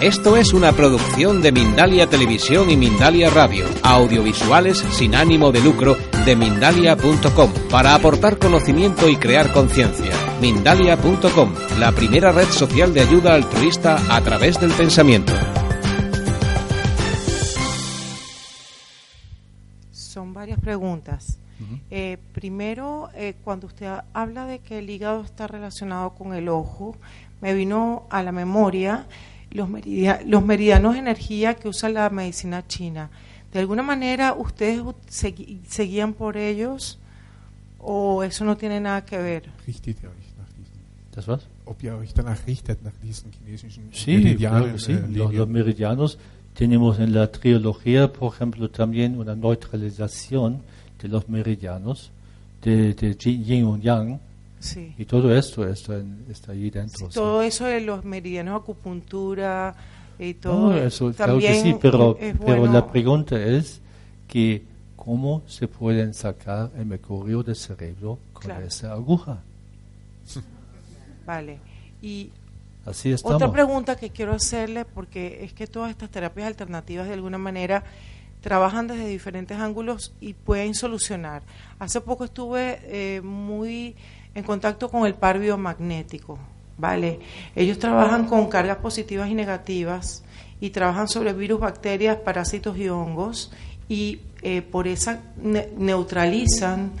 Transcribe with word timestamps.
Esto 0.00 0.36
es 0.36 0.52
una 0.52 0.70
producción 0.70 1.42
de 1.42 1.50
Mindalia 1.50 2.08
Televisión 2.08 2.70
y 2.70 2.76
Mindalia 2.76 3.30
Radio, 3.30 3.64
audiovisuales 3.82 4.78
sin 4.78 5.16
ánimo 5.16 5.50
de 5.50 5.60
lucro 5.60 5.96
de 6.24 6.36
mindalia.com, 6.36 7.52
para 7.68 7.96
aportar 7.96 8.38
conocimiento 8.38 9.08
y 9.08 9.16
crear 9.16 9.52
conciencia. 9.52 10.12
Mindalia.com, 10.40 11.52
la 11.80 11.90
primera 11.90 12.30
red 12.30 12.46
social 12.46 12.94
de 12.94 13.00
ayuda 13.00 13.34
altruista 13.34 13.98
a 14.14 14.20
través 14.20 14.60
del 14.60 14.70
pensamiento. 14.70 15.32
Son 19.90 20.32
varias 20.32 20.60
preguntas. 20.60 21.40
Eh, 21.90 22.18
primero, 22.32 23.08
eh, 23.14 23.34
cuando 23.42 23.66
usted 23.66 23.88
habla 24.12 24.46
de 24.46 24.60
que 24.60 24.78
el 24.78 24.88
hígado 24.88 25.22
está 25.24 25.48
relacionado 25.48 26.10
con 26.10 26.34
el 26.34 26.48
ojo, 26.48 26.96
me 27.40 27.52
vino 27.52 28.06
a 28.10 28.22
la 28.22 28.30
memoria 28.30 29.08
los, 29.50 29.68
meridia- 29.68 30.20
los 30.26 30.44
meridianos 30.44 30.94
de 30.94 31.00
energía 31.00 31.54
que 31.54 31.68
usa 31.68 31.88
la 31.88 32.08
medicina 32.10 32.66
china. 32.66 33.10
¿De 33.52 33.58
alguna 33.60 33.82
manera 33.82 34.34
ustedes 34.34 34.82
seguían 35.68 36.12
por 36.12 36.36
ellos 36.36 36.98
o 37.78 38.22
eso 38.22 38.44
no 38.44 38.56
tiene 38.56 38.80
nada 38.80 39.04
que 39.04 39.16
ver? 39.18 39.44
¿Das 41.14 41.26
was? 41.26 41.46
ob 41.64 41.82
ihr 41.82 41.92
euch 41.94 42.14
danach 42.14 42.46
richtet 42.46 42.82
nach 42.82 42.94
diesen 43.02 43.30
chinesischen 43.32 43.88
Sí, 43.92 44.16
Meridianen, 44.18 44.58
claro 44.62 44.72
que 44.74 44.78
sí. 44.78 44.92
äh, 44.92 45.08
Los, 45.08 45.34
los 45.34 45.48
meridianos 45.48 46.18
tenemos 46.54 46.98
en 46.98 47.12
la 47.12 47.30
trilogía, 47.30 48.10
por 48.12 48.32
ejemplo, 48.32 48.70
también 48.70 49.18
una 49.18 49.34
neutralización 49.34 50.62
de 51.02 51.08
los 51.08 51.28
meridianos 51.28 52.10
de, 52.62 52.94
de 52.94 53.14
Yin 53.16 53.44
yin 53.44 53.68
y 53.78 53.80
Yang 53.82 54.20
Sí. 54.60 54.94
y 54.98 55.04
todo 55.04 55.34
esto 55.36 55.66
está, 55.68 56.02
está 56.28 56.52
ahí 56.52 56.70
dentro. 56.70 57.08
sí. 57.08 57.14
Todo 57.14 57.42
eso 57.42 57.64
de 57.66 57.80
los 57.80 58.04
meridianos 58.04 58.60
acupuntura 58.60 59.74
y 60.18 60.34
No, 60.34 60.40
todo 60.40 60.76
eso, 60.76 61.12
claro 61.12 61.32
también 61.34 61.52
que 61.54 61.60
sí, 61.62 61.76
pero, 61.80 62.16
es 62.20 62.34
pero 62.44 62.58
bueno. 62.60 62.72
la 62.72 62.90
pregunta 62.90 63.40
es 63.40 63.80
que 64.26 64.64
cómo 64.96 65.42
se 65.46 65.68
pueden 65.68 66.12
sacar 66.12 66.70
el 66.76 66.86
mercurio 66.86 67.42
del 67.42 67.54
cerebro 67.56 68.18
con 68.32 68.42
Claro. 68.42 68.66
esa 68.66 68.92
aguja. 68.92 69.38
Vale. 71.26 71.58
Y 72.02 72.30
Así 72.86 73.12
estamos. 73.12 73.36
Otra 73.36 73.52
pregunta 73.52 73.96
que 73.96 74.10
quiero 74.10 74.32
hacerle, 74.32 74.84
porque 74.86 75.44
es 75.44 75.52
que 75.52 75.66
todas 75.66 75.90
estas 75.90 76.10
terapias 76.10 76.46
alternativas 76.46 77.06
de 77.06 77.14
alguna 77.14 77.36
manera 77.38 77.84
trabajan 78.40 78.86
desde 78.86 79.06
diferentes 79.06 79.58
ángulos 79.58 80.14
y 80.20 80.32
pueden 80.32 80.74
solucionar. 80.74 81.42
Hace 81.78 82.00
poco 82.00 82.24
estuve 82.24 82.78
eh, 82.84 83.20
muy 83.20 83.94
en 84.38 84.44
contacto 84.44 84.88
con 84.88 85.06
el 85.06 85.14
par 85.14 85.38
biomagnético, 85.38 86.38
¿vale? 86.78 87.20
Ellos 87.54 87.78
trabajan 87.78 88.26
con 88.26 88.48
cargas 88.48 88.78
positivas 88.78 89.28
y 89.28 89.34
negativas 89.34 90.22
y 90.60 90.70
trabajan 90.70 91.08
sobre 91.08 91.32
virus, 91.32 91.60
bacterias, 91.60 92.16
parásitos 92.16 92.76
y 92.78 92.88
hongos 92.88 93.52
y 93.88 94.20
eh, 94.42 94.62
por 94.62 94.86
esa 94.88 95.20
ne- 95.36 95.68
neutralizan 95.76 96.92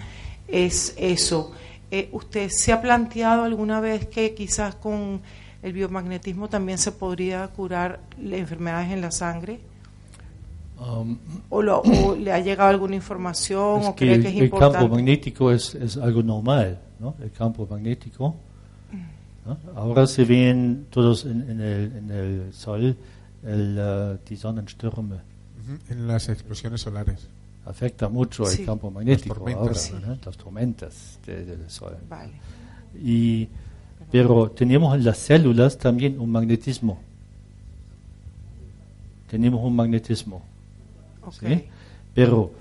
es 0.46 0.94
eso. 0.98 1.52
Eh, 1.90 2.08
¿Usted 2.12 2.50
se 2.50 2.72
ha 2.72 2.80
planteado 2.82 3.44
alguna 3.44 3.80
vez 3.80 4.06
que 4.06 4.34
quizás 4.34 4.74
con 4.74 5.20
el 5.62 5.72
biomagnetismo 5.72 6.48
también 6.48 6.78
se 6.78 6.92
podría 6.92 7.46
curar 7.48 8.00
enfermedades 8.20 8.90
en 8.92 9.00
la 9.00 9.10
sangre? 9.10 9.60
Um, 10.80 11.18
¿O, 11.50 11.60
lo- 11.60 11.80
o 11.80 12.14
le 12.14 12.32
ha 12.32 12.38
llegado 12.38 12.70
alguna 12.70 12.94
información 12.94 13.80
es 13.82 13.88
o 13.88 13.94
que 13.96 14.04
cree 14.06 14.14
el, 14.14 14.22
que 14.22 14.28
es 14.28 14.34
el 14.36 14.44
importante? 14.44 14.78
campo 14.78 14.94
magnético 14.94 15.50
es, 15.50 15.74
es 15.74 15.96
algo 15.96 16.22
normal, 16.22 16.78
¿no? 17.00 17.14
El 17.20 17.32
campo 17.32 17.66
magnético. 17.68 18.36
¿no? 19.44 19.58
Ahora 19.74 20.06
se 20.06 20.24
ven 20.24 20.86
todos 20.90 21.24
en, 21.24 21.42
en 21.50 21.60
el, 21.60 21.96
en 21.96 22.10
el 22.10 22.52
sol 22.54 22.96
el, 23.44 23.78
uh, 23.78 24.18
die 24.28 24.36
Sonnenstürme. 24.36 25.16
En 25.90 26.06
las 26.06 26.28
explosiones 26.28 26.80
solares. 26.82 27.26
Afecta 27.66 28.08
mucho 28.08 28.44
Sí. 28.46 28.60
el 28.60 28.66
campo 28.66 28.90
magnético 28.90 29.34
Las 29.34 29.38
tormentas. 29.54 29.92
ahora, 29.92 30.06
¿no? 30.06 30.18
las 30.24 30.36
tormentas 30.36 31.18
de- 31.26 31.44
del 31.44 31.70
sol. 31.70 31.96
Vale. 32.08 32.32
Y, 33.02 33.48
pero 34.12 34.50
tenemos 34.52 34.94
en 34.94 35.04
las 35.04 35.18
células 35.18 35.76
también 35.76 36.20
un 36.20 36.30
magnetismo. 36.30 36.98
Tenemos 39.28 39.62
un 39.62 39.74
magnetismo. 39.76 40.42
¿Sí? 41.32 41.64
Pero, 42.14 42.52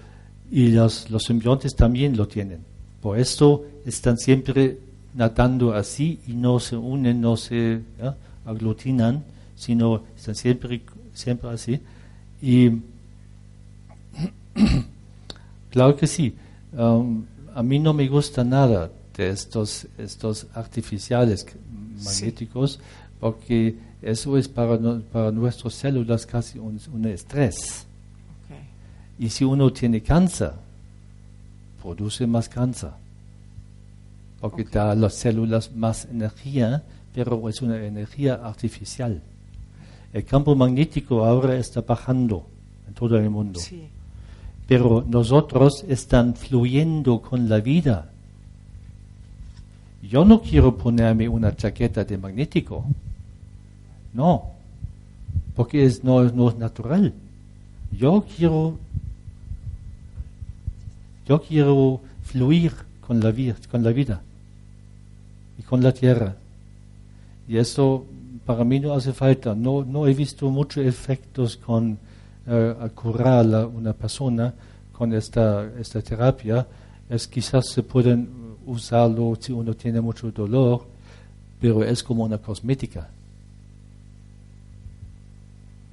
y 0.52 0.70
los, 0.70 1.10
los 1.10 1.24
simbiontes 1.24 1.76
también 1.76 2.16
lo 2.16 2.28
tienen. 2.28 2.60
Por 3.02 3.20
eso 3.20 3.64
están 3.86 4.18
siempre 4.18 4.78
nadando 5.14 5.74
así 5.74 6.20
y 6.28 6.34
no 6.34 6.60
se 6.60 6.76
unen, 6.76 7.20
no 7.20 7.38
se 7.38 7.82
¿ya? 8.00 8.16
aglutinan, 8.46 9.24
sino 9.56 10.04
están 10.16 10.36
siempre, 10.36 10.82
siempre 11.14 11.50
así. 11.50 11.80
Y 12.42 12.70
claro 15.72 15.96
que 15.96 16.06
sí, 16.06 16.36
um, 16.78 17.24
a 17.56 17.64
mí 17.64 17.80
no 17.80 17.94
me 17.94 18.08
gusta 18.08 18.44
nada 18.44 18.92
de 19.16 19.30
estos, 19.30 19.88
estos 19.98 20.46
artificiales 20.54 21.48
magnéticos, 22.04 22.80
porque 23.20 23.76
eso 24.04 24.38
es 24.38 24.48
para, 24.48 24.78
para 25.12 25.32
nuestras 25.32 25.74
células 25.74 26.28
casi 26.28 26.60
un, 26.60 26.80
un 26.94 27.06
estrés. 27.06 27.87
Y 29.20 29.30
si 29.30 29.44
uno 29.44 29.72
tiene 29.72 30.02
cáncer, 30.02 30.52
produce 31.82 32.28
más 32.28 32.50
cáncer. 32.50 32.92
Porque 34.40 34.64
da 34.64 34.92
a 34.92 34.96
las 34.96 35.16
células 35.16 35.72
más 35.76 36.06
energía, 36.06 36.84
pero 37.14 37.50
es 37.50 37.62
una 37.62 37.84
energía 37.84 38.36
artificial. 38.36 39.22
El 40.14 40.24
campo 40.24 40.56
magnético 40.56 41.26
ahora 41.26 41.58
está 41.58 41.82
bajando 41.82 42.46
en 42.88 42.94
todo 42.94 43.18
el 43.18 43.30
mundo. 43.30 43.60
Sí, 43.60 43.88
Pero 44.68 45.04
nosotros 45.08 45.84
están 45.88 46.36
fluyendo 46.36 47.22
con 47.22 47.50
la 47.50 47.60
vida. 47.60 48.12
Yo 50.02 50.24
no 50.24 50.42
quiero 50.42 50.78
ponerme 50.78 51.28
una 51.28 51.56
chaqueta 51.56 52.04
de 52.06 52.18
magnético. 52.18 52.86
No. 54.14 54.52
Porque 55.56 55.86
es, 55.86 56.04
no, 56.04 56.24
no 56.24 56.50
es 56.50 56.58
natural. 56.58 57.14
Yo 57.92 58.26
quiero, 58.36 58.78
yo 61.28 61.42
quiero 61.42 62.02
fluir 62.24 62.72
con 63.02 63.20
la, 63.20 63.32
vida, 63.32 63.56
con 63.70 63.84
la 63.84 63.92
vida 63.92 64.22
y 65.58 65.62
con 65.64 65.82
la 65.84 65.92
tierra. 65.92 66.36
Y 67.48 67.58
eso 67.58 68.06
para 68.46 68.64
mí 68.64 68.80
no 68.80 68.94
hace 68.94 69.14
falta. 69.14 69.54
No, 69.56 69.84
no 69.84 70.08
he 70.08 70.14
visto 70.14 70.50
muchos 70.50 70.86
efectos 70.86 71.58
con 71.58 71.98
eh, 72.48 72.76
curar 72.96 73.54
a 73.54 73.66
una 73.68 73.94
persona 73.94 74.54
con 74.92 75.14
esta, 75.14 75.70
esta 75.80 76.02
terapia. 76.02 76.66
Es 77.10 77.28
quizás 77.28 77.68
se 77.70 77.84
pueden 77.84 78.30
usarlo 78.66 79.38
si 79.40 79.52
uno 79.54 79.74
tiene 79.74 80.02
mucho 80.02 80.32
dolor, 80.32 80.86
pero 81.60 81.84
es 81.84 82.04
como 82.04 82.24
una 82.26 82.38
cosmética. 82.38 83.10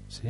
¿Sí? 0.09 0.29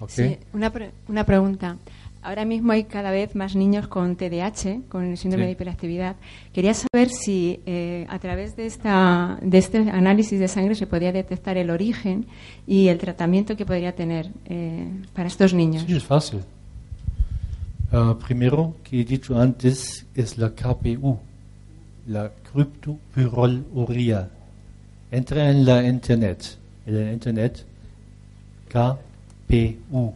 ¿Ok? 0.00 0.10
Sí, 0.10 0.36
una, 0.52 0.70
pre- 0.72 0.92
una 1.08 1.24
pregunta. 1.24 1.76
Ahora 2.20 2.44
mismo 2.44 2.72
hay 2.72 2.84
cada 2.84 3.10
vez 3.10 3.34
más 3.36 3.54
niños 3.54 3.86
con 3.88 4.16
TDAH, 4.16 4.82
con 4.88 5.04
el 5.04 5.16
síndrome 5.16 5.44
Sí. 5.44 5.46
de 5.46 5.52
hiperactividad. 5.52 6.16
Quería 6.52 6.74
saber 6.74 7.10
si 7.10 7.60
eh, 7.64 8.06
a 8.08 8.18
través 8.18 8.56
de, 8.56 8.66
esta, 8.66 9.38
de 9.40 9.56
este 9.58 9.78
análisis 9.90 10.38
de 10.40 10.48
sangre 10.48 10.74
se 10.74 10.86
podía 10.86 11.12
detectar 11.12 11.56
el 11.56 11.70
origen 11.70 12.26
y 12.66 12.88
el 12.88 12.98
tratamiento 12.98 13.56
que 13.56 13.64
podría 13.64 13.94
tener 13.94 14.30
eh, 14.46 14.88
para 15.14 15.28
estos 15.28 15.54
niños. 15.54 15.84
Sí, 15.86 15.96
es 15.96 16.02
fácil. 16.04 16.40
Ah, 17.92 18.16
primero, 18.26 18.74
que 18.84 19.00
he 19.00 19.04
dicho 19.04 19.40
antes, 19.40 20.04
es 20.14 20.36
la 20.38 20.50
KPU, 20.50 21.18
la 22.08 22.30
criptopyrroluria. 22.52 24.28
Entra 25.10 25.50
en 25.50 25.64
la 25.64 25.82
internet, 25.86 26.58
en 26.84 26.96
el 26.96 27.12
internet, 27.14 27.64
KPU. 28.68 30.12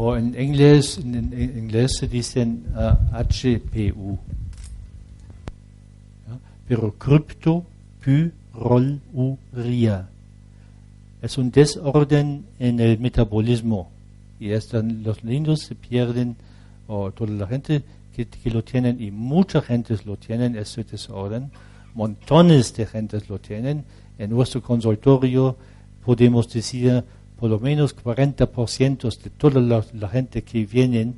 O 0.00 0.16
en 0.16 0.26
inglés, 0.40 0.98
en, 0.98 1.32
inglés 1.62 1.96
se 1.98 2.06
dicen 2.06 2.66
ah, 2.76 2.96
HPU. 3.12 4.16
¿Ya? 6.28 6.38
Pero 6.68 6.94
criptopyrroluria 6.96 8.38
proluria. 8.52 10.08
Es 11.20 11.36
un 11.36 11.50
desorden 11.50 12.44
en 12.58 12.80
el 12.80 12.98
metabolismo 12.98 13.90
y 14.38 14.50
están, 14.50 15.02
los 15.02 15.24
niños 15.24 15.62
se 15.62 15.74
pierden, 15.74 16.36
o 16.86 17.10
toda 17.10 17.32
la 17.32 17.46
gente 17.48 17.82
que, 18.14 18.50
lo 18.50 18.62
tienen, 18.62 19.00
y 19.02 19.10
mucha 19.10 19.60
gente 19.60 19.96
lo 20.04 20.16
tienen, 20.16 20.56
ese 20.56 20.84
desorden, 20.84 21.50
montones 21.94 22.72
de 22.76 22.86
gentes 22.86 23.28
lo 23.28 23.40
tienen. 23.40 23.84
En 24.16 24.30
nuestro 24.30 24.62
consultorio 24.62 25.56
podemos 26.04 26.48
decir 26.52 27.02
por 27.38 27.50
lo 27.50 27.60
menos 27.60 27.96
40% 27.96 29.16
de 29.22 29.30
toda 29.30 29.60
la, 29.60 30.08
gente 30.08 30.42
que 30.42 30.66
vienen, 30.66 31.16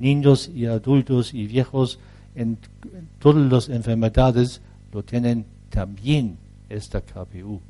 niños 0.00 0.50
y 0.52 0.66
adultos 0.66 1.32
y 1.32 1.46
viejos, 1.46 2.00
en, 2.34 2.58
todas 3.20 3.50
las 3.52 3.68
enfermedades 3.68 4.62
lo 4.92 5.04
tienen 5.04 5.46
también 5.68 6.38
esta 6.68 7.00
KPU. 7.00 7.60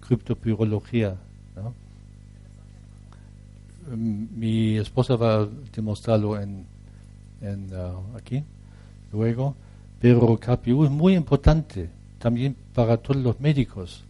Criptopirología. 0.00 1.16
¿no? 1.56 1.74
Mm, 3.94 4.26
Mi 4.38 4.78
esposa 4.78 5.16
va 5.16 5.42
a 5.42 5.48
demostrarlo 5.74 6.40
en, 6.40 6.64
en, 7.42 7.70
uh, 7.74 8.16
aquí, 8.16 8.42
luego, 9.12 9.54
pero 10.00 10.38
KPU 10.38 10.84
es 10.84 10.90
muy 10.90 11.14
importante 11.14 11.90
también 12.18 12.56
para 12.72 12.96
todos 12.96 13.20
los 13.22 13.38
médicos. 13.40 14.04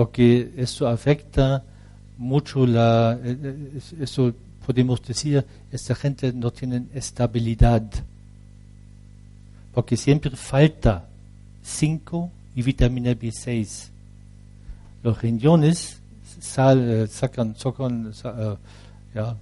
Porque 0.00 0.50
eso 0.56 0.88
afecta 0.88 1.62
mucho 2.16 2.66
la, 2.66 3.18
eh, 3.22 3.36
eh, 3.42 3.72
es- 3.76 3.92
eso 4.00 4.32
podemos 4.64 5.02
decir, 5.02 5.44
esta 5.70 5.94
gente 5.94 6.32
no 6.32 6.50
tiene 6.50 6.86
estabilidad, 6.94 7.82
porque 9.74 9.98
siempre 9.98 10.30
falta 10.30 11.04
5 11.62 12.30
y 12.56 12.62
vitamina 12.62 13.10
B6. 13.12 13.90
Los 15.02 15.20
riñones 15.20 16.00
eh, 16.56 17.06
sacan, 17.10 17.54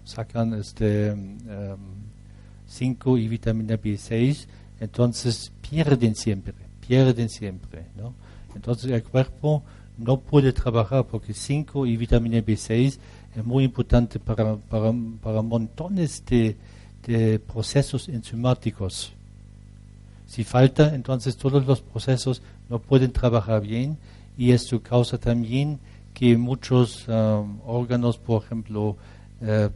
sacan, 0.05 0.55
este 0.55 1.15
5 2.67 3.17
y 3.17 3.29
vitamina 3.29 3.77
B6, 3.77 4.47
entonces 4.81 5.53
pierden 5.71 6.17
siempre, 6.17 6.53
pierden 6.85 7.29
siempre, 7.29 7.85
¿no? 7.97 8.13
Entonces 8.57 8.91
el 8.91 9.05
cuerpo 9.05 9.63
no 9.99 10.21
puede 10.21 10.53
trabajar 10.53 11.07
porque 11.07 11.35
5 11.35 11.87
y 11.87 11.97
vitamina 11.97 12.39
B6 12.39 12.99
es 13.37 13.45
muy 13.45 13.65
importante 13.65 14.19
para, 14.19 14.57
para, 14.57 14.93
para 15.21 15.43
montones 15.43 16.25
de, 16.25 16.57
de 17.07 17.39
procesos 17.41 18.09
enzimáticos. 18.09 19.13
Si 20.27 20.45
falta, 20.45 20.95
entonces 20.95 21.37
todos 21.37 21.67
los 21.67 21.81
procesos 21.81 22.43
no 22.69 22.79
pueden 22.79 23.13
trabajar 23.13 23.61
bien 23.61 23.99
y 24.37 24.53
esto 24.53 24.81
causa 24.81 25.19
también 25.19 25.81
que 26.15 26.37
muchos 26.37 27.07
um, 27.09 27.59
órganos, 27.67 28.19
por 28.19 28.45
ejemplo, 28.45 28.97
eh, 29.41 29.69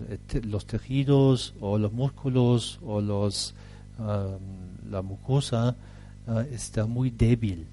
los 0.44 0.66
tejidos 0.66 1.54
o 1.60 1.78
los 1.78 1.92
músculos 1.92 2.78
o 2.84 3.00
los, 3.00 3.54
um, 3.98 4.90
la 4.90 5.02
mucosa 5.02 5.74
eh, 6.28 6.50
está 6.52 6.86
muy 6.86 7.10
débil, 7.10 7.66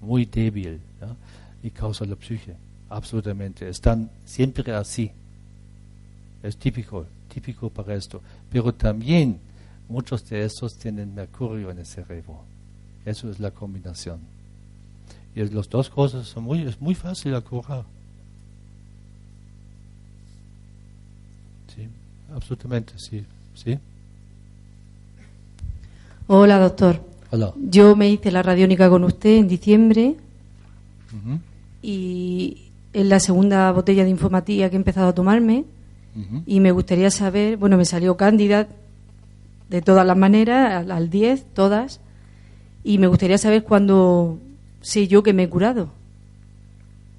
muy 0.00 0.26
débil 0.26 0.80
¿ya? 1.02 1.14
y 1.62 1.70
causa 1.70 2.04
la 2.04 2.16
psique, 2.16 2.54
absolutamente. 2.90 3.68
Están 3.68 4.10
siempre 4.24 4.72
así. 4.72 5.10
Es 6.42 6.56
típico, 6.56 7.06
típico 7.32 7.70
para 7.70 7.94
esto. 7.94 8.20
Pero 8.50 8.72
también 8.74 9.38
muchos 9.88 10.28
de 10.28 10.44
estos 10.44 10.76
tienen 10.76 11.14
mercurio 11.14 11.70
en 11.70 11.78
el 11.78 11.86
cerebro. 11.86 12.40
Eso 13.04 13.30
es 13.30 13.38
la 13.38 13.50
combinación. 13.50 14.18
Y 15.34 15.44
las 15.44 15.68
dos 15.68 15.88
cosas 15.88 16.26
son 16.26 16.44
muy, 16.44 16.62
es 16.62 16.80
muy 16.80 16.94
fácil 16.94 17.34
a 17.34 17.40
curar. 17.40 17.84
Sí, 21.74 21.88
absolutamente, 22.34 22.92
sí. 22.98 23.24
¿Sí? 23.54 23.78
Hola, 26.26 26.58
doctor. 26.58 27.00
Hola. 27.30 27.52
Yo 27.56 27.96
me 27.96 28.10
hice 28.10 28.30
la 28.30 28.42
radiónica 28.42 28.90
con 28.90 29.04
usted 29.04 29.36
en 29.36 29.48
diciembre 29.48 30.16
Ujú, 31.12 31.38
y 31.82 32.70
es 32.92 33.06
la 33.06 33.20
segunda 33.20 33.70
botella 33.72 34.04
de 34.04 34.10
infomatía 34.10 34.70
que 34.70 34.76
he 34.76 34.78
empezado 34.78 35.08
a 35.08 35.14
tomarme 35.14 35.64
ujú. 36.16 36.42
y 36.46 36.60
me 36.60 36.70
gustaría 36.72 37.10
saber, 37.10 37.56
bueno, 37.56 37.76
me 37.76 37.84
salió 37.84 38.16
cándida 38.16 38.68
de 39.68 39.82
todas 39.82 40.06
las 40.06 40.16
maneras, 40.16 40.74
al, 40.74 40.90
al 40.90 41.10
10, 41.10 41.46
todas, 41.54 42.00
y 42.84 42.98
me 42.98 43.06
gustaría 43.06 43.38
saber 43.38 43.64
cuándo 43.64 44.38
sé 44.80 45.08
yo 45.08 45.22
que 45.22 45.32
me 45.32 45.44
he 45.44 45.48
curado. 45.48 45.88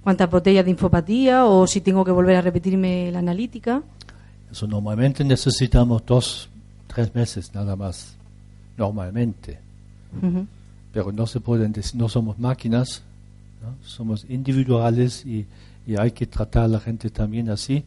¿Cuántas 0.04 0.30
botellas 0.30 0.66
de 0.66 0.72
infopatía 0.72 1.46
o 1.46 1.66
si 1.66 1.80
tengo 1.82 2.04
que 2.04 2.12
volver 2.12 2.36
a 2.36 2.42
repetirme 2.42 3.10
la 3.12 3.20
analítica? 3.20 3.82
Eso 4.52 4.68
normalmente 4.68 5.24
necesitamos 5.24 6.06
dos, 6.06 6.50
tres 6.88 7.16
meses 7.16 7.52
nada 7.56 7.76
más. 7.76 8.16
Normalmente. 8.78 9.60
Ujú. 10.22 10.46
pero 10.92 11.12
no 11.12 11.26
se 11.26 11.40
pueden 11.40 11.72
decir, 11.72 12.00
no 12.00 12.08
somos 12.08 12.38
máquinas, 12.38 13.02
¿no? 13.64 13.76
somos 13.82 14.26
individuales 14.30 15.26
y, 15.26 15.46
y 15.88 15.96
hay 15.98 16.12
que 16.12 16.28
tratar 16.28 16.66
a 16.66 16.68
la 16.68 16.80
gente 16.80 17.10
también 17.10 17.50
así. 17.50 17.84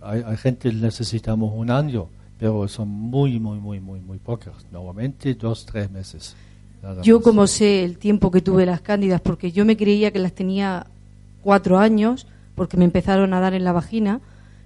Hay, 0.00 0.22
hay 0.24 0.36
gente 0.36 0.70
que 0.70 0.76
necesitamos 0.76 1.52
un 1.54 1.70
año, 1.70 2.06
pero 2.38 2.68
son 2.68 2.88
muy, 2.88 3.38
muy, 3.38 3.58
muy, 3.58 3.80
muy, 3.80 4.00
muy 4.00 4.18
pocas. 4.18 4.54
Normalmente 4.70 5.34
dos, 5.34 5.66
tres 5.66 5.90
meses. 5.90 6.36
Yo 7.02 7.20
como 7.20 7.46
sé 7.46 7.84
el 7.84 7.98
tiempo 7.98 8.30
que 8.30 8.40
tuve 8.40 8.66
las 8.66 8.80
cándidas, 8.80 9.20
porque 9.20 9.50
yo 9.50 9.64
me 9.64 9.76
creía 9.76 10.12
que 10.12 10.18
las 10.18 10.32
tenía 10.32 10.86
cuatro 11.42 11.78
años, 11.78 12.26
porque 12.54 12.76
me 12.76 12.84
empezaron 12.84 13.34
a 13.34 13.40
dar 13.40 13.54
en 13.54 13.64
la 13.64 13.72
vagina, 13.72 14.20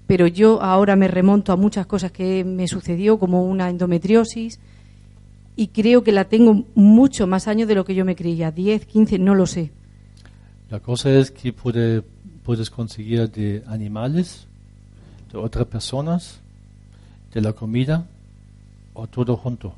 pero 0.06 0.26
yo 0.26 0.60
ahora 0.60 0.96
me 0.96 1.08
remonto 1.08 1.52
a 1.52 1.56
muchas 1.56 1.86
cosas 1.86 2.12
que 2.12 2.44
me 2.44 2.68
sucedió, 2.68 3.18
como 3.18 3.44
una 3.44 3.70
endometriosis, 3.70 4.58
y 5.56 5.68
creo 5.68 6.02
que 6.02 6.12
la 6.12 6.24
tengo 6.24 6.64
mucho 6.74 7.26
más 7.26 7.48
años 7.48 7.68
de 7.68 7.74
lo 7.74 7.84
que 7.84 7.94
yo 7.94 8.04
me 8.04 8.16
creía, 8.16 8.50
10, 8.50 8.86
15, 8.86 9.18
no 9.18 9.34
lo 9.34 9.46
sé. 9.46 9.70
La 10.70 10.80
cosa 10.80 11.10
es 11.10 11.30
que 11.30 11.52
puede, 11.52 12.02
puedes 12.44 12.70
conseguir 12.70 13.30
de 13.30 13.64
animales, 13.66 14.46
de 15.32 15.38
otras 15.38 15.66
personas, 15.66 16.40
de 17.32 17.40
la 17.40 17.52
comida 17.52 18.06
o 18.94 19.06
todo 19.06 19.36
junto. 19.36 19.74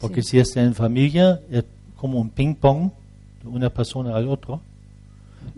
Porque 0.00 0.22
Sí. 0.22 0.30
si 0.30 0.38
está 0.38 0.62
en 0.62 0.74
familia, 0.74 1.40
es 1.50 1.64
como 1.96 2.18
un 2.18 2.30
ping-pong 2.30 2.90
de 3.42 3.48
una 3.48 3.68
persona 3.70 4.16
al 4.16 4.28
otro. 4.28 4.62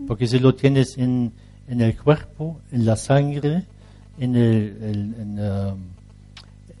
Porque 0.07 0.27
si 0.27 0.39
lo 0.39 0.55
tienes 0.55 0.97
en, 0.97 1.31
en 1.67 1.81
el 1.81 1.97
cuerpo, 1.97 2.59
en 2.71 2.85
la 2.85 2.95
sangre, 2.97 3.63
en, 4.19 4.35
el, 4.35 4.77
el- 4.81 5.15
en, 5.19 5.39
um, 5.39 5.79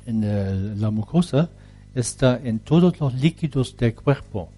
en 0.05 0.23
el- 0.23 0.81
la 0.81 0.89
mucosa, 0.91 1.49
está 1.95 2.39
en 2.43 2.59
todos 2.59 2.99
los 2.99 3.13
líquidos 3.13 3.75
del 3.77 3.95
cuerpo. 3.95 4.49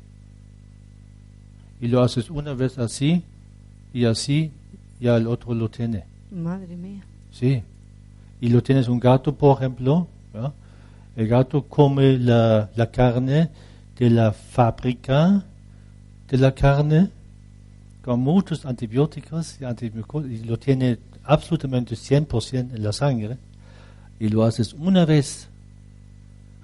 Y 1.82 1.88
lo 1.88 2.02
haces 2.02 2.30
una 2.30 2.54
vez 2.54 2.78
así 2.78 3.24
y 3.94 4.06
así, 4.06 4.52
ya 5.00 5.16
el 5.18 5.28
otro 5.28 5.54
lo 5.54 5.70
tiene. 5.70 6.06
Madre 6.32 6.76
mía. 6.76 7.04
Sí. 7.32 7.62
Y 8.42 8.50
lo 8.50 8.62
tienes 8.64 8.88
un 8.88 9.00
gato, 9.00 9.34
por 9.36 9.58
ejemplo. 9.58 10.08
¿ya? 10.34 10.54
El 11.16 11.28
gato 11.28 11.64
come 11.64 12.18
la, 12.18 12.70
la 12.76 12.92
carne 12.92 13.50
de 13.98 14.10
la 14.10 14.32
fábrica 14.34 15.44
de 16.28 16.38
la 16.38 16.54
carne 16.54 17.10
con 18.04 18.20
muchos 18.20 18.66
antibióticos 18.66 19.62
y, 19.62 19.64
antimicro- 19.64 20.30
y 20.30 20.44
lo 20.44 20.58
tiene 20.60 20.98
absolutamente 21.24 21.96
100% 21.96 22.76
en 22.76 22.84
la 22.84 22.92
sangre. 22.92 23.38
Y 24.20 24.30
lo 24.30 24.44
haces 24.44 24.74
una 24.74 25.06
vez. 25.06 25.50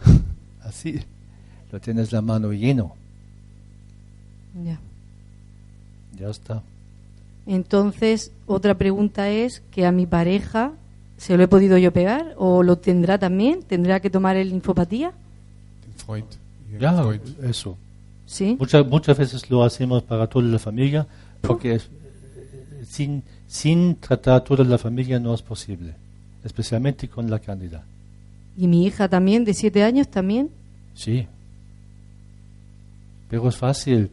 Así. 0.64 1.00
Lo 1.72 1.80
tienes 1.80 2.12
la 2.12 2.22
mano 2.22 2.52
lleno. 2.52 2.96
Ya. 4.64 4.80
Ya 6.22 6.30
está. 6.30 6.62
Entonces, 7.48 8.32
otra 8.46 8.76
pregunta 8.78 9.30
es 9.30 9.62
que 9.72 9.86
a 9.88 9.92
mi 9.92 10.06
pareja 10.06 10.74
se 11.18 11.36
lo 11.36 11.44
he 11.44 11.48
podido 11.48 11.78
yo 11.80 11.92
pegar 11.92 12.36
o 12.38 12.62
lo 12.64 12.78
tendrá 12.78 13.18
también, 13.18 13.64
tendrá 13.64 14.00
que 14.00 14.10
tomar 14.12 14.36
el 14.38 14.50
linfopatía. 14.50 15.12
Ihren 16.08 16.80
Ya, 16.80 17.04
eso. 17.50 17.78
¿sí? 18.28 18.56
Muchas, 18.60 18.86
muchas 18.88 19.18
veces 19.18 19.50
lo 19.50 19.64
hacemos 19.64 20.04
para 20.04 20.28
toda 20.28 20.46
la 20.46 20.60
familia, 20.60 21.08
porque 21.42 21.76
es- 21.76 21.86
eh, 21.86 22.86
sin, 22.88 23.24
sin 23.48 23.96
tratar 23.96 24.36
a 24.36 24.44
toda 24.44 24.64
la 24.64 24.78
familia 24.78 25.20
no 25.20 25.34
es 25.34 25.42
posible, 25.42 25.94
especialmente 26.44 27.08
con 27.08 27.30
la 27.30 27.40
cándida. 27.40 27.84
Y 28.58 28.68
mi 28.68 28.86
hija 28.86 29.08
también, 29.10 29.44
de 29.46 29.54
siete 29.54 29.84
años 29.84 30.08
también. 30.08 30.50
Sí. 30.94 31.28
Pero 33.30 33.48
es 33.50 33.56
fácil, 33.58 34.10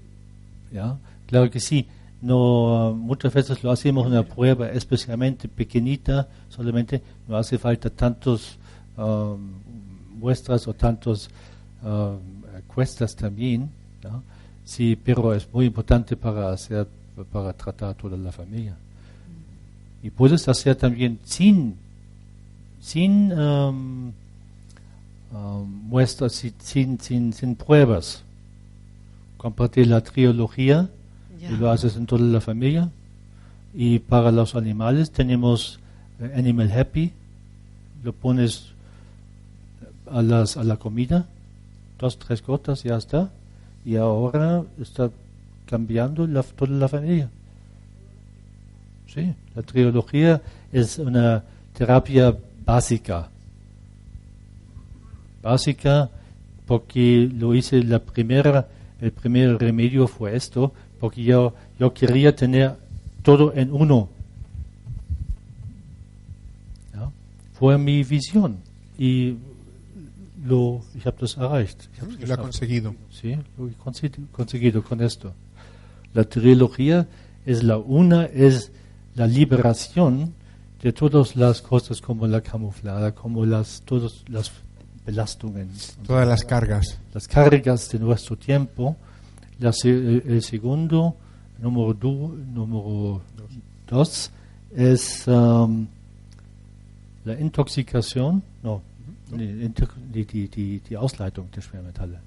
¿ya? 0.72 0.96
Claro 1.26 1.50
que 1.50 1.60
sí. 1.60 1.86
No, 2.20 2.94
muchas 2.98 3.32
veces 3.32 3.62
lo 3.62 3.70
hacemos 3.70 4.06
una 4.06 4.24
prueba 4.24 4.68
especialmente 4.70 5.48
pequeñita, 5.48 6.28
solamente 6.48 7.00
no 7.28 7.36
hace 7.36 7.58
falta 7.58 7.90
tantos 7.90 8.58
um, 8.96 9.38
muestras 10.18 10.66
o 10.66 10.74
tantos 10.74 11.30
ah, 11.84 12.16
cuestas 12.66 13.14
también, 13.14 13.70
sí, 14.64 14.96
pero 14.96 15.32
es 15.32 15.48
muy 15.52 15.66
importante 15.66 16.16
para 16.16 16.52
hacer, 16.52 16.88
para 17.32 17.52
tratar 17.52 17.90
a 17.90 17.94
toda 17.94 18.16
la 18.16 18.32
familia. 18.32 18.76
Y 20.02 20.10
puedes 20.10 20.48
hacer 20.48 20.76
también 20.76 21.18
sin, 21.24 21.76
sin 22.80 23.32
um, 23.32 24.12
um, 25.32 25.64
muestras, 25.88 26.32
sin, 26.58 26.98
sin, 27.00 27.32
sin 27.32 27.54
pruebas. 27.54 28.22
Compartir 29.36 29.86
la 29.86 30.00
trilogía 30.02 30.88
Y 31.40 31.56
lo 31.56 31.70
haces 31.70 31.96
en 31.96 32.06
toda 32.06 32.22
la 32.22 32.40
familia. 32.40 32.90
Y 33.74 34.00
para 34.00 34.32
los 34.32 34.54
animales 34.54 35.10
tenemos 35.10 35.78
eh, 36.20 36.32
Animal 36.34 36.72
Happy, 36.72 37.12
lo 38.02 38.12
pones 38.12 38.72
a, 40.10 40.22
las, 40.22 40.56
a 40.56 40.64
la 40.64 40.76
comida, 40.76 41.26
dos, 41.98 42.18
tres 42.18 42.42
gotas, 42.42 42.82
ya 42.82 42.96
está. 42.96 43.30
Y 43.84 43.96
ahora 43.96 44.64
está 44.80 45.10
cambiando 45.66 46.26
la, 46.26 46.42
toda 46.42 46.72
la 46.72 46.88
familia. 46.88 47.30
Sí, 49.06 49.34
la 49.54 49.62
trilogía 49.62 50.42
es 50.72 50.98
una 50.98 51.44
terapia 51.72 52.36
básica. 52.64 53.28
Básica 55.42 56.10
porque 56.66 57.30
lo 57.32 57.54
hice 57.54 57.82
la 57.82 57.98
primera, 58.00 58.68
el 59.00 59.12
primer 59.12 59.58
remedio 59.58 60.06
fue 60.06 60.36
esto, 60.36 60.74
porque 61.00 61.22
yo, 61.22 61.54
yo 61.78 61.92
quería 61.94 62.34
tener 62.34 62.76
todo 63.22 63.52
en 63.54 63.72
uno. 63.72 64.08
Fue 67.52 67.76
mi 67.76 68.04
visión 68.04 68.58
y 68.96 69.34
lo, 70.44 70.80
ich 70.94 71.04
habe 71.06 71.16
das 71.20 71.36
erreicht. 71.36 71.88
Ich 71.92 72.00
hab's 72.00 72.14
Y 72.14 72.18
lo 72.18 72.18
ha 72.18 72.20
geschafft. 72.36 72.42
conseguido. 72.42 72.94
Sí, 73.10 73.36
lo 73.56 73.68
he 73.68 73.72
conseguido 74.30 74.82
con 74.84 75.00
esto. 75.00 75.34
La 76.14 76.22
trilogía 76.22 77.08
es 77.44 77.64
la 77.64 77.78
una, 77.78 78.26
es 78.26 78.70
la 79.16 79.26
liberación 79.26 80.34
de 80.80 80.92
todas 80.92 81.34
las 81.34 81.60
cosas 81.60 82.00
como 82.00 82.28
la 82.28 82.40
camuflada, 82.42 83.12
como 83.12 83.44
las 83.44 83.82
todas 83.84 84.24
las 84.28 84.52
belastungen, 85.04 85.68
Todas 86.06 86.28
las 86.28 86.44
cargas. 86.44 87.00
las 87.12 87.26
cargas 87.26 87.88
de 87.90 87.98
nuestro 87.98 88.36
tiempo. 88.36 88.96
La 89.60 89.72
el, 89.82 90.42
segundo, 90.42 91.16
número, 91.60 91.92
du- 91.94 92.36
número 92.54 93.22
dos, 93.88 94.30
es 94.74 95.26
um, 95.26 95.86
la 97.24 97.40
intoxicación, 97.40 98.42
no, 98.62 98.82
die, 99.30 99.68
die, 100.12 100.24
die, 100.24 100.48
die, 100.48 100.80
Ausleitung 100.96 101.50
der 101.50 101.62
Schwermetalle. 101.62 102.18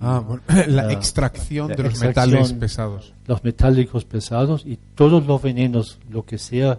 Ah, 0.00 0.20
bueno, 0.20 0.42
la 0.68 0.92
extracción 0.92 1.70
la 1.70 1.76
de 1.76 1.82
los 1.84 1.92
extracción. 2.02 2.30
metales 2.32 2.52
pesados. 2.52 3.12
los 3.26 3.42
metálicos 3.42 4.04
pesados 4.04 4.64
y 4.66 4.78
todos 4.94 5.26
los 5.26 5.42
venenos, 5.42 5.98
lo 6.10 6.24
que 6.24 6.38
sea, 6.38 6.78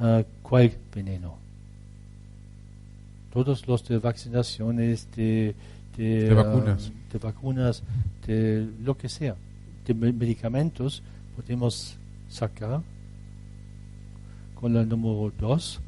ah, 0.00 0.22
cual 0.42 0.72
veneno. 0.94 1.36
Todos 3.32 3.66
los 3.68 3.86
de 3.86 3.98
vaccinaciones, 3.98 5.06
de, 5.14 5.54
de, 5.96 6.04
De 6.28 6.34
vacunas. 6.34 6.90
ah, 6.90 7.12
de 7.12 7.18
vacunas, 7.18 7.82
de 8.26 8.68
lo 8.82 8.96
que 8.96 9.08
sea, 9.08 9.36
de 9.86 9.94
me- 9.94 10.12
medicamentos, 10.12 11.02
podemos 11.36 11.96
sacar 12.28 12.82
con 14.60 14.74
la 14.74 14.84
número 14.84 15.32
2 15.38 15.80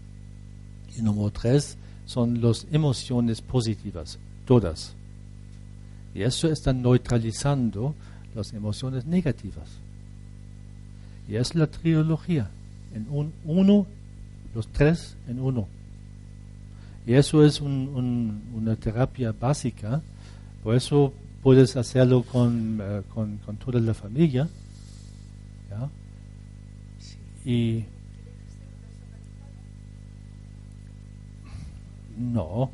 y 0.97 1.02
número 1.02 1.30
3 1.30 1.76
son 2.07 2.40
las 2.40 2.66
emociones 2.71 3.40
positivas, 3.40 4.18
todas. 4.47 4.95
Y 6.14 6.23
eso 6.23 6.50
está 6.50 6.73
neutralizando 6.73 7.95
las 8.35 8.52
emociones 8.52 9.04
negativas. 9.07 9.68
Y 11.28 11.37
es 11.37 11.54
la 11.54 11.66
trilogía, 11.66 12.50
en 12.95 13.07
un, 13.11 13.33
uno, 13.45 13.87
los 14.54 14.66
tres 14.68 15.14
en 15.28 15.40
uno. 15.40 15.68
Y 17.07 17.14
eso 17.14 17.45
es 17.45 17.61
un- 17.61 17.88
un- 17.95 18.42
una 18.54 18.76
terapia 18.76 19.33
básica, 19.38 20.00
por 20.62 20.75
eso 20.75 21.12
puedes 21.42 21.76
hacerlo 21.76 22.23
con, 22.23 22.78
eh, 22.83 23.02
con, 23.14 23.38
con 23.38 23.57
toda 23.57 23.80
la 23.80 23.95
familia. 23.95 24.49
¿ya? 25.71 25.88
Y 27.45 27.85
no, 32.18 32.71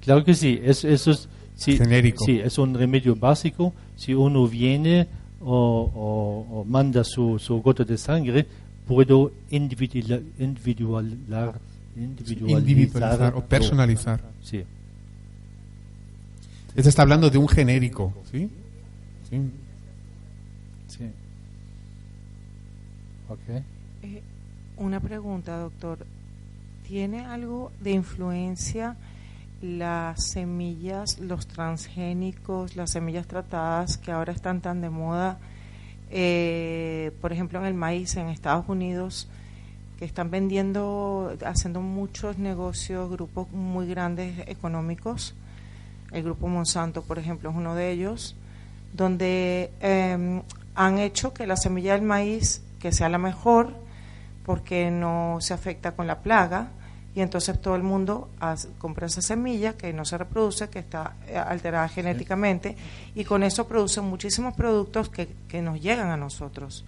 claro 0.00 0.24
que 0.24 0.34
sí, 0.34 0.58
es, 0.62 0.84
eso 0.84 1.10
es 1.10 1.28
sí, 1.54 1.76
Genérico. 1.76 2.24
Sí, 2.24 2.38
es 2.38 2.56
un 2.58 2.74
remedio 2.74 3.14
básico. 3.14 3.74
Si 3.94 4.14
uno 4.14 4.46
viene 4.48 5.06
o, 5.40 5.90
o- 5.94 6.60
o 6.60 6.64
manda 6.64 7.04
su, 7.04 7.38
su 7.38 7.60
gota 7.60 7.84
de 7.84 7.98
sangre, 7.98 8.46
puedo 8.86 9.32
individual- 9.50 10.24
individualizar 10.38 11.60
Individualizar 11.96 13.34
o 13.34 13.44
personalizar. 13.44 14.22
Sí, 14.42 14.62
Este 16.76 16.90
está 16.90 17.00
hablando 17.00 17.30
de 17.30 17.38
un 17.38 17.48
genérico. 17.48 18.12
¿Sí? 18.30 18.50
Sí. 19.30 19.40
Eh, 24.02 24.22
una 24.76 25.00
pregunta, 25.00 25.56
doctor. 25.56 26.06
¿Tiene 26.86 27.24
algo 27.24 27.72
de 27.80 27.92
influencia 27.92 28.96
las 29.62 30.22
semillas, 30.22 31.18
los 31.18 31.46
transgénicos, 31.46 32.76
las 32.76 32.90
semillas 32.90 33.26
tratadas 33.26 33.96
que 33.96 34.12
ahora 34.12 34.34
están 34.34 34.60
tan 34.60 34.82
de 34.82 34.90
moda? 34.90 35.38
Eh, 36.10 37.10
por 37.22 37.32
ejemplo, 37.32 37.58
en 37.58 37.64
el 37.64 37.74
maíz 37.74 38.16
en 38.16 38.28
Estados 38.28 38.68
Unidos, 38.68 39.28
que 39.98 40.04
están 40.04 40.30
vendiendo, 40.30 41.34
haciendo 41.46 41.80
muchos 41.80 42.36
negocios, 42.36 43.10
grupos 43.10 43.50
muy 43.50 43.86
grandes 43.86 44.46
económicos. 44.46 45.34
El 46.12 46.22
grupo 46.22 46.48
Monsanto, 46.48 47.02
por 47.02 47.18
ejemplo, 47.18 47.50
es 47.50 47.56
uno 47.56 47.74
de 47.74 47.90
ellos, 47.90 48.36
donde 48.92 49.70
eh, 49.80 50.42
han 50.74 50.98
hecho 50.98 51.32
que 51.34 51.46
la 51.46 51.56
semilla 51.56 51.92
del 51.94 52.02
maíz, 52.02 52.62
que 52.78 52.92
sea 52.92 53.08
la 53.08 53.18
mejor, 53.18 53.70
porque 54.44 54.90
no 54.90 55.38
se 55.40 55.54
afecta 55.54 55.92
con 55.96 56.06
la 56.06 56.20
plaga, 56.20 56.68
y 57.14 57.20
entonces 57.22 57.60
todo 57.60 57.76
el 57.76 57.82
mundo 57.82 58.28
hace- 58.40 58.68
compra 58.78 59.06
esa 59.06 59.22
semilla 59.22 59.72
que 59.72 59.92
no 59.92 60.04
se 60.04 60.18
reproduce, 60.18 60.68
que 60.68 60.78
está 60.78 61.14
eh, 61.26 61.36
alterada 61.36 61.88
genéticamente, 61.88 62.76
y 63.14 63.24
con 63.24 63.42
eso 63.42 63.66
producen 63.66 64.04
muchísimos 64.04 64.54
productos 64.54 65.08
que, 65.08 65.28
que 65.48 65.62
nos 65.62 65.80
llegan 65.80 66.10
a 66.10 66.16
nosotros. 66.16 66.84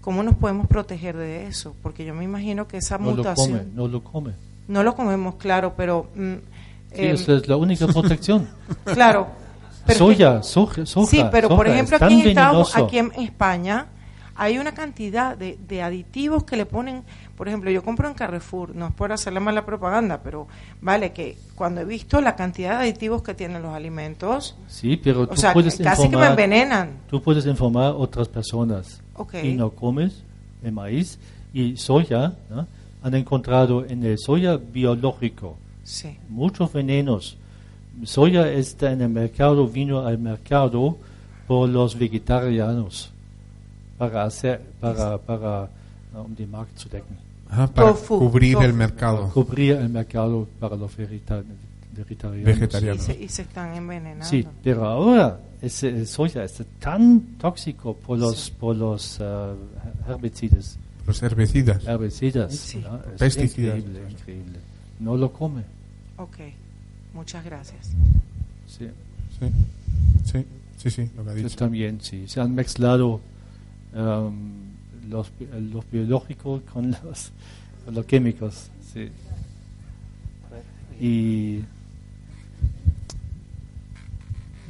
¿Cómo 0.00 0.22
nos 0.22 0.34
podemos 0.36 0.66
proteger 0.66 1.16
de 1.16 1.46
eso? 1.46 1.74
Porque 1.82 2.04
yo 2.04 2.14
me 2.14 2.24
imagino 2.24 2.66
que 2.66 2.78
esa 2.78 2.98
No 2.98 3.10
lo 3.10 3.16
mutación... 3.18 3.50
come, 3.58 3.64
no 3.74 3.88
lo 3.88 4.02
come. 4.02 4.32
No 4.68 4.82
lo 4.82 4.94
comemos, 4.94 5.34
claro, 5.36 5.74
pero... 5.76 6.08
mm, 6.14 6.34
Sí, 6.94 7.02
em, 7.06 7.14
esa 7.14 7.34
es 7.34 7.48
la 7.48 7.56
única 7.56 7.86
protección. 7.86 8.48
Claro. 8.84 9.28
pero 9.86 9.98
soya, 9.98 10.42
soja, 10.42 10.84
soja. 10.86 11.06
Sí, 11.10 11.24
pero 11.30 11.48
por 11.48 11.66
ejemplo 11.68 11.96
aquí 12.00 12.20
en, 12.22 12.28
Estados- 12.28 12.76
aquí 12.76 12.98
en 12.98 13.12
España 13.18 13.86
hay 14.36 14.56
una 14.58 14.72
cantidad 14.72 15.36
de, 15.36 15.58
de 15.68 15.82
aditivos 15.82 16.44
que 16.44 16.56
le 16.56 16.64
ponen, 16.64 17.02
por 17.36 17.46
ejemplo, 17.46 17.70
yo 17.70 17.82
compro 17.82 18.08
en 18.08 18.14
Carrefour, 18.14 18.74
no 18.74 18.86
es 18.88 18.94
por 18.94 19.12
hacerle 19.12 19.38
mala 19.38 19.66
propaganda, 19.66 20.20
pero 20.22 20.46
vale 20.80 21.12
que 21.12 21.36
cuando 21.54 21.82
he 21.82 21.84
visto 21.84 22.20
la 22.22 22.36
cantidad 22.36 22.70
de 22.78 22.84
aditivos 22.88 23.22
que 23.22 23.34
tienen 23.34 23.60
los 23.62 23.74
alimentos, 23.74 24.56
Sí, 24.66 24.96
pero 24.96 25.22
o 25.22 25.26
tú 25.26 25.36
sea, 25.36 25.52
puedes 25.52 25.76
casi 25.76 26.02
que 26.04 26.08
me 26.16 26.24
informar, 26.24 26.30
envenenan. 26.30 26.90
tú 27.10 27.20
puedes 27.20 27.44
informar 27.44 27.84
a 27.84 27.94
otras 27.94 28.28
personas 28.28 29.02
Ok. 29.14 29.34
y 29.42 29.52
no 29.52 29.70
comes 29.70 30.22
el 30.62 30.72
maíz 30.72 31.18
y 31.52 31.76
soya. 31.76 32.32
¿no? 32.48 32.66
Han 33.02 33.14
encontrado 33.14 33.84
en 33.84 34.04
el 34.04 34.16
soya 34.18 34.56
biológico 34.56 35.56
Sí. 35.84 36.16
muchos 36.28 36.72
venenos. 36.72 37.36
Soya 38.04 38.50
está 38.50 38.92
en 38.92 39.02
el 39.02 39.08
mercado, 39.08 39.66
vino 39.68 40.06
al 40.06 40.18
mercado 40.18 40.96
por 41.46 41.68
los 41.68 41.98
vegetarianos 41.98 43.10
para 43.98 44.24
hacer, 44.24 44.60
para, 44.80 45.18
para 45.18 45.68
um 46.14 46.34
den 46.34 46.50
Markt 46.50 46.78
zu 46.78 46.88
decken, 46.88 47.16
Ah, 47.50 47.66
para 47.66 47.88
Tofu, 47.90 48.18
cubrir 48.20 48.54
tofu. 48.54 48.64
el 48.64 48.72
mercado. 48.72 49.28
cubrir 49.34 49.72
el 49.72 49.88
mercado 49.88 50.46
para 50.60 50.76
los 50.76 50.96
vegeta- 50.96 51.42
vegetarianos. 51.92 52.40
Y 52.40 52.44
Vegetarianos. 52.44 53.02
se, 53.02 53.20
y 53.20 53.28
se 53.28 53.42
están 53.42 53.74
envenenando. 53.74 54.24
Sí, 54.24 54.46
pero 54.62 54.84
ahora 54.86 55.40
ese, 55.60 55.88
el 55.88 56.06
soya 56.06 56.44
está 56.44 56.64
tan 56.78 57.20
tóxico 57.38 57.94
por 57.94 58.18
los, 58.18 58.50
por 58.50 58.76
los 58.76 59.18
uh, 59.18 59.56
herbicidas. 60.08 60.78
Los 61.06 61.20
herbicidas. 61.22 61.84
herbicidas 61.86 62.54
Sí. 62.54 62.78
¿no? 62.78 62.96
Es 63.14 63.18
Pesticidas. 63.18 63.78
Increíble, 63.78 64.10
increíble. 64.10 64.58
No 65.00 65.16
lo 65.16 65.32
come. 65.32 65.62
Ok, 66.16 66.36
muchas 67.14 67.44
gracias. 67.44 67.90
Sí. 68.66 68.88
Sí, 69.38 69.46
sí, 70.24 70.44
sí, 70.76 70.90
sí, 70.90 71.10
lo 71.16 71.24
que 71.24 71.30
ha 71.30 71.34
Yo 71.34 71.42
dicho. 71.44 71.56
también, 71.56 72.00
sí. 72.00 72.28
Se 72.28 72.40
han 72.40 72.54
mezclado 72.54 73.20
um, 73.94 74.50
los, 75.08 75.32
los 75.72 75.90
biológicos 75.90 76.62
con 76.72 76.90
los, 77.04 77.32
con 77.84 77.94
los 77.94 78.04
químicos. 78.06 78.70
Sí. 78.92 79.08
Y 81.00 81.64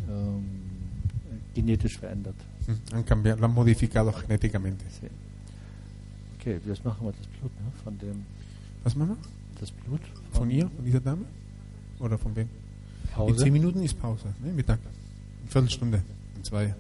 ähm, 0.09 0.45
genetisch 1.55 1.99
verändert. 2.01 2.37
Mm, 2.69 2.95
Han 2.95 3.03
cambiado, 3.03 3.41
lo 3.41 3.47
han 3.47 3.53
modificado 3.55 4.13
genéticamente. 4.13 4.85
Sí. 4.91 5.09
Okay, 6.39 6.61
jetzt 6.67 6.85
machen 6.85 7.05
wir 7.07 7.13
das 7.13 7.27
Blut 7.27 7.51
ne, 7.61 7.73
von 7.85 7.99
dem. 7.99 8.25
Was 8.85 8.95
machen 8.95 9.17
wir? 9.17 9.50
Das 9.61 9.71
Blut 9.71 10.01
Von 10.33 10.51
ihr, 10.51 10.69
von 10.75 10.85
dieser 10.85 11.01
Dame? 11.01 11.25
Oder 11.99 12.17
von 12.17 12.35
wem? 12.35 12.49
In 12.49 13.11
Pause. 13.15 13.37
zehn 13.37 13.53
Minuten 13.53 13.83
ist 13.83 14.01
Pause, 14.01 14.29
ne? 14.43 14.53
Mittag. 14.53 14.79
Eine 15.43 15.51
Viertelstunde. 15.51 16.03
In 16.37 16.45
zwei. 16.45 16.65
Äh, 16.65 16.75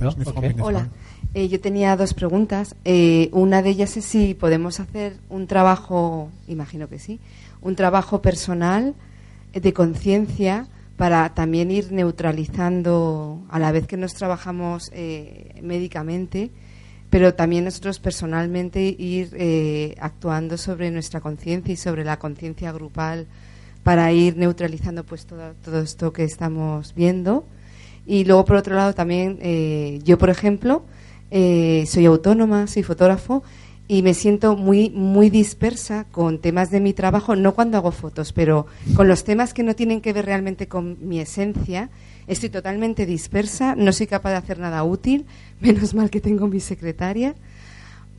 Ja. 0.00 0.10
okay. 0.24 0.54
Hola. 0.60 0.88
Eh, 1.34 1.48
yo 1.48 1.60
tenía 1.60 1.96
dos 1.96 2.14
preguntas. 2.14 2.76
Eh, 2.84 3.28
una 3.32 3.62
de 3.62 3.70
ellas 3.70 3.96
es 3.96 4.04
si 4.04 4.34
podemos 4.34 4.80
hacer 4.80 5.16
un 5.28 5.46
trabajo, 5.46 6.30
imagino 6.46 6.88
que 6.88 6.98
sí, 6.98 7.18
un 7.60 7.74
trabajo 7.74 8.22
personal 8.22 8.94
de 9.52 9.72
conciencia 9.72 10.68
para 10.96 11.34
también 11.34 11.70
ir 11.70 11.90
neutralizando 11.92 13.42
a 13.50 13.58
la 13.58 13.72
vez 13.72 13.86
que 13.86 13.96
nos 13.96 14.14
trabajamos 14.14 14.90
eh, 14.92 15.60
médicamente, 15.62 16.50
pero 17.10 17.34
también 17.34 17.64
nosotros 17.64 17.98
personalmente 17.98 18.82
ir 18.82 19.30
eh, 19.32 19.94
actuando 20.00 20.58
sobre 20.58 20.90
nuestra 20.90 21.20
conciencia 21.20 21.72
y 21.72 21.76
sobre 21.76 22.04
la 22.04 22.18
conciencia 22.18 22.72
grupal 22.72 23.26
para 23.82 24.12
ir 24.12 24.36
neutralizando 24.36 25.04
pues 25.04 25.24
todo, 25.24 25.54
todo 25.64 25.80
esto 25.80 26.12
que 26.12 26.24
estamos 26.24 26.94
viendo. 26.94 27.46
Y 28.06 28.24
luego, 28.24 28.44
por 28.44 28.56
otro 28.56 28.74
lado, 28.74 28.94
también 28.94 29.38
eh, 29.40 30.00
yo, 30.04 30.18
por 30.18 30.30
ejemplo, 30.30 30.82
eh, 31.30 31.84
soy 31.86 32.06
autónoma, 32.06 32.66
soy 32.66 32.82
fotógrafo 32.82 33.42
y 33.86 34.02
me 34.02 34.12
siento 34.14 34.56
muy, 34.56 34.90
muy 34.90 35.30
dispersa 35.30 36.04
con 36.10 36.38
temas 36.38 36.70
de 36.70 36.80
mi 36.80 36.92
trabajo, 36.92 37.36
no 37.36 37.54
cuando 37.54 37.78
hago 37.78 37.90
fotos, 37.90 38.32
pero 38.32 38.66
con 38.96 39.08
los 39.08 39.24
temas 39.24 39.54
que 39.54 39.62
no 39.62 39.74
tienen 39.74 40.00
que 40.02 40.12
ver 40.12 40.26
realmente 40.26 40.68
con 40.68 40.96
mi 41.06 41.20
esencia. 41.20 41.90
Estoy 42.28 42.50
totalmente 42.50 43.06
dispersa, 43.06 43.74
no 43.74 43.90
soy 43.92 44.06
capaz 44.06 44.30
de 44.30 44.36
hacer 44.36 44.58
nada 44.58 44.84
útil, 44.84 45.24
menos 45.60 45.94
mal 45.94 46.10
que 46.10 46.20
tengo 46.20 46.46
mi 46.46 46.60
secretaria, 46.60 47.34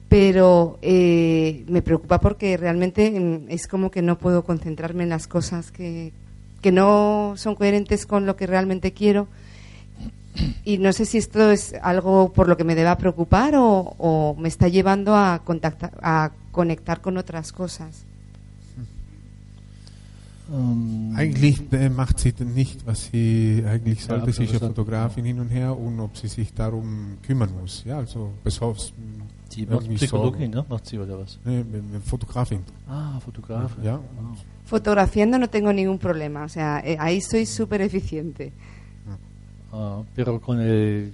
pero 0.10 0.80
eh, 0.82 1.64
me 1.68 1.84
preocupa 1.84 2.20
porque 2.20 2.58
realmente 2.58 3.12
mm, 3.12 3.46
es 3.50 3.68
como 3.68 3.92
que 3.92 4.02
no 4.02 4.18
puedo 4.18 4.44
concentrarme 4.44 5.04
en 5.04 5.10
las 5.10 5.28
cosas 5.28 5.72
que, 5.72 6.12
que 6.62 6.72
no 6.72 7.36
son 7.38 7.54
coherentes 7.54 8.08
con 8.08 8.26
lo 8.26 8.36
que 8.36 8.48
realmente 8.48 8.94
quiero. 8.94 9.28
Y 10.64 10.80
no 10.80 10.92
sé 10.94 11.06
si 11.06 11.18
esto 11.18 11.52
es 11.52 11.76
algo 11.82 12.34
por 12.34 12.48
lo 12.48 12.58
que 12.58 12.64
me 12.64 12.76
deba 12.76 12.98
preocupar 12.98 13.56
o, 13.56 13.94
o 13.98 14.36
me 14.40 14.48
está 14.48 14.70
llevando 14.70 15.16
a, 15.16 15.42
contactar, 15.44 15.92
a 16.02 16.32
conectar 16.52 17.02
con 17.02 17.18
otras 17.18 17.52
cosas. 17.52 18.06
Ähm, 20.52 21.14
Eigentlich 21.16 21.62
macht 21.96 22.20
sie 22.20 22.34
nicht, 22.56 22.86
was 22.86 23.06
sie 23.06 23.64
eigentlich 23.68 24.06
Ja, 24.08 24.20
sollte. 24.20 24.60
Fotografin 24.60 25.26
hin 25.26 25.40
und 25.40 25.50
her 25.50 25.78
und 25.78 26.00
ob 26.00 26.18
sie 26.18 26.28
sich 26.28 26.54
darum 26.54 27.18
kümmern 27.22 27.50
muss. 27.60 27.84
Ja, 27.86 27.98
also 27.98 28.32
besonders 28.44 28.94
die 29.56 29.66
macht 29.66 29.82
irgendwie 29.82 29.96
Psychologie, 29.96 30.40
Sorgen. 30.46 30.52
ne? 30.52 30.66
Macht 30.70 30.86
sie 30.88 30.98
oder 31.00 31.20
was? 31.20 31.40
Ne, 31.44 31.66
eine 31.74 32.02
Fotografin. 32.02 32.60
Ah, 32.88 33.20
Fotografin. 33.20 33.84
Ja. 33.84 33.96
Ah. 33.96 34.36
Fotografiando 34.66 35.38
no 35.40 35.50
tengo 35.50 35.74
ningún 35.74 35.98
problema, 35.98 36.44
o 36.44 36.50
sea, 36.50 36.80
eh, 36.86 36.96
ahí 37.00 37.22
soy 37.22 37.46
súper 37.46 37.82
eficiente. 37.82 38.52
Ah, 39.72 40.02
pero 40.16 40.40
con 40.42 40.60
el 40.60 41.12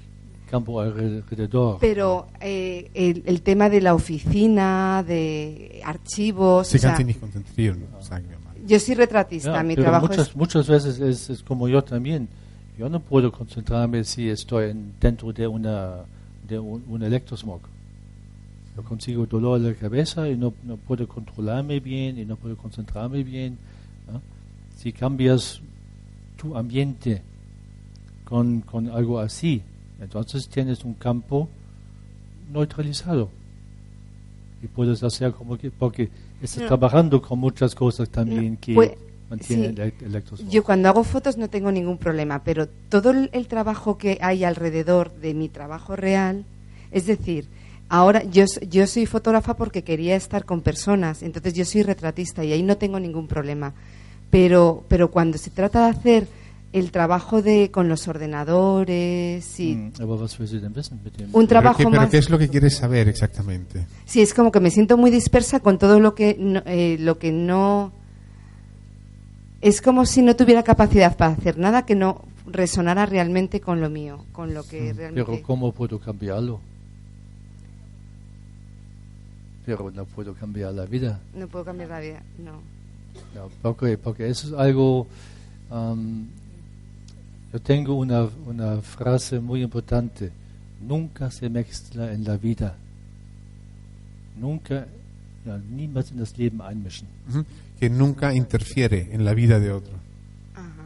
campo 0.50 0.80
alrededor. 0.80 1.78
Pero 1.80 2.28
eh, 2.40 2.90
el, 2.94 3.24
el 3.26 3.42
tema 3.42 3.70
de 3.70 3.82
la 3.82 3.94
oficina, 3.96 5.04
de 5.06 5.82
archivos, 5.86 6.68
Sie 6.68 6.78
o 6.78 6.80
sea, 6.80 6.90
kann 6.92 6.98
sich 6.98 7.06
nicht 7.08 7.20
konzentrieren, 7.20 7.84
sagen 8.02 8.26
wir 8.30 8.38
mal. 8.40 8.45
Yo 8.68 8.80
soy 8.80 8.96
retratista, 8.96 9.62
mi 9.64 9.76
pero 9.76 9.84
trabajo 9.84 10.08
muchas, 10.08 10.30
es... 10.30 10.36
muchas 10.36 10.68
veces 10.68 11.00
es, 11.00 11.30
es 11.30 11.44
como 11.44 11.68
yo 11.68 11.84
también. 11.84 12.28
Yo 12.78 12.90
no 12.90 13.00
puedo 13.00 13.32
concentrarme 13.32 14.04
si 14.04 14.30
estoy 14.30 14.72
en- 14.72 14.94
dentro 15.00 15.32
de, 15.32 15.48
una, 15.48 16.02
de 16.48 16.60
un, 16.60 16.84
un 16.88 17.04
electrosmog. 17.04 17.62
Yo 18.76 18.84
consigo 18.84 19.26
dolor 19.26 19.60
en 19.62 19.68
la 19.68 19.74
cabeza 19.76 20.28
y 20.30 20.36
no, 20.36 20.54
no 20.64 20.76
puedo 20.76 21.08
controlarme 21.08 21.80
bien 21.80 22.20
y 22.20 22.26
no 22.26 22.36
puedo 22.36 22.58
concentrarme 22.58 23.24
bien. 23.24 23.58
¿no? 24.12 24.22
Si 24.78 24.92
cambias 24.92 25.62
tu 26.36 26.58
ambiente 26.58 27.22
con, 28.26 28.60
con 28.62 28.90
algo 28.90 29.20
así, 29.20 29.62
entonces 30.02 30.50
tienes 30.50 30.84
un 30.84 30.96
campo 30.96 31.48
neutralizado. 32.52 33.30
Y 34.62 34.68
puedes 34.68 35.04
hacer 35.04 35.32
como 35.32 35.58
que, 35.58 35.72
porque 35.72 36.10
estás 36.46 36.64
No. 36.64 36.68
trabajando 36.68 37.22
con 37.22 37.40
muchas 37.40 37.76
cosas 37.76 38.10
también 38.10 38.54
No, 38.54 38.60
que 38.62 38.74
pues, 38.74 38.92
mantienen 39.30 39.76
sí. 39.76 39.82
el. 40.06 40.24
Yo 40.50 40.64
cuando 40.64 40.90
hago 40.90 41.04
fotos 41.04 41.38
no 41.38 41.50
tengo 41.50 41.72
ningún 41.72 41.98
problema, 41.98 42.44
pero 42.44 42.68
todo 42.68 43.12
el, 43.12 43.48
trabajo 43.48 43.98
que 43.98 44.18
hay 44.22 44.44
alrededor 44.44 45.14
de 45.16 45.34
mi 45.34 45.50
trabajo 45.50 45.96
real, 45.96 46.46
es 46.92 47.06
decir, 47.06 47.48
ahora 47.90 48.24
yo, 48.24 48.46
yo 48.70 48.88
soy 48.88 49.06
fotógrafa 49.06 49.56
porque 49.56 49.84
quería 49.84 50.16
estar 50.16 50.46
con 50.46 50.62
personas, 50.62 51.24
entonces 51.24 51.54
yo 51.54 51.66
soy 51.66 51.84
retratista 51.84 52.44
y 52.44 52.54
ahí 52.54 52.64
no 52.64 52.78
tengo 52.78 53.00
ningún 53.00 53.28
problema. 53.28 53.74
Pero, 54.32 54.84
pero 54.88 55.12
cuando 55.12 55.38
se 55.38 55.50
trata 55.50 55.86
de 55.86 55.90
hacer 55.92 56.28
el 56.74 56.92
trabajo 56.92 57.42
de 57.42 57.72
con 57.72 57.88
los 57.88 58.08
ordenadores 58.08 59.60
y 59.60 59.76
mit 59.76 61.16
dem? 61.18 61.30
un 61.32 61.32
Pero, 61.32 61.48
trabajo 61.48 61.78
¿qué, 61.78 61.86
pero 61.86 62.02
más 62.02 62.10
¿qué 62.10 62.18
es 62.18 62.30
lo 62.30 62.38
que 62.38 62.50
quieres 62.50 62.76
saber 62.76 63.08
exactamente? 63.08 63.88
Sí, 64.06 64.22
es 64.22 64.34
como 64.34 64.52
que 64.52 64.60
me 64.60 64.70
siento 64.72 64.98
muy 64.98 65.10
dispersa 65.10 65.60
con 65.62 65.78
todo 65.78 66.00
lo 66.00 66.16
que 66.16 66.36
no, 66.38 66.62
eh, 66.66 66.98
lo 67.00 67.18
que 67.18 67.32
no 67.32 67.94
es 69.62 69.82
como 69.82 70.06
si 70.06 70.22
no 70.22 70.36
tuviera 70.36 70.64
capacidad 70.64 71.16
para 71.16 71.32
hacer 71.32 71.58
nada 71.58 71.86
que 71.86 71.96
no 71.96 72.22
resonara 72.46 73.06
realmente 73.06 73.62
con 73.62 73.80
lo 73.82 73.90
mío, 73.90 74.26
con 74.32 74.54
lo 74.54 74.64
que 74.64 74.94
Pero 74.94 74.98
realmente 74.98 75.42
¿cómo 75.42 75.72
puedo 75.72 76.00
cambiarlo? 76.00 76.60
Pero 79.66 79.90
no 79.92 80.06
puedo 80.06 80.34
cambiar 80.36 80.74
la 80.74 80.86
vida. 80.86 81.20
no 81.34 81.48
puedo 81.48 81.66
cambiar 81.66 81.90
la 81.90 82.00
vida, 82.00 82.22
no. 82.38 82.62
No, 83.34 83.50
porque, 83.62 83.98
porque 83.98 84.28
eso 84.30 84.48
es 84.48 84.54
algo... 84.54 85.08
am, 85.72 86.28
yo 87.56 87.62
tengo 87.62 87.96
una, 87.96 88.28
una 88.46 88.82
frase 88.82 89.40
muy 89.40 89.64
importante. 89.64 90.30
Nunca 90.86 91.32
se 91.32 91.50
mezcla 91.50 92.12
en 92.12 92.26
la 92.26 92.36
vida. 92.36 92.76
Nunca, 94.38 94.86
ja, 95.46 95.58
niemals 95.58 96.12
in 96.12 96.18
das 96.18 96.38
Leben 96.38 96.60
einmischen. 96.60 97.08
Que 97.80 97.90
nunca 97.90 98.34
interfiere 98.34 99.08
en 99.10 99.24
la 99.24 99.34
vida 99.34 99.58
de 99.62 99.72
otro. 99.72 99.94
Ajá. 100.54 100.84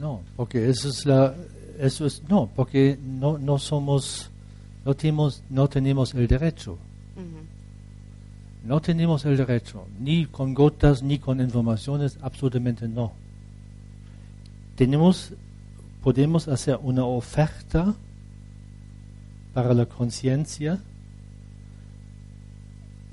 No, 0.00 0.22
porque 0.34 0.68
eso 0.68 0.88
es 0.88 1.06
la, 1.06 1.36
eso 1.78 2.06
es, 2.06 2.20
no, 2.28 2.50
porque 2.56 2.98
no, 3.00 3.38
no 3.38 3.60
somos, 3.60 4.32
no 4.84 4.94
tenemos, 4.94 5.44
no 5.50 5.68
tenemos 5.68 6.14
el 6.14 6.26
derecho. 6.26 6.78
No 8.64 8.80
tenemos 8.80 9.24
el 9.24 9.36
derecho, 9.36 9.86
ni 10.00 10.26
con 10.26 10.52
gotas, 10.52 11.00
ni 11.00 11.20
con 11.20 11.38
informaciones, 11.40 12.18
absolutamente 12.22 12.88
no. 12.88 13.12
Tenemos, 14.74 15.32
podemos 16.04 16.48
hacer 16.48 16.78
una 16.82 17.06
oferta 17.06 17.94
para 19.54 19.72
la 19.72 19.86
conciencia 19.86 20.78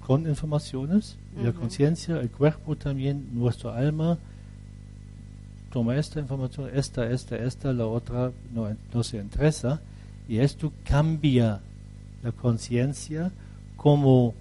con 0.06 0.27
informaciones. 0.27 1.15
y 1.39 1.43
La 1.43 1.54
conciencia, 1.54 2.19
el 2.19 2.30
cuerpo 2.30 2.75
también, 2.75 3.30
nuestro 3.32 3.71
alma, 3.71 4.17
toma 5.71 5.95
esta 5.95 6.19
información, 6.19 6.69
esta, 6.73 7.10
esta, 7.10 7.38
esta, 7.38 7.71
la 7.71 7.86
otra 7.86 8.34
no, 8.54 8.75
no 8.93 9.04
se 9.04 9.19
interesa, 9.19 9.80
y 10.27 10.39
esto 10.39 10.73
cambia 10.84 11.62
la 12.23 12.34
conciencia 12.34 13.32
como, 13.77 14.34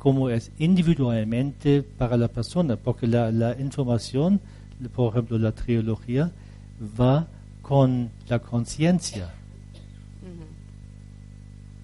como 0.00 0.30
es 0.30 0.50
individualmente 0.58 1.84
para 1.84 2.16
la 2.16 2.26
persona, 2.26 2.74
porque 2.74 3.06
la, 3.06 3.30
la 3.30 3.56
información, 3.60 4.40
por 4.96 5.12
ejemplo, 5.12 5.38
la 5.38 5.52
trilogía, 5.52 6.32
va 7.00 7.28
con 7.68 8.10
la 8.28 8.38
conciencia. 8.38 9.30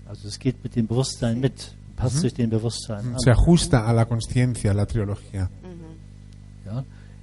Also 0.08 0.28
es 0.28 0.38
geht 0.38 0.62
mit 0.62 0.74
dem 0.76 0.86
Bewusstsein 0.86 1.40
mit, 1.40 1.74
passt 1.96 2.22
Bewusstsein. 2.36 3.18
Se 3.18 3.30
ajusta 3.30 3.86
a 3.86 3.92
la 3.92 4.04
conciencia, 4.06 4.72
la 4.72 4.86
trilogía. 4.86 5.50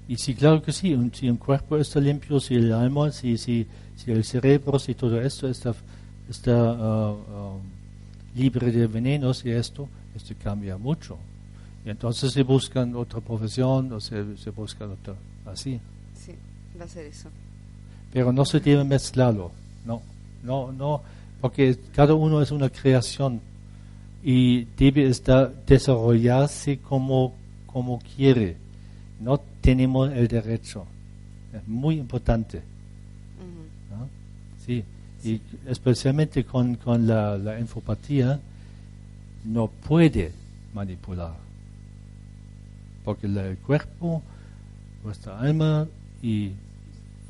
Y 0.07 0.17
sí, 0.17 0.35
claro 0.35 0.61
que 0.61 0.73
sí, 0.73 0.93
un- 0.93 1.13
si 1.13 1.27
el 1.27 1.37
cuerpo 1.39 1.77
está 1.77 1.99
limpio, 1.99 2.39
si 2.39 2.55
el 2.55 2.73
alma, 2.73 3.11
si, 3.11 3.37
si, 3.37 3.65
si 3.95 4.11
el 4.11 4.23
cerebro, 4.25 4.77
si 4.77 4.93
todo 4.93 5.21
esto 5.21 5.47
está, 5.47 5.73
está 6.29 6.51
ah, 6.51 7.15
ah, 7.29 7.57
libre 8.35 8.71
de 8.71 8.87
venenos 8.87 9.45
y 9.45 9.51
esto, 9.51 9.87
esto 10.13 10.33
cambia 10.43 10.77
mucho. 10.77 11.17
Y 11.85 11.89
entonces 11.91 12.33
se 12.33 12.43
buscan 12.43 12.93
otra 12.95 13.21
profesión 13.21 13.91
o 13.93 13.99
se, 14.01 14.35
se 14.37 14.49
buscan 14.49 14.91
otra, 14.91 15.15
así. 15.45 15.79
Sí, 16.13 16.33
va 16.79 16.83
a 16.85 16.87
ser 16.89 17.05
eso. 17.05 17.29
Pero 18.13 18.31
no 18.33 18.45
se 18.45 18.59
debe 18.59 18.83
mezclarlo, 18.83 19.51
no, 19.85 20.01
no, 20.43 20.71
no, 20.71 21.01
porque 21.39 21.77
cada 21.93 22.13
uno 22.13 22.41
es 22.41 22.51
una 22.51 22.69
creación 22.69 23.41
y 24.23 24.65
debe 24.77 25.07
estar, 25.07 25.51
desarrollarse 25.65 26.77
como, 26.79 27.33
como 27.65 27.99
quiere. 28.15 28.57
No 29.19 29.39
tenemos 29.61 30.11
el 30.11 30.27
derecho. 30.27 30.85
es 31.53 31.67
muy 31.67 31.97
importante. 31.97 32.61
¿no? 33.89 34.07
Sí, 34.65 34.83
y 35.23 35.41
especialmente 35.67 36.43
con, 36.43 36.75
con 36.75 37.07
la, 37.07 37.37
la 37.37 37.59
infopatía, 37.59 38.39
no 39.45 39.67
puede 39.67 40.31
manipular. 40.73 41.33
Porque 43.03 43.27
el 43.27 43.57
cuerpo, 43.57 44.21
nuestra 45.03 45.39
alma 45.39 45.87
y, 46.21 46.51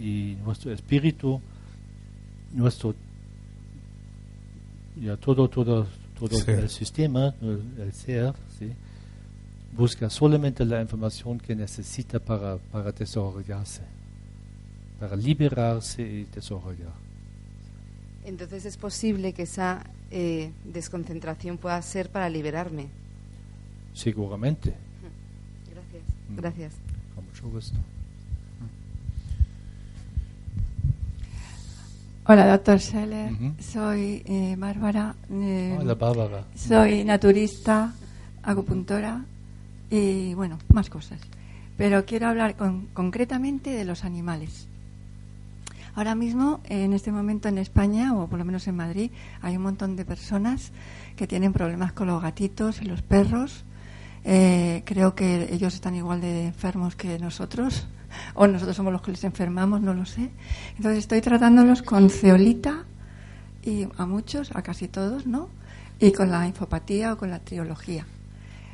y 0.01 0.37
nuestro 0.43 0.71
espíritu, 0.73 1.39
nuestro 2.53 2.95
ya 4.99 5.15
todo 5.17 5.47
todo 5.47 5.87
todo 6.19 6.37
el 6.47 6.69
sistema, 6.69 7.33
el, 7.41 7.61
el 7.79 7.93
ser, 7.93 8.33
¿sí? 8.59 8.71
busca 9.75 10.09
solamente 10.09 10.65
la 10.65 10.81
información 10.81 11.39
que 11.39 11.55
necesita 11.55 12.19
para, 12.19 12.57
para 12.57 12.91
desarrollarse, 12.91 13.81
para 14.99 15.15
liberarse 15.15 16.01
y 16.01 16.23
desarrollar. 16.25 16.93
Entonces 18.23 18.65
es 18.65 18.77
posible 18.77 19.33
que 19.33 19.43
esa 19.43 19.83
eh, 20.11 20.51
desconcentración 20.65 21.57
pueda 21.57 21.81
ser 21.81 22.09
para 22.09 22.29
liberarme. 22.29 22.87
Seguramente, 23.93 24.75
Gracias. 25.71 26.03
Mm. 26.29 26.35
Gracias. 26.35 26.73
con 27.15 27.25
mucho 27.25 27.49
gusto. 27.49 27.77
Hola, 32.31 32.47
doctor 32.47 32.79
Scheller. 32.79 33.29
Soy 33.59 34.23
eh, 34.25 34.55
Bárbara. 34.57 35.15
eh, 35.29 35.75
Hola 35.77 35.95
Bárbara. 35.95 36.45
soy 36.55 37.03
naturista, 37.03 37.93
acupuntora 38.41 39.25
y, 39.89 40.33
bueno, 40.33 40.57
más 40.73 40.89
cosas. 40.89 41.19
Pero 41.75 42.05
quiero 42.05 42.27
hablar 42.29 42.55
con- 42.55 42.87
concretamente 42.93 43.71
de 43.71 43.83
los 43.83 44.05
animales. 44.05 44.69
Ahora 45.93 46.15
mismo, 46.15 46.61
en 46.69 46.93
este 46.93 47.11
momento 47.11 47.49
en 47.49 47.57
España, 47.57 48.15
o 48.15 48.27
por 48.27 48.39
lo 48.39 48.45
menos 48.45 48.65
en 48.65 48.77
Madrid, 48.77 49.11
hay 49.41 49.57
un 49.57 49.63
montón 49.63 49.97
de 49.97 50.05
personas 50.05 50.71
que 51.17 51.27
tienen 51.27 51.51
problemas 51.51 51.91
con 51.91 52.07
los 52.07 52.21
gatitos 52.21 52.81
y 52.81 52.85
los 52.85 53.01
perros. 53.01 53.65
Eh, 54.23 54.83
creo 54.85 55.15
que 55.15 55.53
ellos 55.53 55.73
están 55.73 55.95
igual 55.95 56.21
de 56.21 56.45
enfermos 56.47 56.95
que 56.95 57.19
nosotros, 57.19 57.87
o 58.33 58.47
nosotros 58.47 58.75
somos 58.75 58.93
los 58.93 59.01
que 59.01 59.11
les 59.11 59.23
enfermamos, 59.23 59.81
no 59.81 59.93
lo 59.93 60.05
sé. 60.05 60.29
Entonces 60.77 60.99
estoy 60.99 61.21
tratándolos 61.21 61.81
con 61.81 62.09
ceolita 62.09 62.85
y 63.63 63.87
a 63.97 64.05
muchos, 64.05 64.55
a 64.55 64.61
casi 64.61 64.87
todos, 64.87 65.25
¿no? 65.25 65.49
Y 65.99 66.11
con 66.11 66.31
la 66.31 66.47
infopatía 66.47 67.13
o 67.13 67.17
con 67.17 67.29
la 67.29 67.39
triología. 67.39 68.05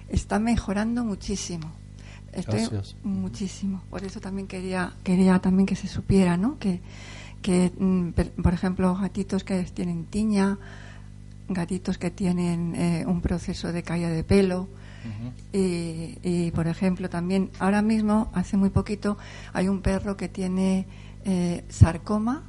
Está 0.09 0.39
mejorando 0.39 1.03
muchísimo. 1.03 1.71
Estoy 2.31 2.59
Gracias. 2.59 2.95
muchísimo. 3.03 3.83
Por 3.89 4.03
eso 4.03 4.19
también 4.19 4.47
quería 4.47 4.93
quería 5.03 5.39
también 5.39 5.65
que 5.65 5.75
se 5.75 5.87
supiera, 5.87 6.37
¿no? 6.37 6.57
Que 6.59 6.81
que 7.41 7.71
mm, 7.77 8.41
por 8.41 8.53
ejemplo 8.53 8.95
gatitos 8.95 9.43
que 9.43 9.63
tienen 9.63 10.05
tiña, 10.05 10.57
gatitos 11.47 11.97
que 11.97 12.11
tienen 12.11 12.75
eh, 12.75 13.05
un 13.07 13.21
proceso 13.21 13.71
de 13.71 13.83
caída 13.83 14.09
de 14.09 14.23
pelo, 14.23 14.67
y, 15.53 16.17
y, 16.23 16.51
por 16.51 16.67
ejemplo, 16.67 17.09
también 17.09 17.49
ahora 17.59 17.81
mismo, 17.81 18.29
hace 18.33 18.57
muy 18.57 18.69
poquito, 18.69 19.17
hay 19.53 19.67
un 19.67 19.81
perro 19.81 20.17
que 20.17 20.27
tiene 20.29 20.85
eh, 21.25 21.63
sarcoma. 21.69 22.43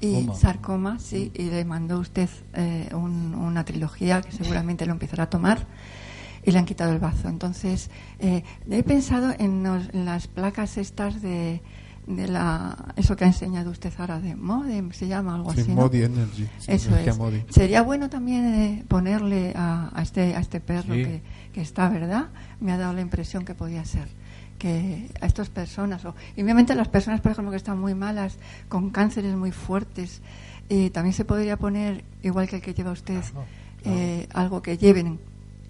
Y 0.00 0.26
Sarcoma. 0.34 0.98
sí, 0.98 1.30
y 1.34 1.44
le 1.44 1.64
mandó 1.64 1.98
usted 2.00 2.28
eh, 2.54 2.88
un- 2.94 3.34
una 3.34 3.64
trilogía 3.64 4.20
que 4.22 4.32
seguramente 4.32 4.84
lo 4.86 4.92
empezará 4.92 5.24
a 5.24 5.30
tomar 5.30 5.66
y 6.44 6.50
le 6.50 6.58
han 6.58 6.64
quitado 6.64 6.92
el 6.92 6.98
bazo. 6.98 7.28
Entonces, 7.28 7.88
eh, 8.18 8.42
he 8.70 8.82
pensado 8.82 9.32
en, 9.38 9.62
los- 9.62 9.90
en 9.92 10.04
las 10.06 10.26
placas 10.28 10.76
estas 10.78 11.20
de, 11.22 11.60
de 12.06 12.26
la 12.26 12.76
eso 12.96 13.14
que 13.16 13.24
ha 13.24 13.28
enseñado 13.28 13.70
usted 13.70 13.92
ahora 13.98 14.18
de 14.18 14.34
Modem, 14.34 14.90
se 14.92 15.06
llama 15.06 15.36
algo 15.36 15.52
Sí, 15.52 15.60
así. 15.60 15.68
¿no? 15.68 15.82
Modi 15.82 16.02
Energy. 16.02 16.48
Eso 16.66 16.96
es. 16.96 17.16
Modi. 17.18 17.44
Sería 17.50 17.82
bueno 17.82 18.08
también 18.10 18.44
eh, 18.54 18.84
ponerle 18.88 19.52
a, 19.54 19.90
a 19.94 20.02
este 20.02 20.34
a 20.34 20.40
este 20.40 20.58
perro 20.60 20.94
Sí. 20.94 21.04
que, 21.04 21.22
que 21.52 21.60
está, 21.60 21.88
¿verdad? 21.88 22.28
Me 22.60 22.72
ha 22.72 22.78
dado 22.78 22.92
la 22.92 23.00
impresión 23.00 23.44
que 23.44 23.54
podía 23.54 23.84
ser 23.84 24.08
que 24.58 25.08
a 25.20 25.26
estas 25.26 25.48
personas 25.50 26.04
o 26.04 26.14
y 26.36 26.42
obviamente 26.42 26.74
las 26.76 26.86
personas, 26.88 27.20
por 27.20 27.32
ejemplo, 27.32 27.50
que 27.50 27.56
están 27.56 27.80
muy 27.80 27.94
malas, 27.94 28.38
con 28.68 28.90
cánceres 28.90 29.34
muy 29.34 29.50
fuertes, 29.50 30.22
y 30.68 30.90
también 30.90 31.14
se 31.14 31.24
podría 31.24 31.56
poner 31.56 32.04
igual 32.22 32.48
que 32.48 32.56
el 32.56 32.62
que 32.62 32.72
lleva 32.72 32.92
usted 32.92 33.20
Claro, 33.20 33.46
eh, 33.84 34.28
algo 34.32 34.62
que 34.62 34.78
lleven 34.78 35.18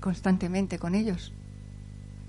constantemente 0.01 0.79
con 0.79 0.95
ellos. 0.95 1.33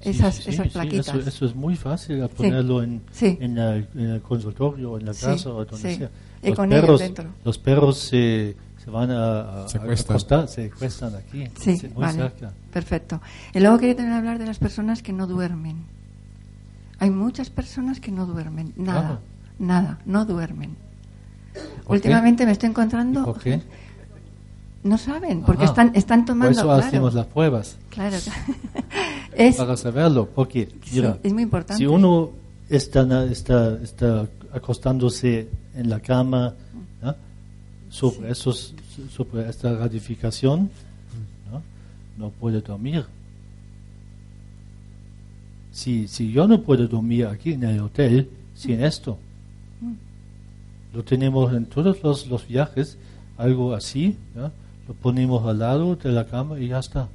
Sí, 0.01 0.09
Esas 0.11 0.35
sí, 0.35 0.49
esas 0.51 0.67
sí, 0.67 0.73
plaquitas. 0.73 1.07
eso, 1.09 1.19
eso 1.19 1.45
es 1.45 1.55
muy 1.55 1.75
fácil 1.75 2.25
ponerlo 2.29 2.81
en, 2.83 3.01
en, 3.21 3.57
el, 3.57 3.87
en 3.95 4.09
el 4.11 4.21
consultorio, 4.21 4.97
en 4.97 5.05
la 5.05 5.13
casa 5.13 5.49
o 5.49 5.65
donde 5.65 5.95
sea. 5.95 6.09
Y 6.41 6.47
Los 6.49 6.55
con 6.57 6.71
ellos 6.71 6.81
perros, 6.81 6.99
dentro. 7.01 7.25
los 7.43 7.57
perros 7.57 7.97
se, 7.99 8.55
se 8.84 8.89
van 8.91 9.12
a, 9.12 9.63
a- 9.63 9.67
Se 9.69 9.78
acostar, 9.78 10.48
se 10.48 10.65
acuestan 10.65 11.15
aquí, 11.15 11.48
Sí, 11.60 11.80
muy 11.93 12.04
vale. 12.04 12.17
cerca. 12.17 12.52
Perfecto. 12.72 13.22
Y 13.54 13.60
luego 13.60 13.78
quería 13.80 13.96
también 13.96 14.17
hablar 14.17 14.39
de 14.39 14.46
las 14.46 14.60
personas 14.60 15.02
que 15.02 15.13
no 15.13 15.26
duermen. 15.28 15.78
Hay 17.00 17.10
muchas 17.10 17.50
personas 17.50 18.00
que 18.00 18.12
no 18.12 18.26
duermen, 18.26 18.74
nada, 18.76 19.02
Claro. 19.02 19.19
nada, 19.60 20.00
no 20.06 20.26
duermen. 20.26 20.76
¿Por 21.86 21.96
Últimamente 21.98 22.46
me 22.46 22.52
estoy 22.52 22.67
¿Y 22.67 22.72
encontrando, 22.72 23.24
por 23.26 23.39
qué? 23.39 23.62
no 24.84 24.98
saben, 24.98 25.41
porque 25.43 25.63
Ajá. 25.63 25.72
están, 25.72 25.91
están 25.96 26.19
Por 26.22 26.28
tomando. 26.28 26.52
eso 26.60 26.63
claro, 26.63 26.84
hacemos 26.84 27.13
las 27.13 27.26
pruebas, 27.28 27.78
claro. 27.89 28.17
es, 29.36 29.56
para 29.56 29.78
saberlo. 29.78 30.28
Porque, 30.34 30.69
sí, 30.84 31.02
es 31.24 31.34
muy 31.34 31.43
importante. 31.43 31.78
si 31.78 31.86
uno 31.86 32.32
está, 32.69 33.26
está, 33.26 33.76
está 33.82 34.28
acostándose 34.54 35.48
en 35.76 35.89
la 35.89 36.00
cama. 36.00 36.54
Sobre, 37.93 38.32
esos, 38.32 38.73
sobre 39.15 39.47
esta 39.47 39.71
radificación, 39.71 40.71
¿no? 41.51 41.62
no 42.17 42.32
puede 42.32 42.60
dormir. 42.60 43.06
Si, 45.71 46.08
si 46.08 46.32
yo 46.32 46.47
no 46.47 46.60
puedo 46.62 46.88
dormir 46.88 47.27
aquí 47.27 47.53
en 47.53 47.63
el 47.63 47.79
hotel 47.82 48.29
sin 48.56 48.84
esto, 48.84 49.19
lo 50.91 51.03
tenemos 51.03 51.53
en 51.53 51.67
todos 51.67 52.01
los, 52.01 52.25
los 52.25 52.47
viajes, 52.47 52.97
algo 53.38 53.75
así, 53.75 54.17
¿no? 54.34 54.51
lo 54.88 54.93
ponemos 54.95 55.45
al 55.45 55.60
lado 55.60 55.95
de 55.95 56.12
la 56.12 56.25
cama 56.25 56.60
y 56.60 56.69
ya 56.69 56.79
está. 56.79 57.08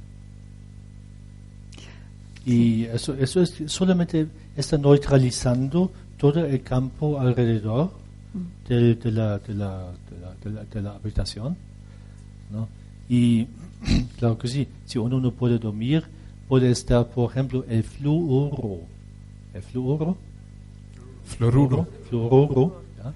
Y 2.45 2.85
eso, 2.85 3.15
eso 3.15 3.41
es 3.41 3.63
solamente 3.67 4.27
está 4.55 4.77
neutralizando 4.77 5.91
todo 6.17 6.45
el 6.45 6.61
campo 6.63 7.19
alrededor 7.19 7.98
de, 8.67 8.95
de 8.95 9.11
la, 9.11 9.39
de, 9.39 9.53
la, 9.55 9.91
de, 10.09 10.19
la, 10.19 10.33
de 10.43 10.49
la- 10.51 10.63
de 10.65 10.81
la 10.81 10.91
habitación. 10.95 11.57
¿no? 12.51 12.67
Y 13.07 13.47
claro 14.19 14.37
que 14.37 14.47
sí, 14.47 14.67
si 14.85 14.97
uno 14.99 15.19
no 15.19 15.31
puede 15.31 15.57
dormir, 15.59 16.03
puede 16.47 16.69
estar, 16.71 17.07
por 17.07 17.31
ejemplo, 17.31 17.63
el 17.67 17.83
fluoro. 17.83 18.81
El 19.53 19.63
fluoro, 19.63 20.17
Fluoruro. 21.25 21.87
fluoruro, 22.09 22.81
¿ya? 22.97 23.13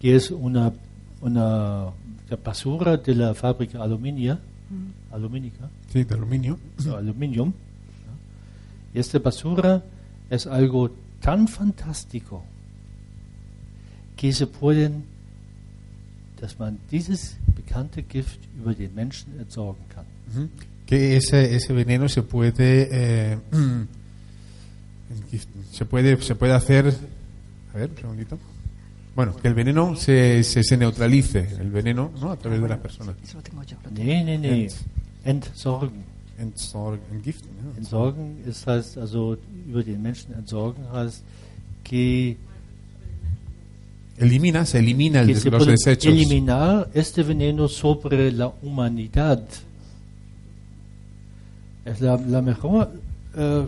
que 0.00 0.14
es 0.16 0.30
una, 0.30 0.72
una 1.20 1.86
la 2.28 2.36
basura 2.44 2.96
de 2.96 3.14
la 3.14 3.34
fábrica 3.34 3.82
aluminia, 3.82 4.38
alumínica, 5.12 5.68
Sí, 5.88 6.04
de 6.04 6.14
aluminio. 6.14 6.58
so, 6.78 6.96
aluminium. 6.96 7.48
¿no? 7.48 8.92
Y 8.94 8.98
esta 9.00 9.18
basura 9.20 9.82
es 10.30 10.46
algo 10.46 10.90
tan 11.20 11.46
fantástico 11.48 12.44
que 14.16 14.32
se 14.32 14.46
pueden, 14.46 15.04
dass 16.40 16.58
man 16.58 16.78
dieses 16.90 17.36
bekannte 17.54 18.02
Gift 18.02 18.40
über 18.58 18.74
den 18.74 18.94
Menschen 18.94 19.38
entsorgen 19.38 19.84
kann. 19.88 20.04
Ujú. 20.34 20.48
Que 20.86 21.16
ese, 21.16 21.50
ese 21.54 21.74
veneno 21.74 22.08
se 22.08 22.22
puede 22.22 22.88
eh, 22.90 23.38
se 25.72 25.84
puede 25.84 26.20
se 26.22 26.34
puede 26.34 26.52
hacer 26.52 26.94
a 27.74 27.78
ver 27.78 27.90
un 27.90 27.96
segundito 27.96 28.38
bueno 29.14 29.34
que 29.36 29.48
el 29.48 29.54
veneno 29.54 29.96
se, 29.96 30.42
se, 30.44 30.62
se 30.62 30.76
neutralice 30.76 31.48
el 31.60 31.70
veneno 31.70 32.10
¿no? 32.20 32.30
a 32.32 32.36
través 32.36 32.60
de 32.60 32.68
las 32.68 32.78
personas 32.78 33.16
Eso 33.22 33.38
lo 33.38 33.42
tengo 33.42 33.62
yo. 33.64 33.76
lo 33.84 33.90
tengo. 33.90 34.04
Nee, 34.04 34.24
nee, 34.24 34.38
nee. 34.38 34.66
Ent- 34.66 35.46
Entsorgen. 35.48 36.04
Entsorgen, 36.38 37.00
entgiften, 37.12 37.50
ja. 37.62 37.78
Entsorgen 37.78 38.36
ist 38.46 38.66
heißt 38.66 38.98
also 38.98 39.38
über 39.66 39.82
den 39.82 40.02
Menschen 40.02 40.34
entsorgen 40.34 40.84
heißt 40.92 41.24
que, 41.82 42.36
elimina 44.18 44.64
se 44.64 44.78
elimina 44.78 45.20
el 45.20 45.28
que 45.28 45.36
se 45.36 45.50
los 45.50 45.66
desechos 45.66 46.12
eliminar 46.12 46.88
este 46.94 47.22
veneno 47.22 47.68
sobre 47.68 48.32
la 48.32 48.52
humanidad. 48.62 49.42
Es 51.84 52.00
la, 52.00 52.16
la 52.16 52.42
mejor 52.42 52.90
eh, 53.36 53.66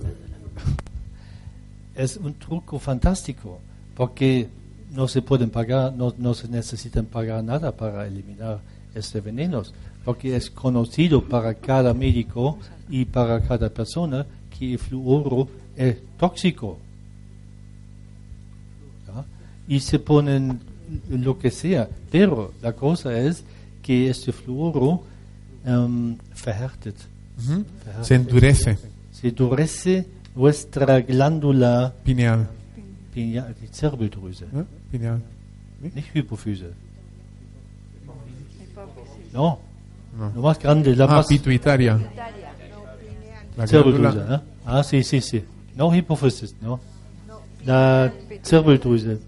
es 1.94 2.16
un 2.16 2.34
truco 2.34 2.78
fantástico 2.78 3.60
porque 3.94 4.48
no 4.92 5.08
se 5.08 5.20
pueden 5.20 5.50
pagar, 5.50 5.92
no, 5.92 6.14
no 6.16 6.32
se 6.32 6.48
necesitan 6.48 7.06
pagar 7.06 7.44
nada 7.44 7.72
para 7.72 8.06
eliminar 8.06 8.60
este 8.94 9.20
veneno, 9.20 9.62
porque 10.04 10.34
es 10.36 10.50
conocido 10.50 11.22
para 11.22 11.54
cada 11.54 11.92
médico 11.92 12.58
y 12.88 13.04
para 13.04 13.40
cada 13.40 13.68
persona 13.68 14.24
que 14.56 14.72
el 14.72 14.78
fluoro 14.78 15.48
es 15.76 15.96
tóxico. 16.18 16.78
Y 19.68 19.80
se 19.80 19.98
ponen 19.98 20.60
lo 21.10 21.38
que 21.38 21.50
sea. 21.50 21.88
Pero 22.10 22.52
la 22.62 22.72
cosa 22.72 23.16
es 23.18 23.44
que 23.82 24.08
este 24.10 24.32
fluoro 24.32 25.02
em, 25.64 26.16
verhärtet. 26.44 26.96
Ujú. 27.38 27.64
verhärtet. 27.84 28.04
Se 28.04 28.14
endurece. 28.14 28.78
Se 29.12 29.28
endurece 29.28 30.06
nuestra 30.34 31.00
glándula 31.00 31.92
Pineal. 32.04 32.48
pineal, 33.12 33.54
die 33.60 33.68
Zirbeldrüse, 33.68 34.46
¿no? 34.52 34.64
Pineal. 34.90 35.20
nicht 35.82 36.08
Hypophyse. 36.14 36.70
No, 39.32 39.58
No. 40.16 40.32
lo 40.34 40.42
más 40.42 40.58
grande, 40.58 40.94
la 40.96 41.04
Ah, 41.04 41.08
más 41.16 41.26
pituitaria. 41.26 41.98
La 43.56 43.66
Zirbeldrüse. 43.66 44.18
¿eh? 44.34 44.40
Ah, 44.64 44.82
sí, 44.82 45.02
sí, 45.02 45.20
sí. 45.20 45.44
No 45.76 45.94
Hypophysis, 45.94 46.54
no. 46.60 46.80
La 47.64 48.12
Zirbeldrüse, 48.44 49.18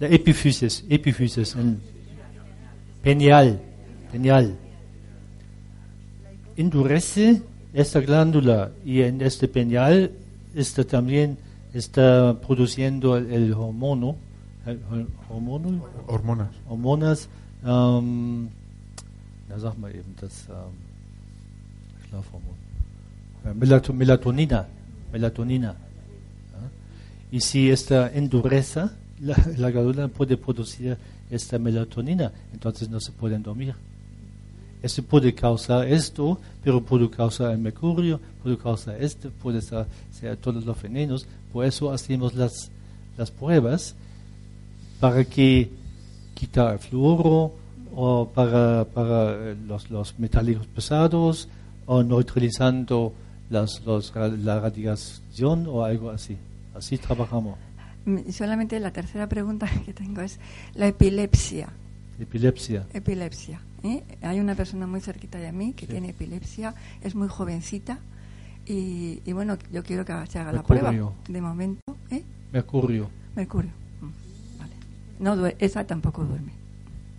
la 0.00 0.08
Epiphysis, 0.08 0.84
Epiphysis, 0.88 1.54
en 1.56 1.78
Pineal, 3.02 3.60
Pineal. 4.10 4.56
Endurece 6.56 7.42
esta 7.72 8.00
glándula 8.00 8.72
y 8.84 9.02
en 9.02 9.20
este 9.20 9.46
pineal 9.46 10.10
está 10.54 10.84
también 10.84 11.38
está 11.72 12.38
produciendo 12.40 13.16
el, 13.16 13.32
el 13.32 13.52
hormono, 13.52 14.16
el, 14.66 14.80
el 14.92 15.06
hormono, 15.28 15.84
Hormonas. 16.06 16.48
Hormonas, 16.68 17.28
ähm, 17.64 18.48
na 19.48 19.58
sag 19.58 19.78
mal 19.78 19.90
eben, 19.94 20.14
das 20.20 20.48
ähm, 20.48 20.74
Schlafhormon. 22.08 22.56
Äh, 23.44 23.54
Melato 23.54 23.92
Melatonina. 23.92 24.66
Melatonina. 25.12 25.76
¿ah? 26.54 26.68
Y 27.30 27.40
si 27.40 27.70
esta 27.70 28.08
endureza, 28.12 28.92
la, 29.20 29.36
la 29.56 30.08
puede 30.08 30.36
producir 30.36 30.96
esta 31.30 31.58
melatonina, 31.58 32.32
entonces 32.52 32.88
no 32.88 33.00
se 33.00 33.12
pueden 33.12 33.42
dormir. 33.42 33.74
Eso 34.82 35.02
puede 35.02 35.34
causar 35.34 35.86
esto, 35.86 36.38
pero 36.64 36.80
puede 36.80 37.10
causar 37.10 37.52
el 37.52 37.58
mercurio, 37.58 38.18
puede 38.42 38.56
causar 38.56 39.00
esto, 39.02 39.30
puede 39.42 39.60
ser, 39.60 39.86
todos 40.40 40.64
los 40.64 40.80
venenos. 40.80 41.26
Por 41.52 41.66
eso 41.66 41.92
hacemos 41.92 42.34
las, 42.34 42.70
las 43.18 43.30
pruebas 43.30 43.94
para 44.98 45.24
que 45.24 45.70
quitar 46.34 46.72
el 46.74 46.78
fluoro 46.78 47.52
o 47.94 48.26
para, 48.34 48.86
para 48.86 49.50
eh, 49.50 49.56
los, 49.66 49.90
los 49.90 50.18
metálicos 50.18 50.66
pesados 50.66 51.48
o 51.84 52.02
neutralizando 52.02 53.12
las, 53.50 53.82
los 53.84 54.14
la 54.14 54.60
radiación 54.60 55.66
o 55.66 55.84
algo 55.84 56.10
así. 56.10 56.38
Así 56.74 56.96
trabajamos. 56.96 57.58
Mm, 58.06 58.30
Solamente 58.30 58.78
la 58.80 58.92
tercera 58.92 59.28
pregunta 59.28 59.66
que 59.84 59.92
tengo 59.92 60.20
es 60.20 60.38
la 60.74 60.86
epilepsia. 60.88 61.68
Epilepsia. 62.18 62.86
Epilepsia. 62.92 63.60
¿eh? 63.82 64.02
Hay 64.22 64.40
una 64.40 64.54
persona 64.54 64.86
muy 64.86 65.00
cerquita 65.00 65.38
de 65.38 65.52
mí 65.52 65.72
que 65.72 65.86
Sí. 65.86 65.92
tiene 65.92 66.10
epilepsia, 66.10 66.74
es 67.02 67.14
muy 67.14 67.28
jovencita 67.28 67.98
y, 68.66 69.20
y 69.24 69.32
bueno, 69.32 69.56
yo 69.72 69.82
quiero 69.82 70.04
que 70.04 70.12
se 70.28 70.38
haga 70.38 70.52
la 70.52 70.58
Mercurio. 70.58 70.82
prueba. 70.82 71.12
De 71.28 71.40
momento, 71.40 71.96
¿eh? 72.10 72.22
Mercurio. 72.52 73.08
Mercurio. 73.34 73.70
Mm, 74.00 74.58
Vale. 74.58 74.72
No, 75.18 75.46
esa 75.58 75.86
tampoco 75.86 76.24
duerme. 76.24 76.52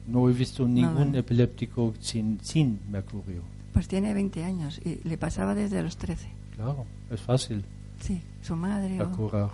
No 0.07 0.29
he 0.29 0.33
visto 0.33 0.67
ningún 0.67 0.93
duerme. 0.95 1.17
epiléptico 1.19 1.93
sin, 1.99 2.39
sin 2.41 2.79
mercurio. 2.91 3.41
Pues 3.73 3.87
tiene 3.87 4.13
20 4.13 4.43
años 4.43 4.79
y 4.83 4.99
le 5.07 5.17
pasaba 5.17 5.55
desde 5.55 5.81
los 5.81 5.97
13. 5.97 6.27
Claro, 6.55 6.85
es 7.09 7.21
fácil 7.21 7.63
Sí, 8.01 8.21
su 8.41 8.55
madre. 8.55 8.95
de 8.95 9.01
o- 9.03 9.11
curar. 9.11 9.49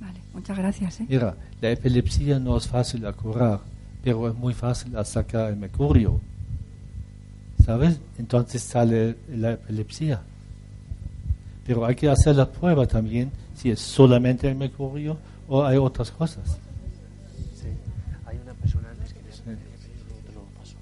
Vale, 0.00 0.20
muchas 0.32 0.56
gracias. 0.58 1.00
¿eh? 1.00 1.06
Mira, 1.08 1.34
la 1.60 1.70
epilepsia 1.70 2.38
no 2.38 2.56
es 2.56 2.66
fácil 2.68 3.04
a 3.06 3.12
curar, 3.12 3.60
pero 4.02 4.28
es 4.28 4.34
muy 4.34 4.54
fácil 4.54 4.96
a 4.96 5.04
sacar 5.04 5.50
el 5.50 5.56
mercurio. 5.56 6.20
¿Sabes? 7.64 7.98
Entonces 8.18 8.62
sale 8.62 9.16
la 9.28 9.52
epilepsia. 9.52 10.20
Pero 11.66 11.84
hay 11.84 11.94
que 11.94 12.08
hacer 12.08 12.34
la 12.36 12.50
prueba 12.50 12.86
también 12.86 13.30
si 13.54 13.70
es 13.70 13.80
solamente 13.80 14.48
el 14.48 14.54
mercurio 14.54 15.18
o 15.48 15.64
hay 15.64 15.76
otras 15.76 16.10
cosas. 16.10 16.58
Hay 18.26 18.38
una 18.42 18.54
persona 18.54 18.88
antes 18.90 19.12
que 19.12 19.20
Sí. 19.32 19.42
te 19.44 20.32
lo 20.34 20.42
paso. 20.58 20.76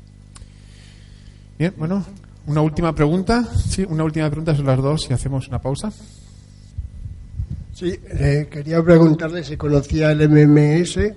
Bien, 1.59 1.75
bueno, 1.77 2.05
una 2.47 2.61
última 2.61 2.95
pregunta. 2.95 3.45
Sí, 3.55 3.85
una 3.89 4.05
última 4.05 4.29
pregunta 4.29 4.55
son 4.55 4.67
las 4.67 4.79
dos 4.81 5.09
y 5.11 5.13
hacemos 5.13 5.49
una 5.49 5.61
pausa. 5.61 5.91
Sí, 7.77 7.93
eh, 8.09 8.49
quería 8.51 8.83
preguntarle 8.83 9.45
si 9.45 9.59
conocía 9.59 10.11
el 10.12 10.23
MMS 10.23 11.15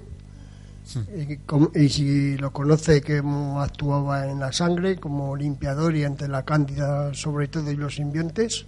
y, 1.17 1.37
cómo- 1.45 1.71
y 1.73 1.87
si 1.87 2.35
lo 2.37 2.51
conoce, 2.51 3.01
cómo 3.01 3.61
actuaba 3.61 4.27
en 4.29 4.39
la 4.39 4.51
sangre 4.51 4.97
como 4.97 5.37
limpiador 5.37 5.95
y 5.95 6.03
ante 6.03 6.27
la 6.27 6.43
cándida, 6.43 7.13
sobre 7.13 7.47
todo, 7.47 7.71
y 7.71 7.77
los 7.77 7.95
simbiontes. 7.95 8.65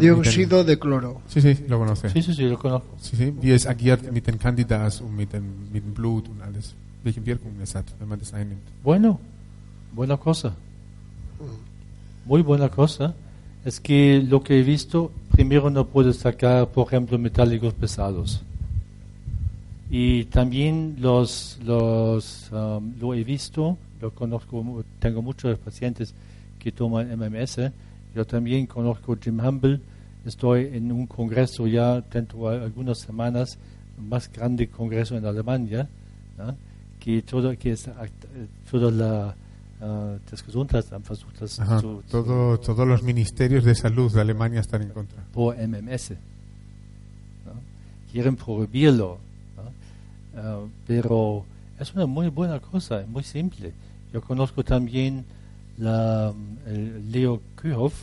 dióxido 0.00 0.64
de 0.64 0.78
cloro. 0.78 1.20
Sí, 1.28 1.40
sí, 1.40 1.64
lo 1.68 1.78
conoce. 1.78 2.10
Sí, 2.10 2.20
sí, 2.22 2.34
sí, 2.34 2.42
lo 2.48 2.58
conozco. 2.58 2.96
Sí, 3.00 3.16
sí, 3.16 3.32
wie 3.40 3.54
es 3.54 3.66
agiert 3.66 4.10
mit 4.10 4.26
den 4.26 4.36
Candidas 4.38 5.00
und 5.00 5.16
mit 5.16 5.32
dem, 5.32 5.44
mit 5.72 5.84
dem 5.84 5.94
Blut 5.94 6.28
und 6.28 6.42
alles. 6.42 6.74
Welche 7.04 7.24
Wirkung 7.24 7.52
es 7.62 7.74
hat, 7.76 7.86
wenn 8.00 8.08
man 8.08 8.18
das 8.18 8.34
einnimmt. 8.34 8.60
Bueno, 8.82 9.20
buena 9.94 10.16
cosa. 10.18 10.54
Muy 12.26 12.42
buena 12.42 12.68
cosa. 12.68 13.14
Es 13.64 13.78
que 13.78 14.24
lo 14.26 14.42
que 14.42 14.58
he 14.58 14.62
visto, 14.62 15.12
primero 15.30 15.68
no 15.68 15.86
puedo 15.86 16.12
sacar, 16.14 16.68
por 16.68 16.86
ejemplo, 16.86 17.18
metálicos 17.18 17.74
pesados. 17.74 18.42
Y 19.90 20.24
también 20.26 20.96
los, 20.98 21.58
los 21.64 22.50
um, 22.52 22.94
lo 22.98 23.12
he 23.12 23.22
visto, 23.22 23.76
lo 24.00 24.12
conozco, 24.12 24.84
tengo 24.98 25.20
muchos 25.20 25.58
pacientes 25.58 26.14
que 26.58 26.72
toman 26.72 27.10
MMS. 27.18 27.70
Yo 28.14 28.24
también 28.24 28.66
conozco 28.66 29.16
Jim 29.20 29.40
Humble. 29.40 29.80
Estoy 30.24 30.70
en 30.72 30.90
un 30.92 31.06
congreso 31.06 31.66
ya 31.66 32.00
dentro 32.00 32.50
de 32.50 32.64
algunas 32.64 32.98
semanas, 32.98 33.58
el 33.98 34.04
más 34.04 34.30
grande 34.32 34.68
congreso 34.68 35.16
en 35.16 35.26
Alemania, 35.26 35.86
que 36.98 37.20
todo 37.22 37.56
que 37.58 37.72
es 37.72 37.88
eh, 37.88 37.92
toda 38.70 38.90
la 38.90 39.34
das 40.30 40.44
Gesundheitsamt 40.44 41.06
versucht 41.06 41.40
das 41.40 41.58
Ajá, 41.58 41.80
zu, 41.80 42.02
todo, 42.10 42.58
todos 42.58 42.86
los 42.86 43.02
ministerios 43.02 43.64
de 43.64 43.74
salud 43.74 44.12
de 44.12 44.20
Alemania 44.20 44.60
están 44.60 44.82
en 44.82 44.90
contra. 44.90 45.22
por 45.32 45.56
MMS. 45.56 46.10
¿no? 47.46 47.52
Quieren 48.12 48.36
prohibirlo, 48.36 49.18
¿no? 49.56 50.62
Eh, 50.64 50.68
pero 50.86 51.44
es 51.78 51.94
una 51.94 52.06
muy 52.06 52.28
buena 52.28 52.60
cosa, 52.60 53.04
muy 53.08 53.22
simple. 53.22 53.72
Yo 54.12 54.20
conozco 54.20 54.62
también 54.62 55.24
la, 55.78 56.32
el 56.66 57.10
Leo 57.10 57.40
Kuhoff, 57.60 57.94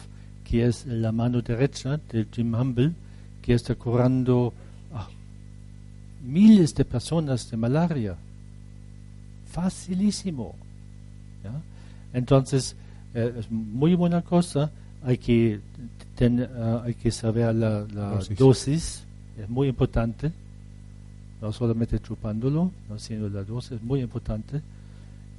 que 0.44 0.66
es 0.66 0.86
la 0.88 1.12
mano 1.12 1.42
derecha 1.42 2.00
de 2.12 2.26
Jim 2.32 2.56
Humble, 2.56 2.94
que 3.42 3.54
está 3.54 3.76
curando 3.76 4.52
miles 6.24 6.74
de 6.74 6.84
personas 6.86 7.50
de 7.52 7.58
malaria. 7.58 8.16
Facilísimo. 9.52 10.56
¿Ya? 11.52 11.62
Entonces, 12.14 12.76
eh, 13.14 13.34
es 13.40 13.50
muy 13.52 13.96
buena 13.96 14.22
cosa. 14.22 14.72
Hay 15.04 15.18
que, 15.18 15.60
ten- 16.16 16.42
eh, 16.42 16.80
hay 16.84 16.94
que 16.94 17.12
saber 17.12 17.54
la, 17.56 17.86
la 17.94 18.10
Dosis. 18.12 18.38
dosis. 18.38 19.04
es 19.42 19.50
muy 19.50 19.68
importante. 19.68 20.32
No 21.42 21.52
solamente 21.54 22.00
chupándolo, 22.00 22.72
no, 22.90 22.98
sino 23.00 23.30
la 23.30 23.44
dosis 23.44 23.74
es 23.74 23.84
muy 23.84 24.02
importante. 24.02 24.62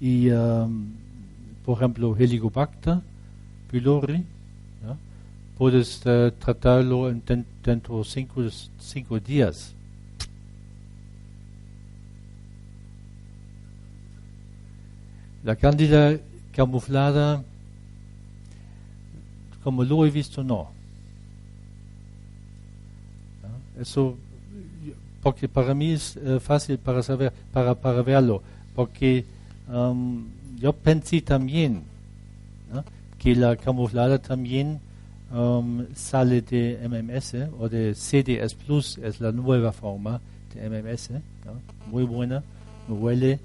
Y, 0.00 0.30
um, 0.30 0.86
por 1.64 1.76
ejemplo, 1.76 2.16
Helicobacter 2.16 3.00
pylori, 3.70 4.18
¿ya? 4.18 4.96
puedes 5.58 6.00
eh, 6.04 6.32
tratarlo 6.38 7.10
en 7.10 7.20
dentro 7.64 7.98
de 7.98 8.04
cinco, 8.04 8.42
cinco 8.78 9.18
días. 9.18 9.74
La 15.44 15.56
cándida 15.56 16.18
camuflada, 16.52 17.42
como 19.62 19.84
lo 19.84 20.04
he 20.04 20.10
visto, 20.10 20.42
no. 20.42 20.70
¿Ya? 23.42 23.82
Eso, 23.82 24.16
porque 25.22 25.48
para 25.48 25.74
mí 25.74 25.92
es 25.92 26.16
eh, 26.16 26.40
fácil 26.40 26.78
para 26.78 27.02
saber, 27.02 27.32
para, 27.52 27.74
para 27.74 28.02
verlo, 28.02 28.42
porque 28.74 29.24
yo 30.58 30.72
pensé 30.72 31.20
también 31.20 31.82
que 33.18 33.34
la 33.34 33.56
camuflada 33.56 34.18
también 34.18 34.80
sale 35.94 36.40
de 36.40 36.78
MMS 36.88 37.34
o 37.58 37.68
de 37.68 37.94
CDS 37.94 38.54
Plus, 38.54 38.98
es 38.98 39.20
la 39.20 39.30
nueva 39.30 39.72
forma 39.72 40.20
de 40.54 40.70
MMS, 40.70 41.10
¿no? 41.10 41.20
muy 41.90 42.04
buena, 42.04 42.42
huele 42.88 43.38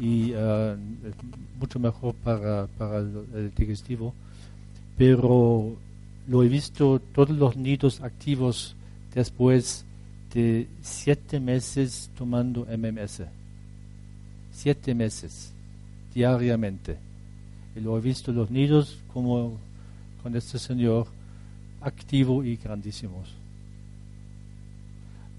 y 0.00 0.32
uh, 0.32 0.76
mucho 1.58 1.78
mejor 1.78 2.14
para, 2.14 2.66
para 2.66 2.98
el, 2.98 3.24
el 3.34 3.54
digestivo, 3.54 4.14
pero 4.96 5.76
lo 6.26 6.42
he 6.42 6.48
visto 6.48 7.00
todos 7.14 7.30
los 7.30 7.56
nidos 7.56 8.00
activos 8.00 8.74
después 9.14 9.84
de 10.34 10.68
siete 10.80 11.40
meses 11.40 12.10
tomando 12.16 12.66
MMS. 12.66 13.22
Siete 14.52 14.94
meses, 14.94 15.52
diariamente. 16.14 16.96
Y 17.76 17.80
lo 17.80 17.96
he 17.98 18.00
visto 18.00 18.32
los 18.32 18.50
nidos 18.50 18.98
como 19.12 19.58
con 20.22 20.36
este 20.36 20.58
señor 20.58 21.06
activo 21.80 22.44
y 22.44 22.56
grandísimos. 22.56 23.34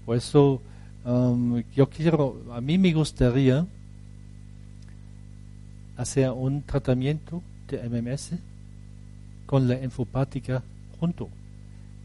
Por 0.04 0.16
eso 0.16 0.60
um, 1.04 1.62
yo 1.74 1.88
quiero, 1.88 2.42
a 2.52 2.60
mí 2.60 2.78
me 2.78 2.92
gustaría 2.92 3.64
hacer 6.02 6.30
un 6.30 6.62
tratamiento 6.62 7.42
de 7.68 7.78
MMS 7.88 8.32
con 9.46 9.68
la 9.68 9.82
infopática 9.82 10.62
junto, 11.00 11.28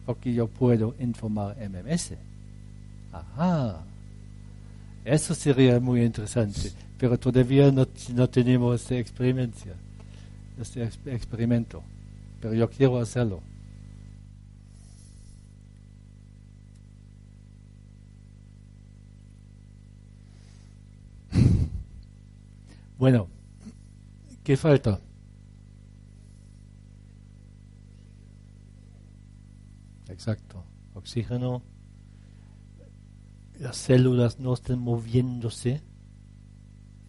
porque 0.06 0.34
yo 0.34 0.48
puedo 0.48 0.96
informar 1.00 1.56
MMS. 1.62 2.18
Ajá, 3.12 3.84
eso 5.06 5.34
sería 5.34 5.80
muy 5.80 6.04
interesante, 6.04 6.72
pero 6.98 7.18
todavía 7.18 7.72
no, 7.72 7.88
no 8.14 8.30
tenemos 8.30 8.82
esta 8.82 8.98
experiencia, 8.98 9.74
este 10.62 10.84
ex- 10.84 11.00
experimento, 11.06 11.82
pero 12.42 12.54
yo 12.54 12.70
quiero 12.70 13.00
hacerlo. 13.00 13.42
Bueno, 22.98 23.28
¿qué 24.48 24.56
falta? 24.56 24.98
Exacto, 30.08 30.64
oxígeno. 30.94 31.62
Las 33.60 33.76
células 33.76 34.40
no 34.40 34.54
están 34.54 34.80
moviéndose, 34.80 35.82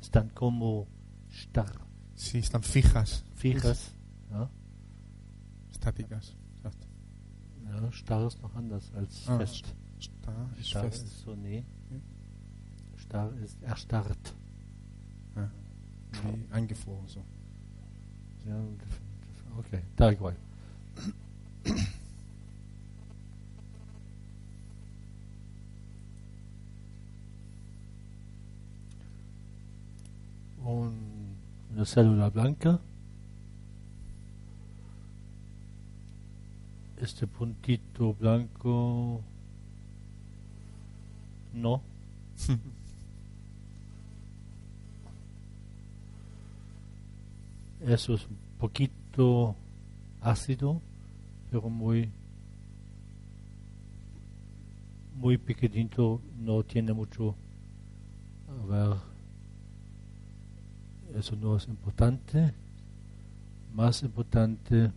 están 0.01 0.31
como 0.31 0.89
estar, 1.31 1.73
Sí, 2.17 2.39
están 2.39 2.63
fijas. 2.65 3.25
fijas. 3.37 3.93
¿no? 4.31 4.51
Estáticas. 5.71 6.35
Exacto. 6.57 6.87
Ja, 7.67 7.93
starr 7.93 8.27
ist 8.27 8.43
noch 8.43 8.57
anders 8.57 8.91
als 8.97 9.29
Ah, 9.29 9.39
fest. 9.39 9.67
Starr 10.01 10.49
ist 10.59 10.73
fest. 10.73 11.05
ist 11.07 11.21
so, 11.21 11.37
nee. 11.37 11.63
Starr 12.97 13.33
ist 13.45 13.63
erstarrt. 13.63 14.35
Ah, 15.37 15.49
wie 16.13 16.55
eingefroren. 16.55 17.07
So. 17.09 17.21
Ja, 18.47 18.57
okay, 19.59 19.81
da 19.97 20.11
igual. 20.13 20.35
Un- 30.65 31.37
una 31.73 31.85
célula 31.85 32.31
blanca. 32.31 32.81
Este 37.01 37.27
puntito 37.27 38.13
blanco. 38.15 39.23
No. 41.55 41.81
Eso 47.87 48.15
es 48.15 48.27
un 48.27 48.37
poquito 48.59 49.55
ácido, 50.21 50.81
pero 51.51 51.69
muy 51.71 52.11
muy 55.19 55.37
pequeñito, 55.37 56.21
no 56.39 56.63
tiene 56.63 56.93
mucho. 56.93 57.35
A 58.49 58.67
ver, 58.67 58.97
eso 61.19 61.37
no 61.37 61.57
es 61.57 61.67
importante. 61.67 62.53
Más 63.75 64.03
importante. 64.03 64.91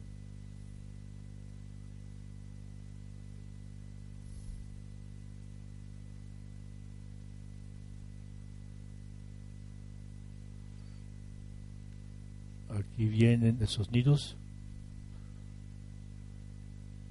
Aquí 13.01 13.09
vienen 13.09 13.57
esos 13.61 13.91
nidos, 13.91 14.35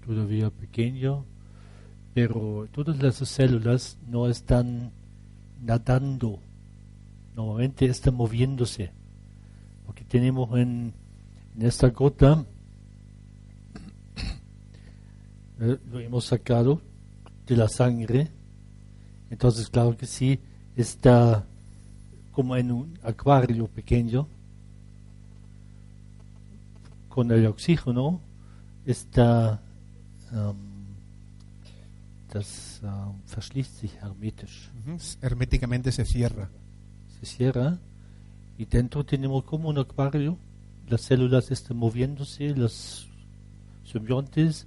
todavía 0.06 0.48
pequeño, 0.48 1.24
pero 2.14 2.68
todas 2.70 3.02
las 3.02 3.16
células 3.16 3.98
no 4.06 4.28
están 4.28 4.92
nadando, 5.60 6.38
normalmente 7.34 7.86
están 7.86 8.14
moviéndose, 8.14 8.92
porque 9.84 10.04
tenemos 10.04 10.56
en, 10.56 10.92
en 11.56 11.62
esta 11.66 11.88
gota, 11.88 12.46
eh, 15.60 15.76
lo 15.90 15.98
hemos 15.98 16.24
sacado 16.24 16.80
de 17.48 17.56
la 17.56 17.66
sangre, 17.66 18.28
entonces 19.28 19.68
claro 19.68 19.96
que 19.96 20.06
sí, 20.06 20.38
está 20.76 21.44
como 22.30 22.54
en 22.54 22.70
un 22.70 22.96
acuario 23.02 23.66
pequeño, 23.66 24.28
con 27.10 27.30
el 27.30 27.44
oxígeno 27.46 28.20
está 28.86 29.60
ähm, 30.32 30.56
das 32.32 32.80
ähm, 32.82 33.20
verschließt 33.26 33.78
sich 33.78 33.92
hermetisch. 34.00 34.70
Ujú, 34.86 34.96
Herméticamente 35.20 35.90
se 35.92 36.04
cierra. 36.04 36.48
Se 37.20 37.26
cierra 37.26 37.78
y 38.56 38.64
dentro 38.64 39.04
tenemos 39.04 39.44
como 39.44 39.68
un 39.68 39.78
acuario, 39.78 40.38
las 40.88 41.02
células 41.02 41.50
están 41.50 41.76
moviéndose, 41.76 42.54
los 42.54 43.08
simbiontes 43.84 44.66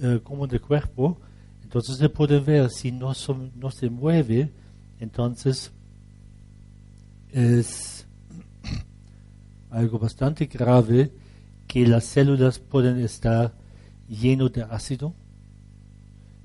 eh, 0.00 0.20
como 0.24 0.46
del 0.46 0.60
cuerpo, 0.60 1.18
entonces 1.62 1.96
se 1.98 2.08
puede 2.08 2.40
ver 2.40 2.68
si 2.70 2.90
no, 2.92 3.14
son- 3.14 3.52
no 3.56 3.70
se 3.70 3.88
mueve, 3.88 4.50
entonces 5.00 5.70
es 7.32 8.06
algo 9.70 9.98
bastante 9.98 10.46
grave 10.46 11.10
que 11.72 11.86
las 11.86 12.04
células 12.04 12.58
pueden 12.58 13.00
estar 13.00 13.54
llenas 14.06 14.52
de 14.52 14.62
ácido. 14.62 15.14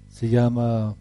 Se 0.07 0.29
llama. 0.29 0.95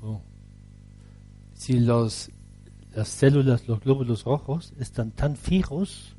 So. 0.00 0.22
Si 1.52 1.80
los, 1.80 2.30
las 2.94 3.08
células, 3.08 3.68
los 3.68 3.78
glóbulos 3.80 4.24
rojos, 4.24 4.72
están 4.78 5.10
tan 5.10 5.36
fijos 5.36 6.16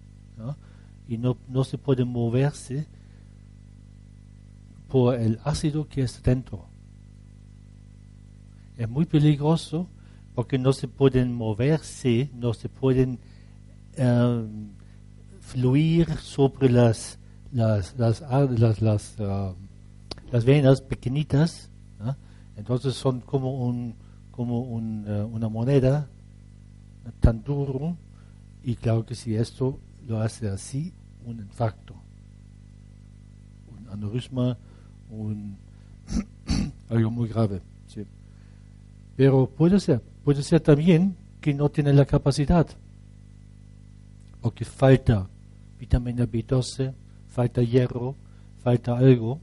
y 1.08 1.17
no, 1.17 1.38
no 1.47 1.63
se 1.63 1.80
pueden 1.80 2.10
moverse 2.10 2.86
por 4.89 5.15
el 5.15 5.39
ácido 5.43 5.88
que 5.88 6.04
está 6.04 6.30
dentro. 6.30 6.67
Es 8.78 8.88
muy 8.88 9.06
peligroso 9.06 9.88
porque 10.38 10.60
no 10.60 10.71
se 10.71 10.88
pueden 10.88 11.34
moverse, 11.34 12.30
no 12.36 12.54
se 12.54 12.69
pueden 12.69 13.17
eh, 13.97 14.45
fluir 15.41 16.08
sobre 16.19 16.69
las 16.69 17.17
las 17.52 17.97
las 17.97 18.21
ar- 18.21 18.52
las, 18.60 18.80
las, 18.84 19.15
ah, 19.19 19.56
las 20.32 20.45
venas 20.45 20.82
pequeñitas, 20.82 21.71
entonces 22.56 22.93
son 22.93 23.21
como 23.21 23.65
un 23.65 23.95
como 24.30 24.62
un, 24.62 25.06
eh, 25.08 25.23
una 25.23 25.50
moneda 25.50 26.08
tan 27.19 27.44
duro 27.44 27.98
y 28.63 28.75
claro 28.75 29.04
que 29.08 29.15
si 29.15 29.35
esto 29.35 29.79
lo 30.08 30.21
hace 30.21 30.50
así, 30.50 30.94
un 31.25 31.40
infarto, 31.40 31.96
un 33.71 33.90
aneurisma, 33.90 34.58
un 35.10 35.58
algo 36.90 37.10
muy 37.10 37.27
grave. 37.27 37.62
sí. 37.88 38.04
Pero 39.15 39.48
puede 39.50 39.79
ser, 39.79 40.02
puede 40.28 40.44
ser 40.44 40.60
también 40.60 41.15
que 41.40 41.54
no 41.54 41.69
tiene 41.69 41.94
la 41.94 42.04
capacidad, 42.04 42.67
porque 44.42 44.65
falta 44.65 45.30
vitamina 45.80 46.25
B12, 46.25 46.94
falta 47.30 47.62
hierro, 47.62 48.13
falta 48.62 48.98
algo, 48.98 49.40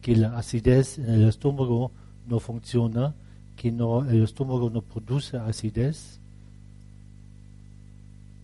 que 0.00 0.16
la 0.16 0.38
acidez 0.38 0.96
en 0.98 1.10
el 1.10 1.28
estómago 1.28 1.92
no 2.26 2.40
funciona, 2.40 3.14
que 3.54 3.70
no, 3.70 4.08
el 4.08 4.24
estómago 4.24 4.70
no 4.70 4.80
produce 4.80 5.36
acidez. 5.36 6.20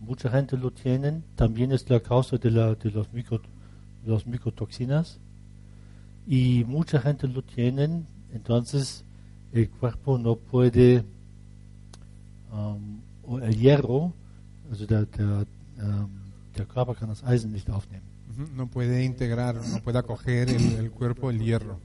Mucha 0.01 0.29
gente 0.29 0.55
lo 0.55 0.69
tiene, 0.69 1.23
también 1.35 1.71
es 1.71 1.89
la 1.89 1.99
causa 1.99 2.37
de, 2.37 2.51
la, 2.51 2.75
de 2.75 2.91
los, 2.91 3.11
micro, 3.11 3.41
micotoxinas 4.27 5.17
y 6.27 6.63
mucha 6.65 7.01
gente 7.01 7.27
lo 7.27 7.41
tiene, 7.41 8.03
entonces 8.35 9.03
el 9.53 9.69
cuerpo 9.69 10.17
no 10.17 10.35
puede, 10.35 11.03
um, 12.51 12.99
o 13.23 13.39
el 13.39 13.55
hierro, 13.55 14.13
also 14.69 14.85
der, 14.85 15.05
der, 15.05 15.45
ähm, 15.79 16.09
der 16.57 16.65
Körper 16.65 16.95
kann 16.95 17.09
das 17.09 17.23
Eisen 17.23 17.51
nicht 17.51 17.69
aufnehmen. 17.69 18.05
No 18.55 18.65
puede 18.67 19.03
integrar, 19.03 19.55
no 19.55 19.81
puede 19.81 19.99
acoger 19.99 20.49
el, 20.49 20.73
el 20.79 20.91
cuerpo 20.91 21.29
el 21.29 21.39
hierro. 21.39 21.79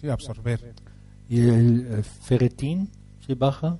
Sí, 0.00 0.08
absorber. 0.08 0.74
Y 1.28 1.40
el, 1.40 1.86
el 1.86 2.04
se 3.26 3.34
baja, 3.34 3.78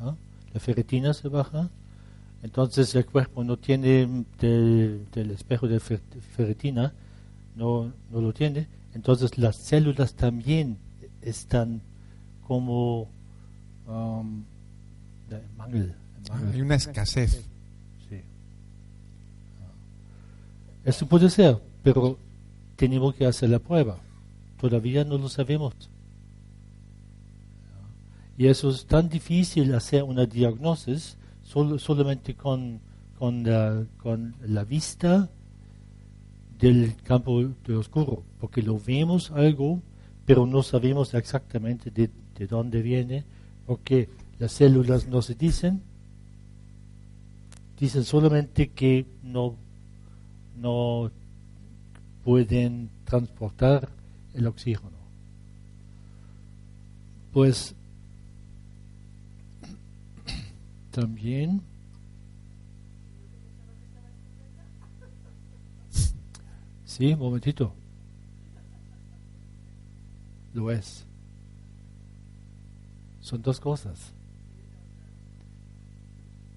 ¿ah? 0.00 0.14
la 0.52 0.60
ferritina 0.60 1.12
se 1.14 1.28
baja, 1.28 1.70
entonces 2.42 2.94
el 2.94 3.06
cuerpo 3.06 3.42
no 3.42 3.56
tiene 3.56 4.24
del, 4.38 5.06
del 5.12 5.30
espejo 5.30 5.66
de 5.66 5.78
fer- 5.78 6.00
ferritina, 6.36 6.92
no, 7.56 7.92
no 8.12 8.20
lo 8.20 8.32
tiene, 8.32 8.68
entonces 8.94 9.38
las 9.38 9.56
células 9.56 10.14
también 10.14 10.76
están 11.22 11.80
como 12.46 13.08
um, 13.86 14.42
de 15.28 15.40
mangel. 15.56 15.94
Hay 16.30 16.60
una 16.60 16.76
escasez. 16.76 17.44
Sí. 18.08 18.20
Eso 20.84 21.06
puede 21.06 21.30
ser, 21.30 21.58
pero 21.82 22.18
tenemos 22.76 23.14
que 23.14 23.26
hacer 23.26 23.50
la 23.50 23.58
prueba. 23.58 23.98
Todavía 24.60 25.04
no 25.04 25.18
lo 25.18 25.28
sabemos. 25.28 25.74
Y 28.38 28.46
eso 28.46 28.70
es 28.70 28.86
tan 28.86 29.08
difícil 29.08 29.74
hacer 29.74 30.02
una 30.02 30.26
diagnosis 30.26 31.16
solo, 31.42 31.78
solamente 31.78 32.34
con, 32.34 32.80
con, 33.18 33.44
la, 33.44 33.84
con 34.02 34.34
la 34.46 34.64
vista 34.64 35.28
del 36.58 36.94
campo 37.02 37.42
de 37.66 37.76
oscuro, 37.76 38.22
porque 38.40 38.62
lo 38.62 38.78
vemos 38.78 39.30
algo, 39.30 39.80
pero 40.24 40.46
no 40.46 40.62
sabemos 40.62 41.14
exactamente 41.14 41.90
de, 41.90 42.10
de 42.38 42.46
dónde 42.46 42.82
viene, 42.82 43.24
porque 43.66 44.08
las 44.38 44.52
células 44.52 45.08
no 45.08 45.22
se 45.22 45.34
dicen, 45.34 45.82
dicen 47.78 48.04
solamente 48.04 48.68
que 48.68 49.06
no, 49.22 49.54
no 50.56 51.10
pueden 52.24 52.90
transportar 53.04 53.88
el 54.34 54.46
oxígeno. 54.46 54.96
Pues 57.32 57.74
también 60.90 61.62
sí, 66.84 67.12
un 67.12 67.18
momentito. 67.18 67.72
Lo 70.54 70.70
es. 70.70 71.05
Son 73.26 73.42
dos 73.42 73.58
cosas. 73.58 74.14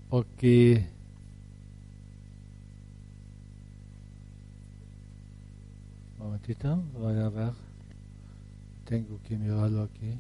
Porque 0.08 0.86
Un 6.20 6.26
momentito, 6.26 6.76
voy 6.94 7.18
a 7.18 7.30
ver. 7.30 7.54
Tengo 8.86 9.20
que 9.24 9.36
mirarlo 9.36 9.82
aquí. 9.82 10.20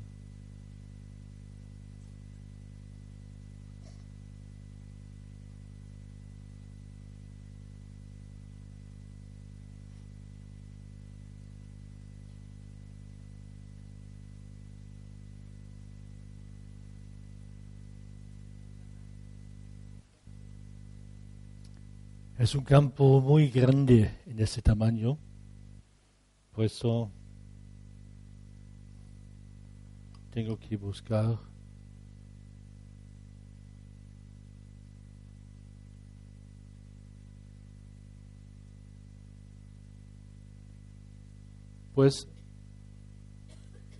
Es 22.40 22.56
un 22.56 22.64
campo 22.64 23.20
muy 23.20 23.50
grande 23.50 24.18
en 24.26 24.40
ese 24.40 24.62
tamaño. 24.62 25.18
Por 26.54 26.64
eso 26.64 27.12
tengo 30.32 30.58
que 30.58 30.78
buscar 30.78 31.38
pues 41.94 42.26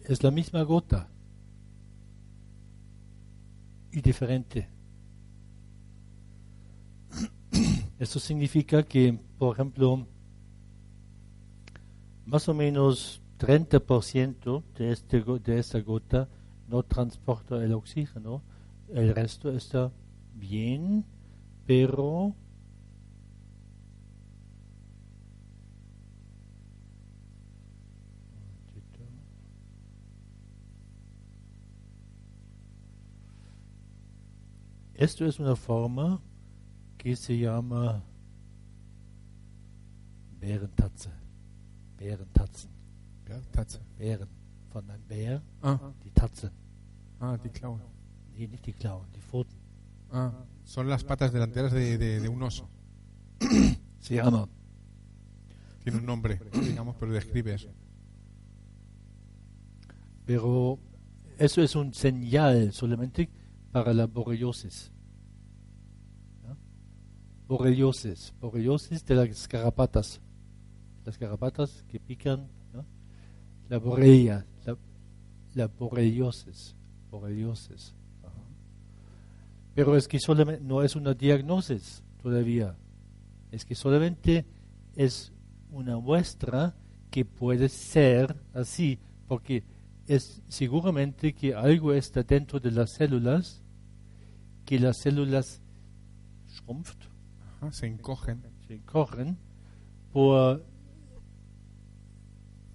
es 0.06 0.24
la 0.24 0.32
misma 0.32 0.62
gota 0.62 1.10
y 3.92 4.00
diferente. 4.00 4.70
Esto 8.00 8.18
significa 8.18 8.82
que, 8.82 9.20
por 9.38 9.54
ejemplo, 9.56 10.08
más 12.26 12.48
o 12.48 12.54
menos 12.54 13.22
30% 13.38 14.64
de, 14.78 14.92
este, 14.94 15.22
de 15.22 15.60
esta 15.60 15.82
gota 15.82 16.30
no 16.70 16.82
transporta 16.84 17.62
el 17.62 17.74
oxígeno, 17.74 18.42
el 18.88 19.14
resto 19.14 19.52
está 19.52 19.92
bien, 20.34 21.04
pero 21.66 22.34
esto 34.94 35.26
es 35.26 35.40
una 35.40 35.58
forma 35.58 36.22
que 37.00 37.16
se 37.16 37.38
llama 37.38 38.04
Bärentatze. 40.40 41.10
Bärentatzen. 41.98 42.70
Bärtatze. 43.26 43.80
Bären. 43.98 44.28
Von 44.72 44.90
einem 44.90 45.02
Bär. 45.08 45.42
Ah. 45.62 45.80
Die 46.04 46.12
Tatzen. 46.12 46.52
Ah, 47.20 47.38
die 47.38 47.50
Klauen. 47.50 47.82
Nee, 48.38 48.48
nicht 48.48 48.66
die 48.66 48.74
Klauen, 48.74 49.08
die 49.16 49.20
Pfoten. 49.22 49.58
Ah, 50.12 50.32
son 50.64 50.88
las 50.88 51.04
patas 51.04 51.32
delanteras 51.34 51.72
de, 51.74 51.98
de- 51.98 52.20
de 52.20 52.30
un 52.30 52.42
oso. 52.44 52.70
Se 54.00 54.16
llama. 54.16 54.48
Tiene 55.84 55.98
un 56.00 56.06
nombre, 56.06 56.40
digamos, 56.54 56.96
pero 57.00 57.12
describe 57.12 57.54
eso. 57.56 57.70
Pero 60.26 60.78
eso 61.38 61.62
es 61.62 61.76
un 61.76 61.94
señal 61.94 62.72
solamente 62.74 63.30
para 63.72 63.94
la 63.94 64.06
borreliosis. 64.06 64.92
Borreliosis. 67.50 68.32
Borreliosis 68.40 69.04
de 69.04 69.16
las 69.16 69.50
garrapatas. 69.50 70.22
Las 71.04 71.18
garrapatas 71.18 71.84
que 71.88 72.00
pican. 72.00 72.48
La 73.68 73.80
borrelia. 73.80 74.46
La, 74.66 74.78
la 75.56 75.68
borreliosis. 75.68 76.76
Pero 79.74 79.96
es 79.96 80.08
que 80.08 80.20
solamente 80.20 80.64
no 80.64 80.84
es 80.84 80.96
una 80.96 81.16
diagnosis 81.16 82.04
todavía. 82.22 82.78
Es 83.52 83.66
que 83.66 83.74
solamente 83.74 84.46
es 84.96 85.34
una 85.72 85.98
muestra 85.98 86.76
que 87.10 87.26
puede 87.26 87.68
ser 87.70 88.36
así, 88.54 89.00
porque 89.28 89.64
es 90.06 90.44
seguramente 90.50 91.34
que 91.34 91.56
algo 91.56 91.94
está 91.94 92.22
dentro 92.22 92.60
de 92.60 92.70
las 92.70 92.94
células, 92.94 93.64
que 94.66 94.80
las 94.80 95.00
células 95.00 95.64
schrumpft, 96.48 97.09
Ajá, 97.62 97.72
se 97.72 97.88
encogen. 97.88 98.42
se 98.68 98.76
encogen 98.76 99.38
por, 100.14 100.64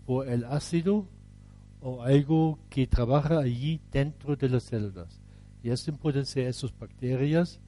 por 0.06 0.28
el 0.28 0.44
ácido 0.44 1.06
o 1.80 2.02
algo 2.02 2.58
que 2.70 2.86
trabaja 2.86 3.38
allí 3.38 3.80
dentro 3.90 4.36
de 4.36 4.48
las 4.48 4.64
células. 4.64 5.20
Y 5.62 5.70
esto 5.70 5.92
pueden 5.94 6.26
ser 6.26 6.46
esas 6.46 6.76
bacterias, 6.78 7.60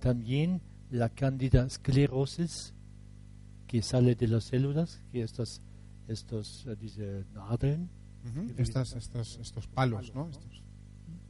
también 0.00 0.60
la 0.90 1.08
cándida 1.08 1.66
esclerosis 1.66 2.74
que 3.66 3.82
sale 3.82 4.14
de 4.14 4.28
las 4.28 4.44
células, 4.44 5.02
que 5.10 5.22
estas, 5.22 5.62
estos, 6.06 6.66
eh, 6.66 6.76
dice, 6.76 7.24
nadeln, 7.34 7.90
Ujú, 8.24 8.54
estas, 8.56 8.94
estos, 8.94 9.38
estos 9.38 9.66
palos, 9.66 10.14
¿no? 10.14 10.28
Estos 10.28 10.62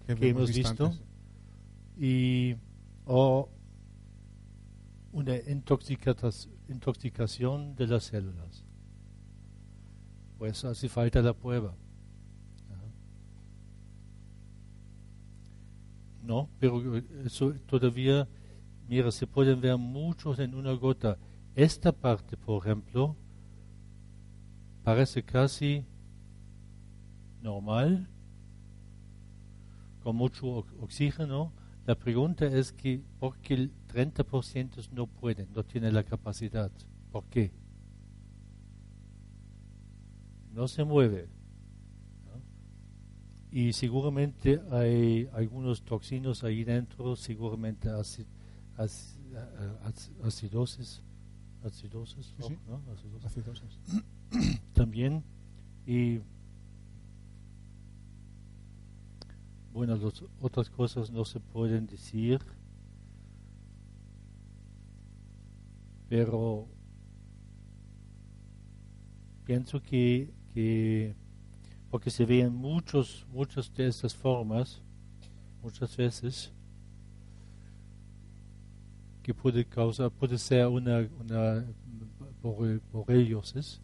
que 0.06 0.14
vemos 0.14 0.50
hemos 0.50 0.56
visto 0.56 0.86
antes. 0.86 1.02
y 1.98 2.54
o 3.06 3.48
una 5.14 5.36
intoxicación 6.68 7.76
de 7.76 7.86
las 7.86 8.02
células. 8.04 8.66
Pues 10.38 10.64
hace 10.64 10.88
falta 10.88 11.22
la 11.22 11.32
prueba. 11.32 11.76
Ajá. 12.68 12.90
No, 16.20 16.50
pero 16.58 16.96
eso 17.24 17.54
todavía, 17.66 18.26
mira, 18.88 19.12
se 19.12 19.28
pueden 19.28 19.60
ver 19.60 19.78
muchos 19.78 20.40
en 20.40 20.52
una 20.56 20.72
gota. 20.72 21.16
Esta 21.54 21.92
parte, 21.92 22.36
por 22.36 22.66
ejemplo, 22.66 23.14
parece 24.82 25.22
casi 25.22 25.84
normal, 27.40 28.08
con 30.02 30.16
mucho 30.16 30.66
oxígeno. 30.80 31.52
La 31.86 31.94
pregunta 31.94 32.46
es 32.46 32.72
que 32.72 33.00
¿por 33.20 33.38
qué 33.38 33.70
30% 33.94 34.90
no 34.90 35.06
pueden, 35.06 35.48
no 35.54 35.62
tienen 35.64 35.94
la 35.94 36.02
capacidad? 36.02 36.70
¿Por 37.12 37.24
qué? 37.26 37.52
no 40.54 40.68
se 40.68 40.84
mueve. 40.84 41.28
¿no? 42.24 42.40
Y 43.50 43.72
seguramente 43.72 44.62
hay 44.70 45.28
algunos 45.32 45.82
toxinos 45.82 46.44
ahí 46.44 46.62
dentro, 46.64 47.16
seguramente 47.16 47.88
acidosis, 50.22 51.02
acidosis, 51.64 52.26
Sí, 52.26 52.42
sí. 52.48 52.58
¿no? 52.68 52.80
Acidosis. 52.92 53.24
Acidosis. 53.26 53.80
también 54.72 55.22
y 55.86 56.20
bueno 59.72 59.96
las 59.96 60.22
otras 60.40 60.70
cosas 60.70 61.10
no 61.10 61.24
se 61.24 61.40
pueden 61.40 61.86
decir 61.86 62.40
pero 66.14 66.68
pienso 69.44 69.82
que, 69.82 70.32
que 70.52 71.12
porque 71.90 72.08
se 72.08 72.24
ven 72.24 72.54
muchos 72.54 73.26
muchas 73.32 73.74
de 73.74 73.88
estas 73.88 74.14
formas 74.14 74.80
muchas 75.60 75.96
veces 75.96 76.52
que 79.24 79.34
puede 79.34 79.64
causar 79.64 80.08
puede 80.12 80.38
ser 80.38 80.68
una 80.68 81.04
una 81.18 81.64
borre- 82.40 82.80
borreliosis 82.92 83.80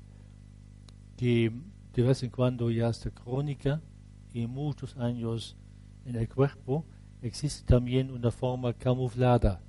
que 1.17 1.51
de 1.93 2.03
vez 2.03 2.23
en 2.23 2.31
cuando 2.31 2.71
ya 2.71 2.91
está 2.91 3.11
crónica 3.11 3.81
y 4.33 4.47
muchos 4.47 4.97
años 4.97 5.57
en 6.05 6.15
el 6.15 6.29
cuerpo 6.29 6.85
existe 7.23 7.67
también 7.67 8.09
una 8.13 8.31
forma 8.31 8.73
camuflada 8.73 9.61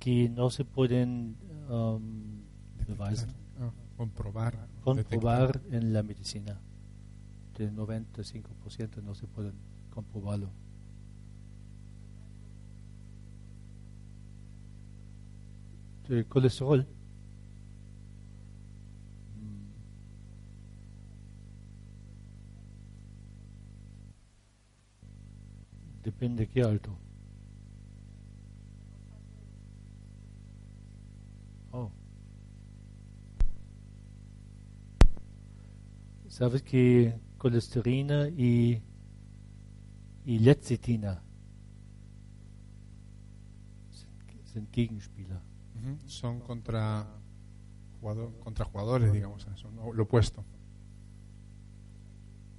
que 0.00 0.28
no 0.28 0.48
se 0.48 0.64
pueden 0.64 1.36
um, 1.68 2.42
beweisen, 2.86 3.28
Ah, 3.60 3.70
comprobar. 3.96 4.54
comprobar 4.82 5.60
en 5.70 5.92
la 5.92 6.02
medicina. 6.02 6.60
Del 7.56 7.74
95% 7.74 9.02
no 9.02 9.14
se 9.14 9.26
pueden 9.26 9.54
comprobarlo. 9.90 10.50
El 16.08 16.26
colesterol. 16.26 16.86
Mm. 19.36 19.68
Depende 26.02 26.46
qué 26.48 26.62
alto. 26.62 26.96
¿Sabes 36.38 36.62
que 36.62 37.18
colesterina 37.36 38.28
y, 38.28 38.80
y 40.24 40.38
Lecithina 40.38 41.20
sind, 44.44 44.68
Gegenspieler? 44.72 45.40
Son 46.06 46.38
contra, 46.38 47.08
jugador, 48.00 48.38
contra 48.38 48.64
jugadores, 48.66 49.12
digamos, 49.12 49.48
eso, 49.52 49.68
lo 49.92 50.02
opuesto. 50.04 50.44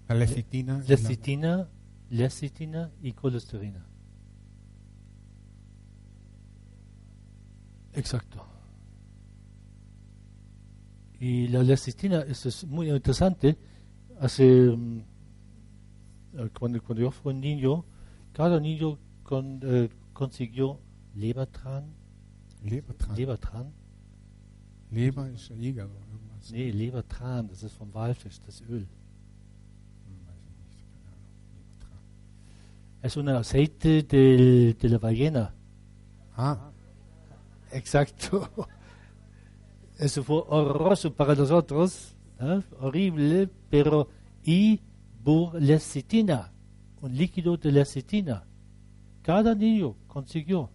La 0.09 0.15
lecitina. 0.15 0.79
la- 0.79 0.83
Lecitina, 0.83 1.69
lecitina 2.09 2.91
y 3.01 3.13
colesterina. 3.13 3.85
Exacto. 7.93 8.45
Y 11.17 11.47
la 11.47 11.63
lecitina, 11.63 12.23
esto 12.27 12.49
es 12.49 12.65
muy 12.65 12.89
interesante, 12.91 13.57
hace, 14.19 14.43
mm, 14.75 14.99
eh, 16.35 16.49
cuando, 16.57 16.81
cuando 16.83 17.01
yo 17.03 17.11
fui 17.11 17.33
un 17.33 17.39
niño, 17.41 17.85
cada 18.33 18.59
niño 18.59 18.97
con, 19.23 19.59
eh, 19.63 19.89
consiguió 20.13 20.79
Lebertran, 21.15 21.85
Lebertran. 22.63 23.15
Lebertran, 23.15 23.73
Leber 24.91 25.31
ist 25.33 25.51
hígado. 25.51 25.91
irgendwas. 26.11 26.51
nee, 26.51 26.71
Lebertran, 26.71 27.47
das 27.47 27.63
ist 27.63 27.73
vom 27.75 27.93
Walfisch, 27.93 28.39
das 28.45 28.61
Öl. 28.61 28.87
Lebertran. 31.53 31.99
Es 33.01 33.15
un 33.17 33.29
aceite 33.29 34.03
del- 34.03 34.75
de 34.77 34.89
la 34.89 34.97
ballena. 34.97 35.53
Ah, 36.35 36.71
Exacto. 37.71 38.49
Eso 39.99 40.23
fue 40.23 40.41
horroroso 40.47 41.13
para 41.13 41.35
nosotros, 41.35 42.15
¿eh? 42.39 42.61
horrible, 42.79 43.49
pero 43.69 44.09
y 44.43 44.79
burlecitina, 45.23 46.51
un 47.01 47.15
líquido 47.15 47.57
de 47.57 47.71
lecitina. 47.71 48.43
Cada 49.21 49.53
niño 49.55 49.95
consiguió. 50.07 50.69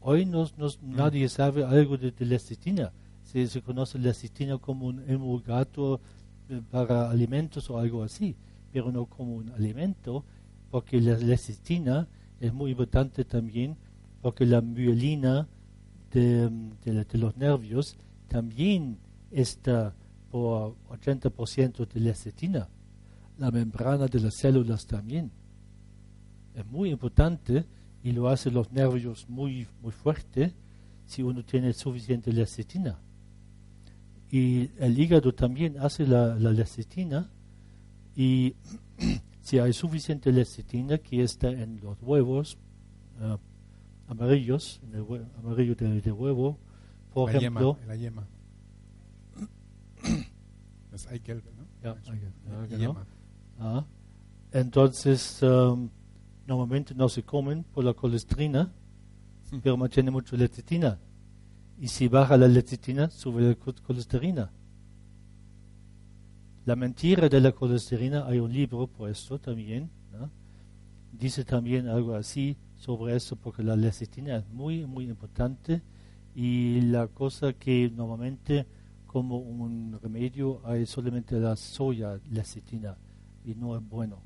Hoy 0.00 0.24
nos, 0.26 0.56
nos- 0.58 0.80
nadie 0.82 1.28
sabe 1.28 1.64
algo 1.64 1.96
de, 1.96 2.12
de 2.12 2.24
lecitina. 2.26 2.92
Se, 3.22 3.46
se 3.46 3.60
conoce 3.62 3.98
lecitina 3.98 4.58
como 4.58 4.86
un 4.86 5.02
emulgato 5.08 6.00
eh, 6.48 6.62
para 6.70 7.10
alimentos 7.10 7.68
o 7.70 7.78
algo 7.78 8.02
así, 8.02 8.36
pero 8.72 8.90
no 8.92 9.06
como 9.06 9.34
un 9.34 9.50
alimento, 9.50 10.24
porque 10.70 11.00
la 11.00 11.16
lecitina 11.18 12.08
es 12.40 12.52
muy 12.54 12.70
importante 12.70 13.24
también, 13.24 13.76
porque 14.22 14.46
la 14.46 14.60
mielina 14.60 15.48
de, 16.12 16.48
de 16.84 16.92
la- 16.94 17.04
de 17.04 17.18
los 17.18 17.36
nervios 17.36 17.96
también 18.28 18.98
está 19.30 19.94
por 20.30 20.76
80% 20.90 21.86
de 21.88 22.00
lecitina. 22.00 22.68
La 23.38 23.50
membrana 23.50 24.06
de 24.06 24.20
las 24.20 24.34
células 24.34 24.86
también. 24.86 25.30
Es 26.54 26.66
muy 26.66 26.90
importante 26.90 27.64
y 28.02 28.12
lo 28.12 28.28
hace 28.28 28.50
los 28.50 28.70
nervios 28.72 29.28
muy, 29.28 29.66
muy 29.82 29.92
fuerte 29.92 30.52
si 31.06 31.22
uno 31.22 31.44
tiene 31.44 31.72
suficiente 31.72 32.32
lecitina. 32.32 32.98
Y 34.30 34.70
el 34.78 34.98
hígado 34.98 35.32
también 35.32 35.78
hace 35.78 36.06
la, 36.06 36.34
la 36.34 36.50
lecitina 36.50 37.30
y 38.14 38.54
si 39.40 39.58
hay 39.58 39.72
suficiente 39.72 40.32
lecitina 40.32 40.98
que 40.98 41.22
está 41.22 41.48
en 41.50 41.80
los 41.80 41.96
huevos 42.02 42.58
eh, 43.20 43.36
amarillos, 44.08 44.80
en 44.84 44.94
el 44.96 45.02
hue- 45.02 45.24
amarillo 45.38 45.74
de, 45.74 46.00
de 46.02 46.12
huevo, 46.12 46.58
por 47.14 47.30
la 47.32 47.38
ejemplo, 47.38 47.76
yema. 47.80 47.86
La 47.86 47.96
yema. 47.96 48.26
Das 50.90 51.06
Eigelb, 51.08 51.44
¿no? 51.56 51.64
Ja, 51.82 51.96
Eigelb, 52.12 52.32
ja, 52.46 52.52
La 52.60 52.66
genau. 52.66 52.78
yema. 52.92 53.06
Ah, 53.60 53.84
entonces, 54.52 55.42
um, 55.42 55.90
normalmente 56.46 56.94
no 56.94 57.08
se 57.08 57.22
comen 57.22 57.64
por 57.64 57.84
la 57.84 57.92
colesterina, 57.94 58.72
pero 59.62 59.76
mantiene 59.76 60.10
mucho 60.10 60.36
lecitina. 60.36 60.98
Y 61.78 61.88
si 61.88 62.08
baja 62.08 62.36
la 62.36 62.48
lecitina, 62.48 63.10
sube 63.10 63.42
la 63.42 63.54
co- 63.54 63.74
colesterina. 63.86 64.50
La 66.64 66.76
mentira 66.76 67.28
de 67.28 67.40
la 67.40 67.52
colesterina, 67.52 68.26
hay 68.26 68.38
un 68.40 68.52
libro 68.52 68.86
por 68.86 69.08
esto 69.10 69.38
también. 69.38 69.90
¿no? 70.12 70.30
Dice 71.12 71.44
también 71.44 71.88
algo 71.88 72.14
así 72.14 72.56
sobre 72.76 73.16
eso, 73.16 73.36
porque 73.36 73.62
la 73.62 73.76
lecitina 73.76 74.36
es 74.36 74.48
muy, 74.50 74.86
muy 74.86 75.08
importante. 75.08 75.82
Y 76.34 76.80
la 76.82 77.06
cosa 77.08 77.52
que 77.52 77.90
normalmente, 77.94 78.66
como 79.08 79.38
un 79.38 79.98
remedio, 80.00 80.60
hay 80.64 80.86
solamente 80.86 81.40
la 81.40 81.56
soya 81.56 82.20
lecitina 82.30 82.96
y 83.44 83.54
no 83.54 83.74
es 83.76 83.82
bueno. 83.82 84.22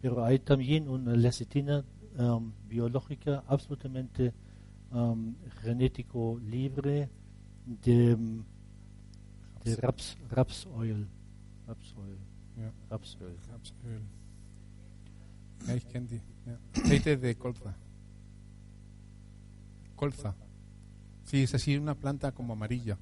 Pero 0.00 0.24
hay 0.24 0.38
también 0.38 0.88
una 0.88 1.14
lecitina 1.14 1.84
um, 2.16 2.52
biológica 2.66 3.44
absolutamente 3.48 4.32
um, 4.92 5.34
genético 5.62 6.40
libre 6.42 7.10
de, 7.66 8.14
um, 8.14 8.44
de 9.64 9.76
raps, 9.76 10.16
raps 10.30 10.66
oil. 10.74 11.06
Raps 11.66 11.94
oil. 11.96 12.18
Ja. 12.56 12.72
Raps 12.88 13.18
oil. 13.20 13.36
Rapsöl. 13.50 14.02
Ja, 15.66 15.74
ich 15.74 15.88
kenne 15.88 16.06
die. 16.06 16.20
Ja. 16.46 16.58
Aceite 16.80 17.16
de 17.16 17.34
colza. 17.34 17.74
Colza. 19.96 20.34
Sí, 21.24 21.42
es 21.42 21.54
así 21.54 21.76
una 21.76 21.94
planta 21.94 22.32
como 22.32 22.52
amarilla. 22.52 22.96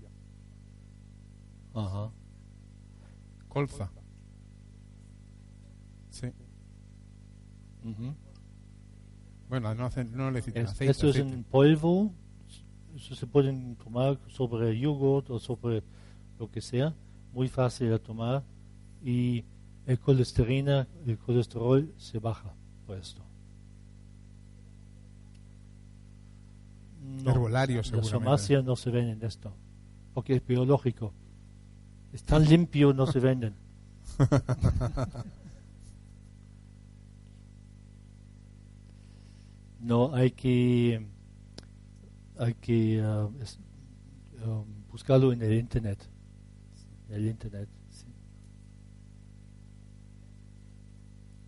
Ajá. 1.74 2.10
Colza. 3.48 3.90
Sí. 6.10 6.26
Ujú. 7.84 8.14
Bueno, 9.48 9.74
no, 9.74 9.86
hacen, 9.86 10.14
no 10.16 10.30
le 10.30 10.42
citan 10.42 10.64
Es- 10.64 10.70
aceite. 10.72 10.90
esto 10.90 11.08
es 11.08 11.16
aceite. 11.16 11.34
en 11.34 11.44
polvo. 11.44 12.12
Eso 12.94 13.14
se 13.14 13.26
pueden 13.26 13.76
tomar 13.76 14.18
sobre 14.28 14.78
yogurt 14.78 15.30
o 15.30 15.38
sobre 15.38 15.82
lo 16.38 16.50
que 16.50 16.60
sea. 16.60 16.94
Muy 17.32 17.48
fácil 17.48 17.90
de 17.90 17.98
tomar. 17.98 18.42
Y 19.04 19.44
el 19.86 19.98
colesterina, 20.00 20.86
el 21.06 21.16
colesterol 21.18 21.92
se 21.96 22.18
baja 22.18 22.52
por 22.86 22.98
esto. 22.98 23.22
No, 27.24 27.30
Herbolario, 27.30 27.76
Las 27.78 27.86
seguramente. 27.86 28.18
farmacias 28.18 28.64
no 28.64 28.76
se 28.76 28.90
venden 28.90 29.22
esto. 29.26 29.52
Porque 30.14 30.34
es 30.36 30.46
biológico. 30.46 31.12
Es 32.12 32.22
tan 32.24 32.44
limpio, 32.44 32.92
no 32.92 33.06
se 33.06 33.20
venden. 33.20 33.54
No, 39.80 40.12
hay 40.14 40.32
que, 40.32 41.06
hay 42.38 42.54
que 42.54 43.00
ah, 43.02 43.28
es- 43.40 43.59
um, 44.44 44.64
buscarlo 44.90 45.32
en 45.32 45.42
el 45.42 45.52
internet. 45.54 45.98
El 47.09 47.26
internet, 47.26 47.68
sí. 47.90 48.06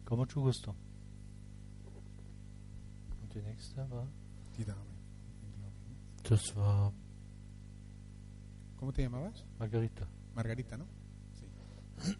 Con 0.05 0.19
mucho 0.19 0.41
gusto. 0.41 0.75
Und 3.23 3.35
die 3.35 3.43
nächste 3.43 3.81
war? 3.91 4.07
Die 4.57 4.65
Dame. 4.65 4.81
Das 6.29 6.55
war 6.57 6.93
¿Cómo 8.79 8.93
te 8.93 9.03
llamabas? 9.03 9.45
Margarita. 9.59 10.07
Margarita, 10.35 10.77
¿no? 10.77 10.87
Sí. 11.39 12.17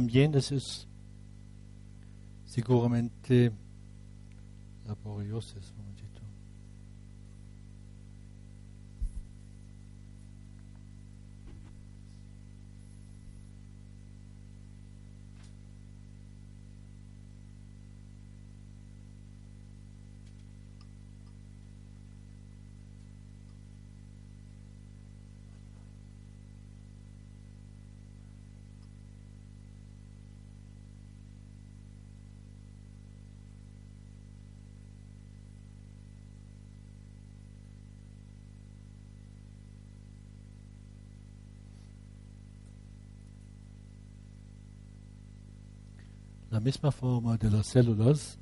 También 0.00 0.34
eso 0.34 0.54
es 0.54 0.88
seguramente 2.46 3.52
laborioso. 4.86 5.56
Un 5.58 5.76
momentito. 5.76 6.10
La 46.60 46.64
misma 46.64 46.92
forma 46.92 47.38
de 47.38 47.50
las 47.50 47.68
células 47.68 48.38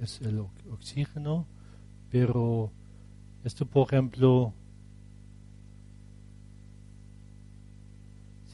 es 0.00 0.20
el 0.22 0.40
oxígeno, 0.70 1.46
pero 2.10 2.72
esto, 3.44 3.66
por 3.66 3.86
ejemplo, 3.86 4.52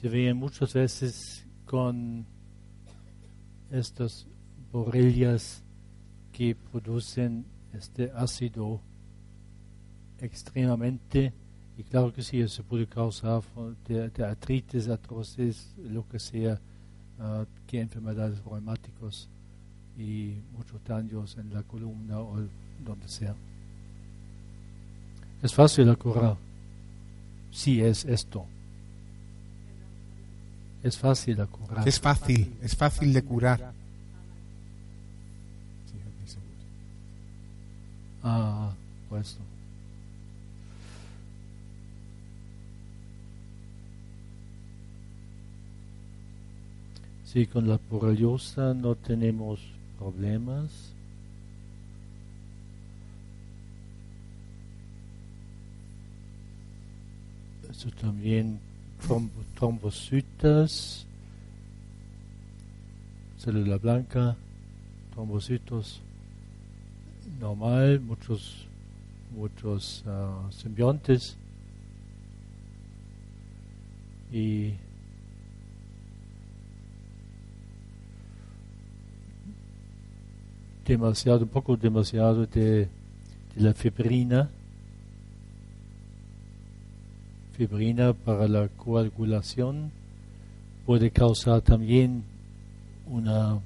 se 0.00 0.08
ve 0.08 0.32
muchas 0.34 0.74
veces 0.74 1.46
con 1.64 2.26
estas 3.70 4.26
borrelias 4.70 5.64
que 6.32 6.54
producen 6.54 7.46
este 7.72 8.10
ácido 8.14 8.80
extremadamente. 10.18 11.32
Y 11.78 11.82
claro 11.82 12.12
que 12.12 12.22
sí, 12.22 12.40
eso 12.40 12.62
puede 12.62 12.86
causar 12.86 13.42
de, 13.86 14.08
de 14.10 14.24
artritis, 14.24 14.88
artrosis, 14.88 15.74
lo 15.78 16.06
que 16.08 16.18
sea, 16.18 16.60
ah, 17.18 17.44
que 17.66 17.80
enfermedades 17.80 18.42
reumáticas 18.44 19.28
y 19.98 20.34
muchos 20.52 20.82
daños 20.84 21.36
en 21.38 21.52
la 21.52 21.62
columna 21.62 22.20
o 22.20 22.38
donde 22.84 23.08
sea. 23.08 23.34
Es 25.42 25.54
fácil 25.54 25.86
de 25.86 25.96
curar. 25.96 26.36
Sí, 27.50 27.80
es 27.80 28.04
esto. 28.04 28.46
Es 30.82 30.98
fácil 30.98 31.36
de 31.36 31.46
curar. 31.46 31.88
Es 31.88 32.00
fácil, 32.00 32.54
es 32.62 32.76
fácil 32.76 33.12
de 33.12 33.22
curar. 33.22 33.72
Ah, 38.22 38.72
pues. 39.08 39.38
Sí, 47.24 47.46
con 47.46 47.68
la 47.68 47.78
borreliosa 47.88 48.74
no 48.74 48.96
tenemos 48.96 49.60
problemas. 49.98 50.92
Eso 57.70 57.90
también 58.00 58.58
trombo- 59.06 59.30
trombocitas, 59.54 61.06
célula 63.38 63.76
blanca, 63.76 64.36
trombocitos 65.12 66.00
normal, 67.40 68.00
muchos 68.00 68.66
muchos 69.34 70.02
ah, 70.06 70.48
simbiontes 70.50 71.36
y 74.32 74.72
demasiado, 80.86 81.46
poco 81.46 81.76
demasiado 81.76 82.46
de, 82.46 82.86
de 82.86 82.88
la 83.56 83.74
fibrina. 83.74 84.48
Fibrina 87.56 88.12
para 88.12 88.46
la 88.48 88.68
coagulación 88.68 89.90
puede 90.84 91.10
causar 91.10 91.62
también 91.62 92.22
una. 93.06 93.58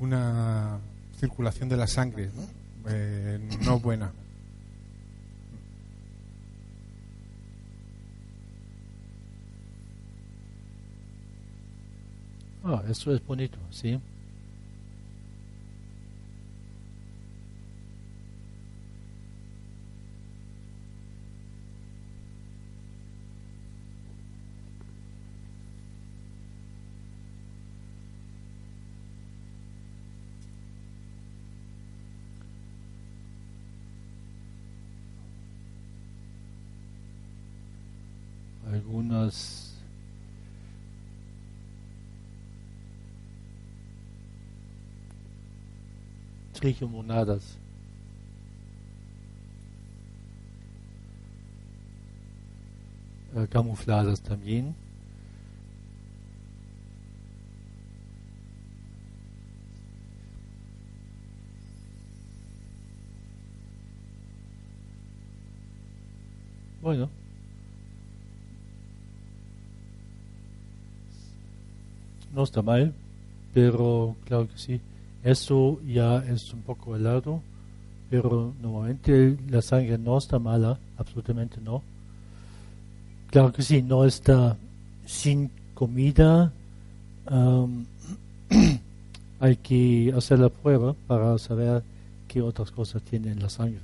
Una 0.00 0.78
circulación 1.18 1.68
de 1.68 1.76
la 1.76 1.86
sangre, 1.86 2.30
¿no? 2.36 2.90
eh, 2.90 3.40
no 3.64 3.80
buena. 3.80 4.12
Ah, 12.64 12.82
eso 12.88 13.14
es 13.14 13.24
bonito, 13.24 13.58
sí. 13.70 13.98
Algunas 38.88 39.76
trigomonadas. 46.54 47.58
Eh, 53.36 53.46
camufladas 53.50 54.22
también. 54.22 54.74
Bueno. 66.80 67.17
No 72.38 72.44
está 72.44 72.62
mal, 72.62 72.94
pero 73.52 74.14
claro 74.24 74.46
que 74.46 74.56
sí. 74.56 74.80
Eso 75.24 75.80
ya 75.84 76.18
es 76.18 76.54
un 76.54 76.62
poco 76.62 76.94
helado, 76.94 77.42
pero 78.10 78.54
normalmente 78.62 79.36
la 79.50 79.60
sangre 79.60 79.98
no 79.98 80.16
está 80.16 80.38
mala, 80.38 80.78
absolutamente 80.98 81.60
no. 81.60 81.82
Claro 83.32 83.52
que 83.52 83.62
sí, 83.62 83.82
no 83.82 84.04
está 84.04 84.56
sin 85.04 85.50
comida. 85.74 86.52
hay 89.40 89.56
que 89.56 90.14
hacer 90.16 90.38
la 90.38 90.48
prueba 90.48 90.94
para 91.08 91.36
saber 91.38 91.82
qué 92.28 92.40
otras 92.40 92.70
cosas 92.70 93.02
tiene 93.02 93.32
en 93.32 93.42
la 93.42 93.48
sangre. 93.48 93.80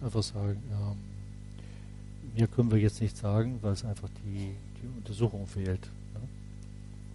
Muss 0.00 0.02
einfach 0.04 0.22
sagen, 0.22 0.62
ähm, 0.70 0.96
mehr 2.36 2.46
können 2.48 2.70
wir 2.70 2.78
jetzt 2.78 3.00
nicht 3.00 3.16
sagen, 3.16 3.58
weil 3.62 3.72
es 3.72 3.84
einfach 3.84 4.08
die, 4.24 4.52
die 4.80 4.86
Untersuchung 4.98 5.46
fehlt. 5.46 5.80
Ne? 6.14 6.20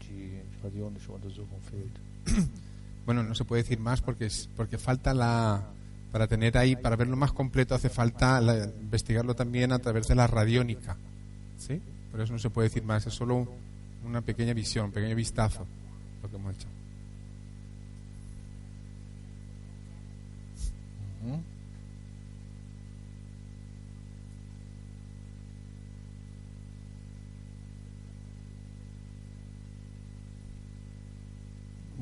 Die 0.01 0.39
radionische 0.63 1.11
Untersuchung 1.11 1.59
fehlt. 1.69 2.47
Bueno, 3.05 3.21
no 3.21 3.35
se 3.35 3.43
puede 3.43 3.63
decir 3.63 3.79
más 3.81 3.99
porque 3.99 4.27
es, 4.27 4.47
porque 4.55 4.77
falta 4.77 5.13
la 5.13 5.61
para 6.13 6.25
tener 6.25 6.57
ahí 6.57 6.77
para 6.77 6.95
verlo 6.95 7.17
más 7.17 7.33
completo 7.33 7.75
hace 7.75 7.89
falta 7.89 8.39
la- 8.39 8.63
investigarlo 8.63 9.35
también 9.35 9.73
a 9.73 9.79
través 9.79 10.07
de 10.07 10.15
la 10.15 10.25
radiónica, 10.25 10.95
¿sí? 11.59 11.81
Por 12.11 12.21
eso 12.21 12.31
no 12.31 12.39
se 12.39 12.49
puede 12.49 12.69
decir 12.69 12.81
más, 12.85 13.05
es 13.05 13.13
solo 13.13 13.35
un- 13.35 13.49
una 14.05 14.21
pequeña 14.21 14.53
visión, 14.53 14.85
un 14.85 14.91
pequeño 14.93 15.17
vistazo 15.17 15.65
lo 16.21 16.29
que 16.29 16.35
hemos 16.37 16.55
hecho. 16.55 16.67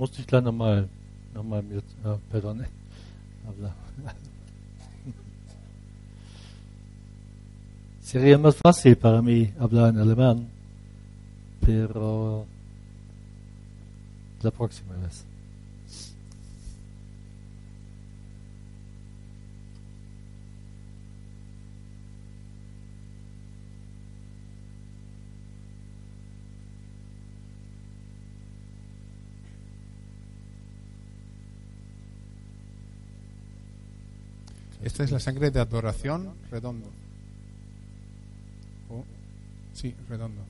Musste 0.02 0.22
ich 0.22 0.26
gleich 0.26 0.44
nochmal, 0.44 0.90
nochmal 1.32 1.62
mit, 1.62 1.84
äh, 2.04 2.18
perdón. 2.32 2.66
Sería 8.02 8.40
más 8.40 8.56
fácil 8.56 8.96
para 8.96 9.22
mí 9.22 9.54
hablar 9.60 9.90
en 9.90 10.00
alemán, 10.00 10.48
pero 11.64 12.48
la 14.42 14.50
próxima 14.50 14.96
vez. 14.96 15.24
Esta 34.84 35.04
es 35.04 35.12
la 35.12 35.20
sangre 35.20 35.52
de 35.52 35.60
adoración 35.60 36.36
redondo. 36.50 36.92
Oh, 38.90 39.06
sí, 39.74 39.96
redondo. 40.10 40.44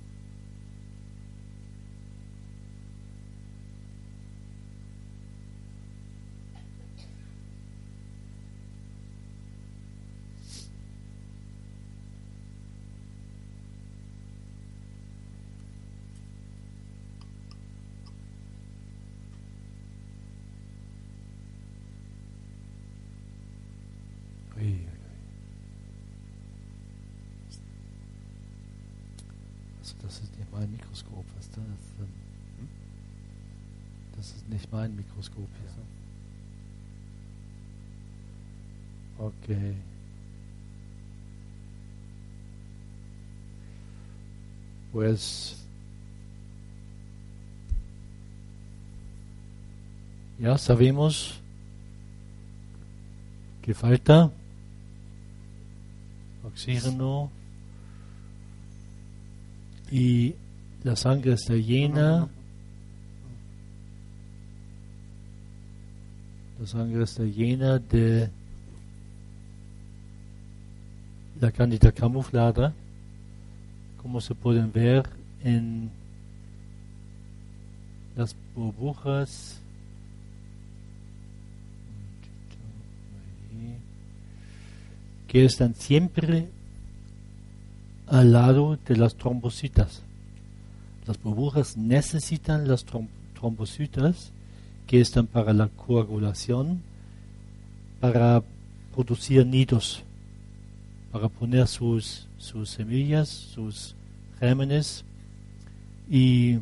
Mein 30.61 30.71
Mikroskop, 30.73 31.25
was 31.35 31.49
da 31.49 31.61
ist. 31.61 31.99
ähm, 31.99 32.69
Das 34.15 34.27
ist 34.27 34.47
nicht 34.47 34.71
mein 34.71 34.95
Mikroskop 34.95 35.49
hier. 35.59 35.71
Okay. 39.17 39.75
Pues 44.91 45.55
ya 50.37 50.57
sabemos 50.57 51.39
que 53.63 53.73
falta 53.73 54.31
oxígeno 56.43 57.31
y 59.91 60.35
la 60.83 60.95
sangre 60.95 61.33
está 61.33 61.53
llena. 61.53 62.27
La 66.59 66.67
sangre 66.67 67.03
está 67.03 67.23
llena 67.23 67.79
de 67.79 68.29
la 71.39 71.51
cándida 71.51 71.91
camuflada, 71.91 72.73
como 74.01 74.21
se 74.21 74.35
pueden 74.35 74.71
ver 74.71 75.07
en 75.43 75.89
las 78.15 78.35
burbujas. 78.55 79.59
Que 85.27 85.45
están 85.45 85.75
siempre 85.75 86.49
al 88.07 88.33
lado 88.33 88.77
de 88.85 88.97
las 88.97 89.15
trombocitas. 89.15 90.03
Las 91.11 91.21
burbujas 91.21 91.75
necesitan 91.75 92.69
las 92.69 92.85
trom- 92.87 93.09
trombocitas 93.33 94.31
que 94.87 95.01
están 95.01 95.27
para 95.27 95.51
la 95.51 95.67
coagulación, 95.67 96.81
para 97.99 98.41
producir 98.95 99.45
nidos, 99.45 100.03
para 101.11 101.27
poner 101.27 101.67
sus, 101.67 102.29
sus 102.37 102.69
semillas, 102.69 103.27
sus 103.27 103.93
gérmenes 104.39 105.03
y 106.09 106.59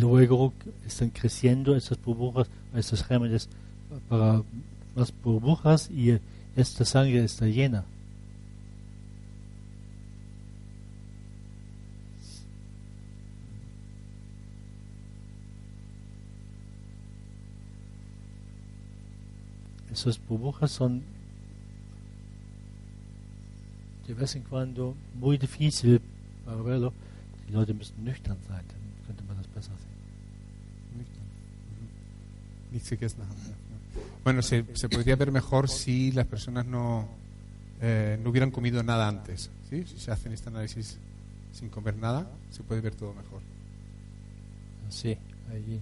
luego 0.00 0.54
están 0.86 1.10
creciendo 1.10 1.76
esas 1.76 2.02
burbujas, 2.02 2.48
esos 2.74 3.04
gérmenes 3.04 3.50
para 4.08 4.42
más 4.96 5.12
burbujas 5.22 5.90
y 5.90 6.18
esta 6.56 6.86
sangre 6.86 7.24
está 7.24 7.44
llena. 7.44 7.84
Esas 19.92 20.18
burbujas 20.18 20.70
son 20.70 21.02
de 24.06 24.14
vez 24.14 24.36
en 24.36 24.42
cuando 24.42 24.96
muy 25.14 25.38
difícil 25.38 26.00
para 26.44 26.62
verlo. 26.62 26.92
Die 27.46 27.52
Leute 27.52 27.74
müssen 27.74 28.04
nüchtern 28.04 28.38
sein, 28.46 28.64
dann 28.68 29.06
könnte 29.06 29.24
man 29.24 29.36
das 29.36 29.46
besser 29.46 29.72
sehen. 29.76 29.98
Nichts 32.70 32.90
gegessen 32.90 33.22
haben. 33.22 33.36
ja. 33.46 33.68
Bueno, 34.24 34.42
se, 34.42 34.64
se 34.74 34.88
podría 34.88 35.16
ver 35.16 35.32
mejor 35.32 35.68
si 35.68 36.12
las 36.12 36.26
personas 36.26 36.66
no, 36.66 37.08
eh, 37.80 38.18
no 38.22 38.30
hubieran 38.30 38.50
comido 38.50 38.82
nada 38.82 39.08
antes. 39.08 39.50
¿sí? 39.70 39.84
Si 39.86 39.98
se 39.98 40.10
hacen 40.10 40.32
este 40.32 40.50
análisis 40.50 40.98
sin 41.52 41.70
comer 41.70 41.96
nada, 41.96 42.30
se 42.50 42.62
puede 42.62 42.80
ver 42.82 42.94
todo 42.94 43.14
mejor. 43.14 43.40
Sí, 44.90 45.16
allí. 45.50 45.80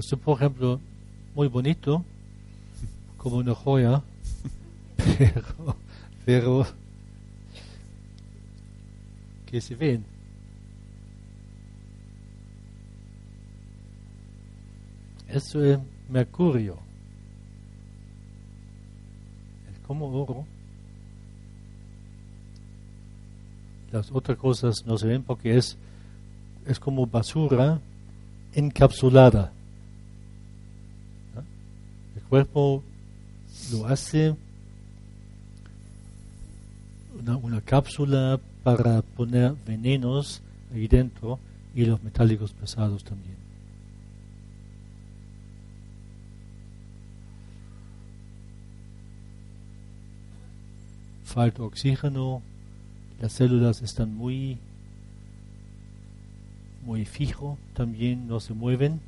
Esto, 0.00 0.16
por 0.16 0.38
ejemplo, 0.38 0.80
muy 1.34 1.46
bonito, 1.48 2.02
como 3.18 3.36
una 3.36 3.54
joya, 3.54 4.02
pero, 4.96 5.76
pero 6.24 6.66
que 9.44 9.60
se 9.60 9.74
ven. 9.74 10.06
Es 15.28 15.54
mercurio. 16.08 16.78
Es 19.70 19.80
como 19.80 20.06
oro. 20.06 20.46
Las 23.92 24.10
otras 24.10 24.38
cosas 24.38 24.76
no 24.86 24.96
se 24.96 25.08
ven 25.08 25.22
porque 25.22 25.58
es, 25.58 25.76
es 26.64 26.80
como 26.80 27.06
basura 27.06 27.82
encapsulada. 28.54 29.52
Cuerpo 32.30 32.84
lo 33.72 33.88
hace 33.88 34.36
una, 37.18 37.36
una 37.36 37.60
cápsula 37.60 38.38
para 38.62 39.02
poner 39.02 39.54
venenos 39.66 40.40
ahí 40.72 40.86
dentro 40.86 41.40
y 41.74 41.84
los 41.84 42.00
metálicos 42.04 42.52
pesados 42.52 43.02
también. 43.02 43.36
Falta 51.24 51.64
oxígeno, 51.64 52.42
las 53.20 53.32
células 53.32 53.82
están 53.82 54.14
muy 54.14 54.58
muy 56.82 57.04
fijo, 57.04 57.58
también 57.74 58.28
no 58.28 58.38
se 58.38 58.54
mueven. 58.54 59.00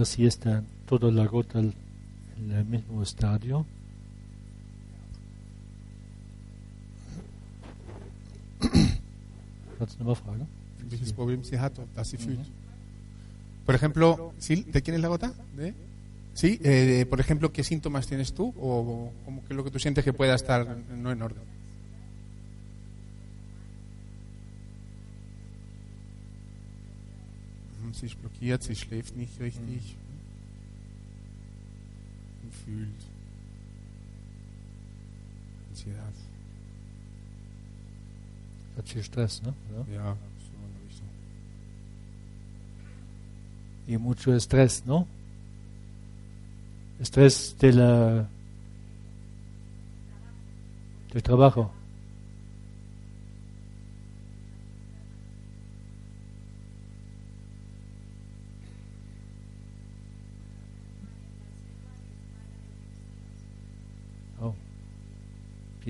Voy 0.00 0.04
a 0.04 0.08
ver 0.08 0.16
si 0.16 0.24
está 0.24 0.62
toda 0.86 1.12
la 1.12 1.26
gota 1.26 1.58
en 1.58 1.74
el 2.50 2.64
mismo 2.64 3.02
estadio. 3.02 3.66
Nochmal 9.78 10.16
fragen? 10.16 10.48
Welches 10.90 11.12
Problem 11.12 11.44
sie 11.44 11.58
hat 11.58 11.78
und 11.78 11.94
das 11.94 12.08
sie 12.08 12.16
fühlt. 12.16 12.48
Por 13.66 13.74
ejemplo, 13.74 14.32
¿sí? 14.38 14.62
¿de 14.62 14.80
quién 14.80 14.94
es 14.94 15.02
la 15.02 15.08
gota? 15.08 15.34
¿De? 15.54 15.74
Sí, 16.32 16.58
eh, 16.64 17.04
por 17.04 17.20
ejemplo, 17.20 17.52
¿qué 17.52 17.62
síntomas 17.62 18.06
tienes 18.06 18.32
tú? 18.32 18.54
¿O 18.58 19.12
como 19.26 19.44
que 19.44 19.52
es 19.52 19.56
lo 19.58 19.64
que 19.64 19.70
tú 19.70 19.78
sientes 19.78 20.02
que 20.02 20.14
pueda 20.14 20.34
estar 20.34 20.78
no 20.96 21.12
en 21.12 21.20
orden? 21.20 21.42
Mhm, 27.90 27.94
Sie 27.94 28.06
ist 28.06 28.20
blockiert, 28.20 28.62
sie 28.62 28.76
schläft 28.76 29.16
nicht 29.16 29.38
richtig. 29.40 29.96
Und 32.42 32.54
fühlt. 32.54 33.06
Ansiedad. 35.68 36.14
Hat 38.76 38.88
viel 38.88 39.02
Stress, 39.02 39.42
¿no? 39.42 39.54
¿No? 39.70 39.84
Ja, 39.92 40.16
so 40.38 40.52
in 40.54 40.86
Richtung. 40.86 41.08
Y 43.86 43.98
mucho 43.98 44.32
estrés, 44.32 44.84
¿no? 44.86 45.06
Estrés 47.00 47.56
de 47.58 47.72
la 47.72 48.28
del 51.12 51.22
trabajo. 51.22 51.72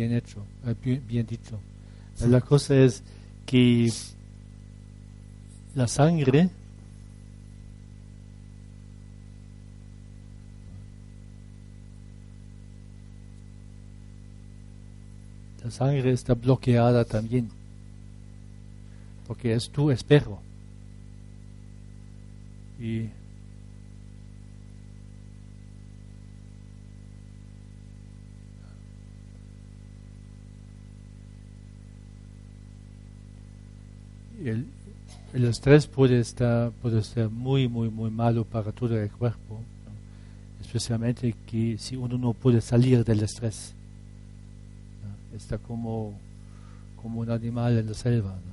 Bien 0.00 0.14
hecho, 0.14 0.46
eh, 0.66 1.00
bien, 1.06 1.26
dicho. 1.26 1.60
La 2.26 2.40
cosa 2.40 2.74
es 2.74 3.02
que 3.44 3.86
la 5.74 5.86
sangre 5.86 6.48
la 15.62 15.70
sangre 15.70 16.12
está 16.12 16.32
bloqueada 16.32 17.04
también 17.04 17.50
porque 19.26 19.52
es 19.52 19.68
tu 19.68 19.90
espejo 19.90 20.40
y 22.78 23.10
el, 34.44 34.66
el 35.32 35.44
estrés 35.44 35.86
puede 35.86 36.20
estar 36.20 36.70
puede 36.82 37.02
ser 37.02 37.28
muy 37.28 37.68
muy 37.68 37.88
muy 37.88 38.10
malo 38.10 38.44
para 38.44 38.72
todo 38.72 38.98
el 39.00 39.10
cuerpo 39.10 39.60
especialmente 40.60 41.34
que 41.46 41.76
si 41.78 41.96
uno 41.96 42.16
no 42.18 42.32
puede 42.32 42.60
salir 42.60 43.04
del 43.04 43.22
estrés 43.22 43.74
está 45.34 45.58
como 45.58 46.14
como 47.00 47.20
un 47.20 47.30
animal 47.30 47.78
en 47.78 47.86
la 47.86 47.94
selva 47.94 48.30
¿no? 48.30 48.50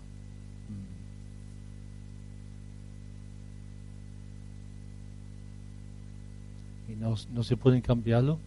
Mm. 6.89 6.91
y 6.91 6.95
no, 6.95 7.15
no 7.33 7.43
se 7.43 7.57
pueden 7.57 7.81
cambiarlo 7.81 8.39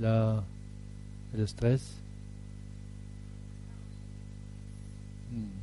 la, 0.00 0.42
el 1.34 1.40
estrés 1.40 2.02
Mm. 5.32 5.61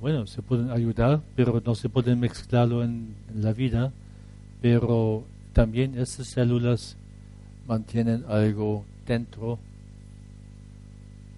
Bueno, 0.00 0.26
se 0.26 0.40
pueden 0.40 0.70
ayudar, 0.70 1.20
pero 1.36 1.62
no 1.64 1.74
se 1.74 1.90
pueden 1.90 2.20
mezclarlo 2.20 2.82
en, 2.82 3.14
la 3.34 3.52
vida, 3.52 3.92
pero 4.62 5.24
también 5.52 5.98
esas 5.98 6.26
células 6.26 6.96
mantienen 7.68 8.24
algo 8.28 8.84
dentro 9.06 9.58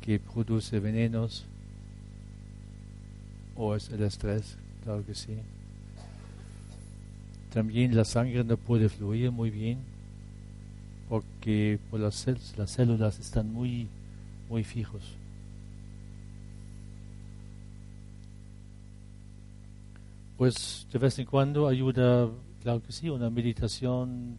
que 0.01 0.19
produce 0.19 0.81
venenos 0.81 1.45
O 3.55 3.75
es 3.77 3.91
el 3.91 4.03
estrés, 4.03 4.57
claro 4.83 5.05
que 5.05 5.15
sí. 5.15 5.37
También 7.53 7.95
la 7.95 8.05
sangre 8.05 8.43
no 8.45 8.57
puede 8.57 8.89
fluir 8.89 9.31
muy 9.31 9.51
bien 9.51 9.79
porque 11.09 11.79
las, 11.93 12.27
las 12.57 12.71
células 12.71 13.19
están 13.19 13.53
muy, 13.53 13.89
muy 14.49 14.65
fijos. 14.65 15.03
Pues 20.43 20.89
de 20.93 20.99
vez 20.99 21.17
en 21.21 21.27
cuando 21.27 21.69
ayuda, 21.69 22.29
claro 22.65 22.83
que 22.83 22.91
sí, 22.91 23.09
una 23.09 23.31
meditación, 23.31 24.37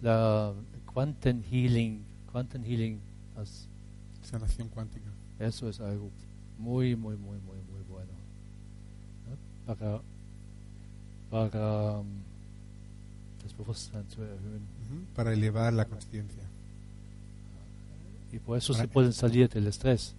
la 0.00 0.54
quantum 0.94 1.42
healing, 1.42 2.02
quantum 2.32 2.64
healing, 2.64 2.98
as- 3.36 3.68
Sanación 4.22 4.68
cuántica. 4.70 5.04
eso 5.38 5.68
es 5.68 5.80
algo 5.80 6.08
muy, 6.58 6.96
muy, 6.96 7.16
muy, 7.18 7.36
muy, 7.40 7.58
muy 7.70 7.82
bueno. 7.90 8.12
¿no? 9.28 9.74
Para, 9.74 10.00
para 11.30 11.98
um, 11.98 12.06
das 13.42 13.52
Bewusstsein 13.58 14.04
zu 14.08 14.22
erhöhen. 14.22 14.62
Ujú, 14.88 15.14
Para 15.14 15.34
elevar 15.34 15.74
la 15.74 15.84
conciencia. 15.84 16.42
Y 18.32 18.38
por 18.38 18.56
eso 18.56 18.72
Para- 18.72 18.84
se 18.84 18.88
pueden 18.88 19.12
salir 19.12 19.50
del 19.50 19.66
estrés. 19.66 20.14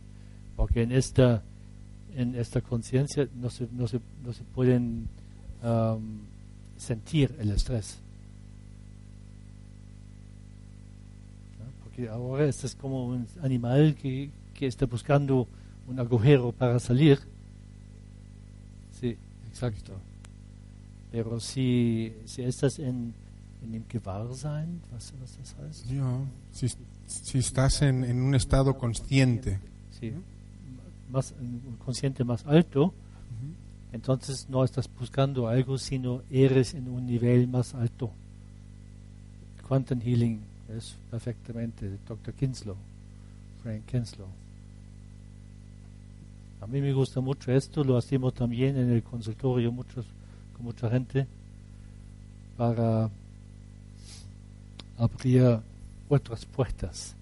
Porque 0.56 0.84
en 0.84 0.92
esta, 0.92 1.42
en 2.16 2.36
esta 2.36 2.62
conciencia 2.62 3.28
no 3.36 3.50
se, 3.50 3.68
no, 3.72 3.88
se, 3.88 4.00
no 4.24 4.34
se 4.34 4.44
pueden 4.44 5.08
um, 5.64 6.20
sentir 6.78 7.36
el 7.40 7.52
estrés. 7.52 8.00
¿no? 11.60 11.66
Porque 11.84 12.08
ahora 12.10 12.46
este 12.46 12.68
es 12.68 12.76
como 12.76 13.06
un 13.08 13.28
animal 13.42 13.96
que, 13.96 14.32
que 14.54 14.68
está 14.68 14.86
buscando 14.86 15.48
un 15.88 16.00
agujero 16.00 16.52
para 16.52 16.80
salir. 16.80 17.20
Sí, 18.92 19.18
exacto. 19.48 19.94
Pero 21.12 21.40
si, 21.40 22.14
si 22.26 22.44
estás 22.44 22.80
en, 22.80 23.14
en 23.62 23.72
dem 23.72 23.84
Gewahrsein, 23.88 24.82
was, 24.92 25.14
was 25.20 25.38
das 25.38 25.56
heißt? 25.60 25.86
Ya, 25.90 26.26
Si, 26.52 26.68
si 27.08 27.38
estás 27.38 27.82
en, 27.82 28.04
en 28.04 28.22
un 28.22 28.36
estado 28.36 28.78
consciente, 28.78 29.60
Sí, 29.92 30.14
más, 31.16 31.34
un 31.40 31.78
consciente 31.84 32.24
más 32.24 32.46
alto, 32.46 32.94
entonces 33.92 34.48
no 34.50 34.64
estás 34.64 34.90
buscando 35.00 35.48
algo, 35.48 35.78
sino 35.78 36.22
eres 36.30 36.74
en 36.74 36.90
un 36.90 37.06
nivel 37.06 37.48
más 37.48 37.74
alto. 37.74 38.12
Quantum 39.68 40.00
Healing 40.00 40.42
es 40.78 40.98
perfectamente 41.10 41.98
Dr. 42.08 42.34
Kinslow, 42.34 42.76
Frank 43.64 43.86
Kinslow. 43.86 44.28
A 46.62 46.68
mí 46.68 46.82
me 46.82 46.94
gusta 46.94 47.22
mucho 47.22 47.52
esto, 47.52 47.84
lo 47.84 47.98
hacemos 47.98 48.34
también 48.34 48.78
en 48.78 48.92
el 48.92 49.04
consultorio 49.04 49.72
muchos, 49.72 50.06
con 50.54 50.66
mucha 50.66 50.90
gente 50.90 51.28
para 52.58 53.10
abrir 54.98 55.60
otras 56.10 56.46
puertas. 56.46 57.16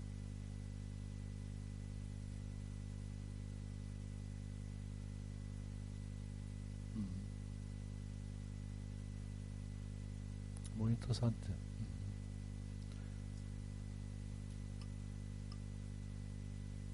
Muy 10.77 10.82
interesante. 10.93 11.47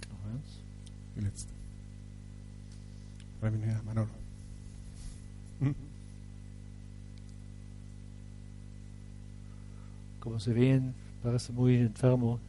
Noch 0.10 0.34
eins? 0.34 0.60
die 1.16 1.22
letzte. 1.22 1.54
Viene 3.41 3.74
a 3.74 3.82
Manolo. 3.84 4.10
Mm. 5.62 5.72
Como 10.20 10.39
se 10.39 10.54
ven, 10.54 10.93
parece 11.24 11.54
muy 11.54 11.76
enfermo. 11.78 12.39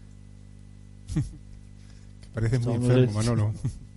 Que 1.15 2.29
parece 2.35 2.59
muy 2.59 2.75
enfermo, 2.75 3.13
Manolo. 3.13 3.55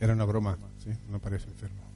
Era 0.00 0.12
una 0.12 0.24
broma, 0.24 0.56
sí, 0.78 0.90
no 1.08 1.20
parece 1.20 1.48
enfermo. 1.48 1.87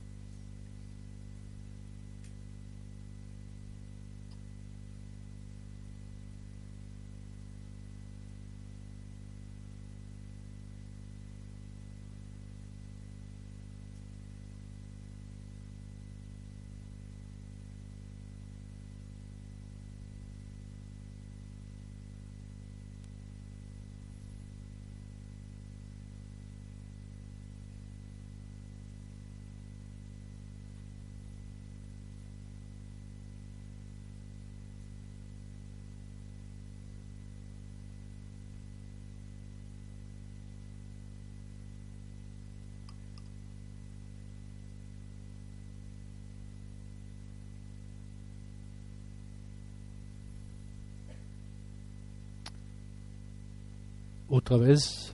Otra 54.32 54.56
vez, 54.56 55.12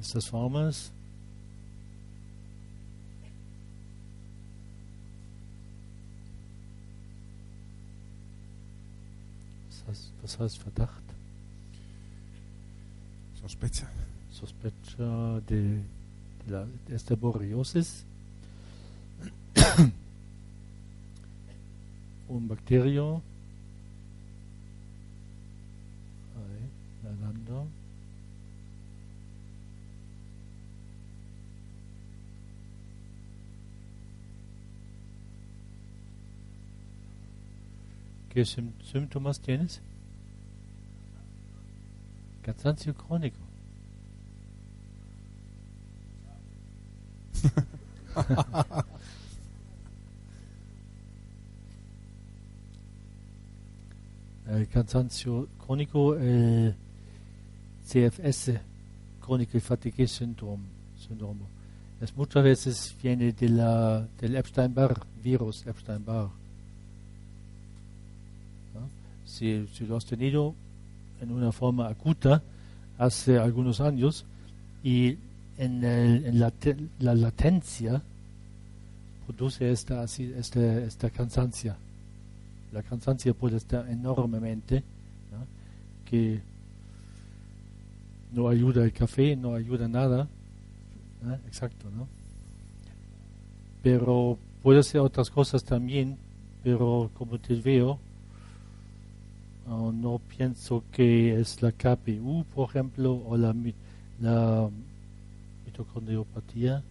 estas 0.00 0.24
formas. 0.28 0.90
Was 10.22 10.38
heißt, 10.40 10.58
Verdacht? 10.58 11.02
Sospecha. 13.42 13.86
Sospecha 14.30 15.40
de, 15.46 15.82
de 16.46 16.50
la, 16.50 16.66
de 16.88 16.94
esta 16.94 17.14
borreliosis. 17.14 18.06
Un 22.28 22.48
bacterio. 22.48 23.20
¿Qué 38.36 38.44
sim- 38.44 38.74
síntomas 38.82 39.40
tienes? 39.40 39.80
Cansancio 42.42 42.92
crónico. 42.94 43.40
el 54.48 54.68
cansancio 54.68 55.48
crónico, 55.56 56.14
el 56.16 56.74
CFS, 57.86 58.60
Chronic 59.24 59.58
Fatigue 59.60 60.06
Syndrome, 60.06 60.66
síndrome. 60.94 61.46
Es 62.02 62.14
muchas 62.14 62.44
veces 62.44 62.94
viene 63.02 63.32
de 63.32 63.48
la, 63.48 64.06
del 64.20 64.36
Epstein-Barr, 64.36 65.06
virus 65.22 65.66
Epstein-Barr. 65.66 66.44
Si, 69.26 69.66
lo 69.86 69.96
has 69.96 70.06
tenido 70.06 70.54
en 71.20 71.30
una 71.32 71.52
forma 71.52 71.88
aguda 71.88 72.42
hace 72.98 73.38
algunos 73.38 73.80
años 73.80 74.24
y 74.82 75.18
en, 75.58 75.84
el- 75.84 76.38
la, 76.38 76.50
te- 76.50 76.76
la 77.00 77.14
latencia 77.14 78.02
produce 79.26 79.70
esta, 79.70 80.02
así, 80.02 80.32
este, 80.36 80.84
esta 80.84 81.10
cansancia. 81.10 81.76
La 82.72 82.82
cansancia 82.82 83.34
puede 83.34 83.56
estar 83.56 83.88
enormemente, 83.90 84.82
¿no? 85.32 85.38
que 86.08 86.40
no 88.32 88.48
ayuda 88.48 88.84
el 88.84 88.92
café, 88.92 89.34
no 89.36 89.54
ayuda 89.54 89.88
nada. 89.88 90.28
Exacto, 91.46 91.88
¿no? 91.96 92.06
Pero 93.82 94.38
puede 94.62 94.82
ser 94.82 95.00
otras 95.00 95.30
cosas 95.30 95.64
también, 95.64 96.16
pero 96.62 97.10
como 97.14 97.38
te 97.38 97.54
veo, 97.54 97.98
Uh, 99.68 99.90
no 99.90 100.20
pienso 100.20 100.84
que 100.92 101.40
es 101.40 101.60
la 101.60 101.72
KPU, 101.72 102.44
por 102.54 102.70
ejemplo, 102.70 103.20
o 103.26 103.36
la, 103.36 103.54
la 104.20 104.70
mitocondriopatía. 105.64 106.82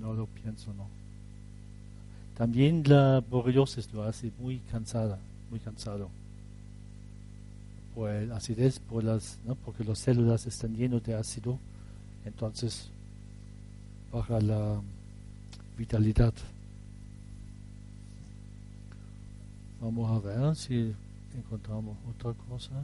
No 0.00 0.14
lo 0.14 0.26
pienso, 0.26 0.72
no. 0.72 0.86
También 2.38 2.82
la 2.86 3.22
borreliosis 3.28 3.92
lo 3.92 4.04
hace 4.04 4.32
muy 4.38 4.60
cansada, 4.70 5.18
muy 5.50 5.60
cansado. 5.60 6.08
Por 7.94 8.10
el 8.10 8.32
acidez, 8.32 8.78
por 8.78 9.04
las, 9.04 9.38
¿no? 9.44 9.54
porque 9.54 9.84
las 9.84 9.98
células 9.98 10.46
están 10.46 10.74
llenas 10.74 11.04
de 11.04 11.14
ácido, 11.14 11.58
entonces 12.24 12.88
baja 14.10 14.40
la 14.40 14.80
vitalidad. 15.76 16.32
Vamos 19.82 20.10
a 20.10 20.26
ver 20.26 20.56
si 20.56 20.94
encontramos 21.38 21.96
otra 22.08 22.34
cosa. 22.34 22.82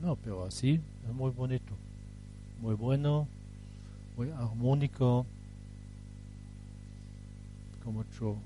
No, 0.00 0.16
pero 0.16 0.44
así 0.44 0.82
es 1.08 1.14
muy 1.14 1.30
bonito, 1.30 1.78
muy 2.58 2.74
bueno, 2.74 3.26
muy 4.16 4.30
armónico, 4.32 5.24
con 7.82 7.94
mucho 7.94 8.36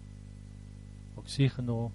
oxígeno. 1.16 1.90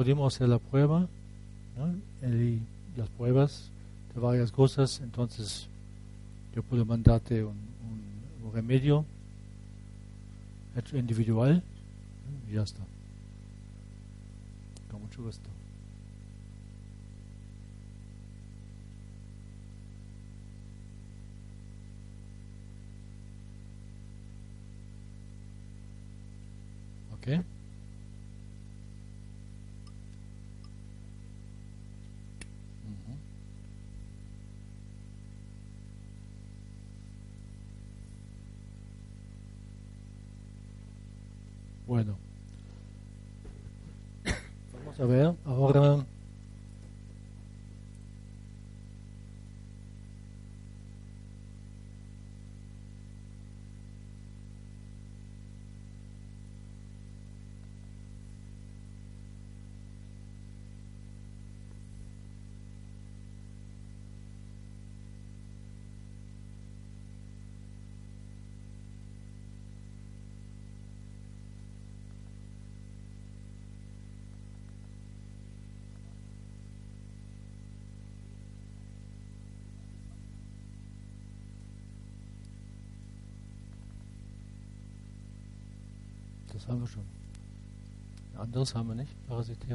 Podemos 0.00 0.34
hacer 0.34 0.48
la 0.48 0.58
prueba. 0.58 1.06
Y 2.22 2.58
las 2.96 3.10
pruebas 3.18 3.68
de 4.14 4.20
varias 4.22 4.50
cosas, 4.50 4.98
entonces 5.04 5.68
yo 6.56 6.62
puedo 6.62 6.86
mandarte 6.86 7.44
un, 7.44 7.50
un- 7.52 8.46
un 8.46 8.52
remedio 8.54 9.04
hecho 10.74 10.96
individual 10.96 11.62
y 12.50 12.54
ya 12.54 12.62
está. 12.62 12.80
Con 14.90 15.02
mucho 15.02 15.22
gusto. 15.22 15.50
¿Ok? 27.12 27.26
Ujú. 32.86 33.16
Bueno, 41.86 42.16
vamos 45.44 45.74
a 45.76 45.80
ver 45.80 46.09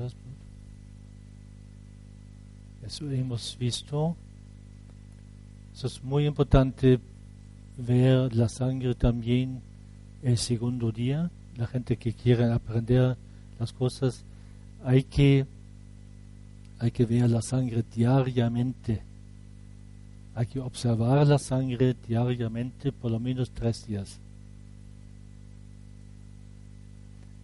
Das. 0.01 0.15
Eso 2.85 3.11
hemos 3.11 3.57
visto. 3.57 4.15
Eso 5.73 5.87
es 5.87 6.03
muy 6.03 6.27
importante 6.27 6.99
ver 7.77 8.35
la 8.35 8.47
sangre 8.47 8.93
también 8.93 9.61
el 10.21 10.37
segundo 10.37 10.91
día. 10.91 11.31
La 11.57 11.67
gente 11.67 11.97
que 11.97 12.13
quiere 12.13 12.51
aprender 12.51 13.17
las 13.59 13.73
cosas, 13.73 14.23
hay 14.83 15.03
que, 15.03 15.45
hay 16.79 16.91
que 16.91 17.05
ver 17.05 17.29
la 17.29 17.41
sangre 17.41 17.83
diariamente. 17.93 19.01
Hay 20.35 20.45
que 20.45 20.59
observar 20.59 21.25
la 21.25 21.39
sangre 21.39 21.95
diariamente 22.07 22.91
por 22.91 23.11
lo 23.11 23.19
menos 23.19 23.51
tres 23.51 23.87
días. 23.87 24.19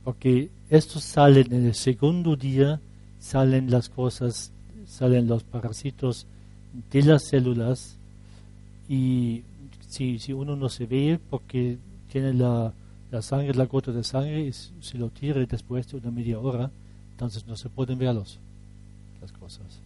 Porque 0.03 0.49
estos 0.69 1.03
salen 1.03 1.53
en 1.53 1.65
el 1.67 1.75
segundo 1.75 2.35
día, 2.35 2.79
salen 3.19 3.69
las 3.69 3.89
cosas, 3.89 4.51
salen 4.87 5.27
los 5.27 5.43
parásitos 5.43 6.25
de 6.91 7.03
las 7.03 7.23
células 7.23 7.97
y 8.89 9.43
si, 9.87 10.19
si 10.19 10.33
uno 10.33 10.55
no 10.55 10.69
se 10.69 10.85
ve 10.85 11.19
porque 11.29 11.77
tiene 12.11 12.33
la, 12.33 12.73
sangre, 13.21 13.53
la 13.53 13.65
gota 13.65 13.91
de 13.91 14.03
sangre 14.03 14.41
y 14.41 14.53
se 14.53 14.97
lo 14.97 15.09
tira 15.09 15.45
después 15.45 15.87
de 15.91 15.97
una 15.97 16.11
media 16.11 16.39
hora, 16.39 16.71
entonces 17.11 17.45
no 17.45 17.55
se 17.55 17.69
pueden 17.69 17.99
verlos 17.99 18.39
las 19.21 19.31
cosas. 19.31 19.81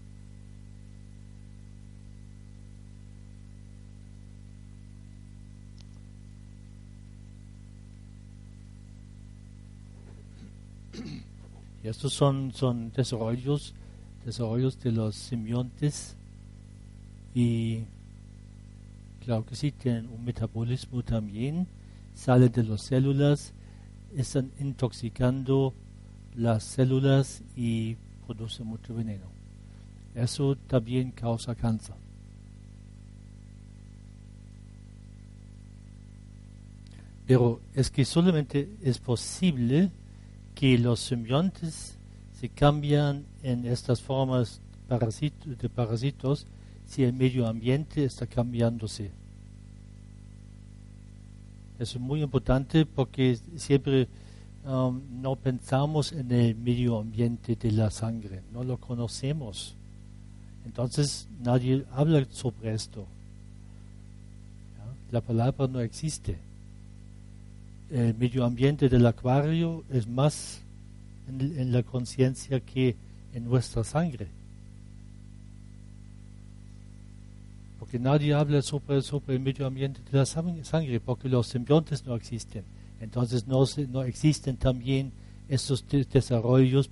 Estos 11.87 12.13
son, 12.13 12.51
son 12.53 12.91
desarrollos, 12.91 13.73
desarrollos 14.25 14.79
de 14.81 14.91
los 14.91 15.15
simbiontes 15.15 16.15
y 17.33 17.83
claro 19.23 19.45
que 19.45 19.55
sí, 19.55 19.71
tienen 19.71 20.07
un 20.07 20.23
metabolismo 20.23 21.03
también, 21.03 21.67
salen 22.13 22.51
de 22.51 22.63
las 22.63 22.81
células, 22.81 23.53
están 24.15 24.51
intoxicando 24.59 25.73
las 26.35 26.63
células 26.63 27.43
y 27.55 27.97
producen 28.25 28.67
mucho 28.67 28.93
veneno. 28.93 29.25
Eso 30.13 30.55
también 30.55 31.11
causa 31.11 31.55
cáncer. 31.55 31.95
Pero 37.27 37.59
es 37.73 37.89
que 37.89 38.05
solamente 38.05 38.69
es 38.81 38.99
posible 38.99 39.91
que 40.55 40.77
los 40.77 41.01
simbiontes 41.01 41.97
se 42.39 42.49
cambian 42.49 43.25
en 43.43 43.65
estas 43.65 44.01
formas 44.01 44.61
de 44.87 45.69
parásitos 45.69 46.47
si 46.87 47.03
el 47.03 47.13
medio 47.13 47.47
ambiente 47.47 48.05
está 48.05 48.25
cambiándose. 48.25 49.11
Es 51.77 51.99
muy 51.99 52.23
importante 52.23 52.85
porque 52.85 53.37
siempre 53.57 54.07
um, 54.65 55.01
no 55.21 55.35
pensamos 55.35 56.13
en 56.13 56.31
el 56.31 56.55
medio 56.55 56.99
ambiente 56.99 57.55
de 57.55 57.71
la 57.71 57.91
sangre, 57.91 58.41
no 58.53 58.63
lo 58.63 58.77
conocemos. 58.77 59.75
Entonces 60.65 61.27
nadie 61.43 61.85
habla 61.91 62.25
sobre 62.31 62.73
esto. 62.73 63.05
La 65.11 65.21
palabra 65.21 65.67
no 65.67 65.81
existe 65.81 66.37
el 67.91 68.13
medio 68.15 68.45
ambiente 68.45 68.89
del 68.89 69.05
acuario 69.05 69.83
es 69.91 70.07
más 70.07 70.61
en, 71.27 71.71
la 71.71 71.83
conciencia 71.83 72.59
que 72.59 72.95
en 73.33 73.45
nuestra 73.45 73.83
sangre. 73.83 74.27
Porque 77.79 77.99
nadie 77.99 78.33
habla 78.33 78.61
sobre, 78.61 79.01
sobre 79.01 79.35
el 79.35 79.39
medio 79.41 79.65
ambiente 79.67 80.01
de 80.11 80.17
la 80.17 80.23
sang- 80.23 80.63
sangre, 80.63 80.99
porque 80.99 81.29
los 81.29 81.47
simbiontes 81.47 82.05
no 82.05 82.15
existen. 82.15 82.63
Entonces 82.99 83.45
no, 83.47 83.63
no 83.89 84.03
existen 84.03 84.57
también 84.57 85.11
estos 85.49 85.87
de- 85.87 86.05
desarrollos 86.05 86.89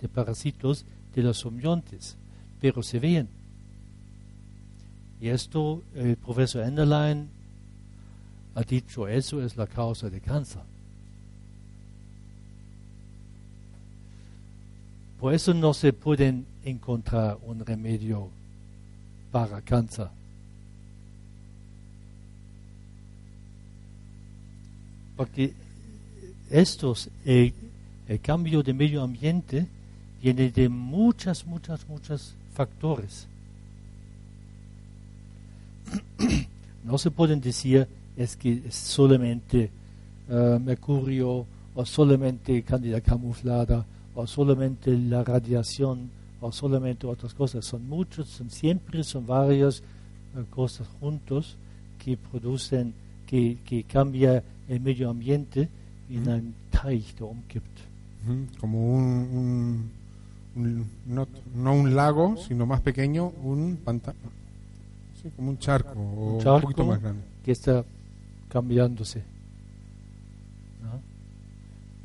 de 0.00 0.08
parásitos 0.08 0.84
de 1.14 1.22
los 1.22 1.38
simbiontes, 1.40 2.16
pero 2.60 2.82
se 2.82 2.98
ven. 2.98 3.28
Y 5.20 5.28
esto, 5.28 5.82
el 5.94 6.16
profesor 6.16 6.64
Enderlein 6.64 7.28
ha 8.58 8.62
dicho, 8.62 9.06
eso 9.06 9.40
es 9.40 9.56
la 9.56 9.68
causa 9.68 10.10
de 10.10 10.20
cáncer. 10.20 10.62
Por 15.20 15.32
eso 15.32 15.54
no 15.54 15.72
se 15.72 15.92
pueden 15.92 16.44
encontrar 16.64 17.38
un 17.46 17.64
remedio 17.64 18.28
para 19.30 19.60
cáncer. 19.60 20.08
Porque 25.16 25.52
estos, 26.50 27.10
el, 27.24 27.54
el 28.08 28.20
cambio 28.20 28.64
de 28.64 28.72
medio 28.72 29.02
ambiente 29.02 29.68
viene 30.20 30.50
de 30.50 30.68
muchas, 30.68 31.46
muchas, 31.46 31.88
muchos 31.88 32.34
factores. 32.54 33.28
No 36.84 36.96
se 36.96 37.10
pueden 37.10 37.42
decir 37.42 37.86
es 38.18 38.36
que 38.36 38.62
es 38.66 38.74
solamente 38.74 39.70
eh, 40.28 40.58
mercurio 40.62 41.46
o 41.74 41.84
solamente 41.86 42.62
cándida 42.62 43.00
camuflada 43.00 43.86
o 44.14 44.26
solamente 44.26 44.90
la 44.98 45.22
radiación 45.24 46.10
o 46.40 46.50
solamente 46.52 47.06
otras 47.06 47.32
cosas. 47.32 47.64
Son 47.64 47.88
muchos, 47.88 48.28
son 48.28 48.50
siempre, 48.50 49.02
son 49.04 49.24
varias 49.26 49.80
eh, 50.36 50.44
cosas 50.50 50.86
juntos 51.00 51.56
que 52.04 52.16
producen, 52.16 52.92
que, 53.26 53.58
que 53.64 53.84
cambia 53.84 54.42
el 54.68 54.80
medio 54.80 55.08
ambiente 55.10 55.68
in 56.10 56.22
Mhm. 56.22 56.28
einen 56.28 56.54
Teich, 56.70 57.14
der 57.16 57.28
Como 58.60 58.94
un, 58.94 59.02
un- 59.32 59.90
un- 60.56 60.86
no, 61.06 61.26
no 61.54 61.72
un 61.74 61.94
lago, 61.94 62.36
sino 62.36 62.66
más 62.66 62.80
pequeño, 62.80 63.32
un 63.44 63.78
pantano. 63.84 64.18
Sí, 65.22 65.30
como 65.36 65.50
un 65.50 65.58
charco, 65.58 65.90
o 65.98 66.34
un 66.34 66.40
charco 66.40 66.62
poquito 66.62 66.84
más 66.84 67.00
grande. 67.00 67.22
que 67.44 67.52
está 67.52 67.84
cambiándose. 68.48 69.22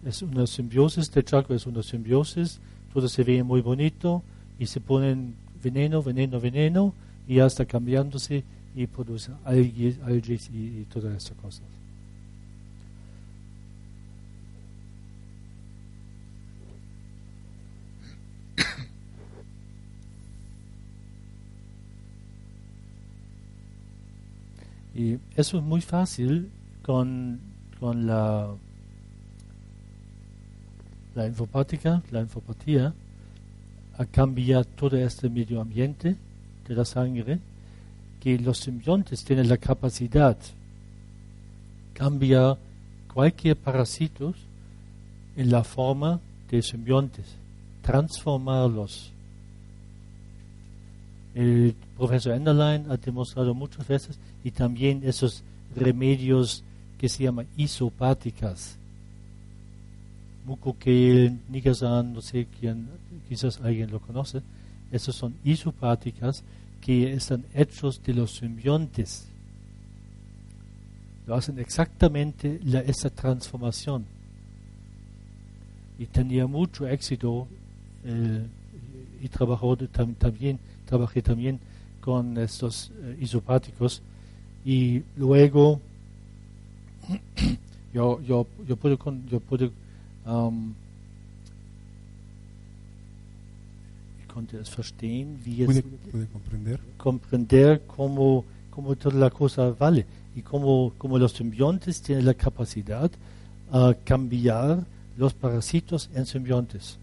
Es 0.05 0.21
una 0.21 0.45
simbiosis, 0.45 1.09
de 1.11 1.23
charco 1.23 1.53
es 1.53 1.65
una 1.65 1.81
simbiosis, 1.81 2.59
todo 2.93 3.07
se 3.07 3.23
ve 3.23 3.41
muy 3.41 3.61
bonito 3.61 4.21
y 4.59 4.65
se 4.65 4.81
ponen 4.81 5.35
veneno, 5.63 6.03
veneno, 6.03 6.41
veneno 6.41 6.93
y 7.25 7.35
ya 7.35 7.45
está 7.45 7.65
cambiándose 7.65 8.43
y 8.75 8.87
produce 8.87 9.31
algas, 9.45 9.99
algas 10.03 10.49
y, 10.49 10.85
todas 10.91 11.15
estas 11.15 11.37
cosas. 11.37 11.63
Y 24.93 25.17
eso 25.35 25.57
es 25.57 25.63
muy 25.63 25.81
fácil 25.81 26.49
con, 26.81 27.39
con 27.79 28.05
la, 28.05 28.53
la 31.15 31.23
la 32.11 32.21
infopatía, 32.21 32.93
a 33.97 34.05
cambiar 34.05 34.65
todo 34.65 34.97
este 34.97 35.29
medio 35.29 35.61
ambiente 35.61 36.15
de 36.67 36.75
la 36.75 36.85
sangre, 36.85 37.39
que 38.19 38.37
los 38.39 38.59
simbiontes 38.59 39.23
tienen 39.23 39.49
la 39.49 39.57
capacidad 39.57 40.37
cambiar 41.93 42.57
cualquier 43.13 43.55
parasitos 43.55 44.35
en 45.35 45.51
la 45.51 45.63
forma 45.63 46.19
de 46.49 46.61
simbiontes, 46.61 47.25
transformarlos. 47.81 49.12
El 51.35 51.75
profesor 51.97 52.33
Enderlein 52.33 52.91
ha 52.91 52.97
demostrado 52.97 53.53
muchas 53.53 53.87
veces 53.87 54.19
y 54.43 54.51
también 54.51 55.01
esos 55.03 55.43
remedios 55.75 56.63
que 56.97 57.09
se 57.09 57.23
llaman 57.23 57.47
isopáticas. 57.57 58.77
Mucoquel, 60.45 61.39
Nigasan, 61.49 62.13
no 62.13 62.21
sé 62.21 62.47
quién, 62.59 62.87
quizás 63.27 63.59
alguien 63.61 63.91
lo 63.91 63.99
conoce. 63.99 64.41
Esos 64.91 65.15
son 65.15 65.33
isopáticas 65.43 66.43
que 66.81 67.13
están 67.13 67.45
hechos 67.53 68.03
de 68.03 68.13
los 68.13 68.35
simbiontes. 68.35 69.27
Lo 71.25 71.35
hacen 71.35 71.59
exactamente 71.59 72.59
la, 72.63 72.81
esa 72.81 73.09
transformación. 73.09 74.05
Y 75.97 76.05
tenía 76.07 76.45
mucho 76.45 76.87
éxito 76.87 77.47
eh, 78.03 78.45
y 79.21 79.27
trabajó 79.29 79.77
también, 79.77 80.59
trabajé 80.93 81.21
también 81.23 81.59
con 82.01 82.37
estos 82.37 82.91
eh, 83.01 83.17
isopáticos 83.21 84.01
y 84.63 85.01
luego 85.17 85.79
yo, 87.93 88.21
yo, 88.21 88.45
yo 88.67 88.75
puedo, 88.75 88.97
con- 88.99 89.25
yo 89.27 89.39
puedo 89.39 89.71
ich 94.21 94.27
konnte 94.27 94.57
es 94.59 94.69
verstehen, 94.75 95.39
wie 95.45 95.65
Pude, 95.65 95.79
es 95.79 95.85
pude 96.11 96.25
comprender. 96.27 96.79
comprender 96.97 97.81
cómo, 97.87 98.45
cómo 98.71 98.95
toda 98.95 99.15
la 99.19 99.29
cosa 99.29 99.71
vale 99.71 100.05
y 100.35 100.41
cómo, 100.41 100.93
cómo 100.97 101.17
los 101.17 101.33
simbiontes 101.33 102.01
tienen 102.01 102.25
la 102.25 102.33
capacidad 102.33 103.09
a 103.71 103.93
cambiar 104.05 104.83
los 105.17 105.33
parásitos 105.33 106.09
en 106.15 106.25
simbiontes. 106.25 106.97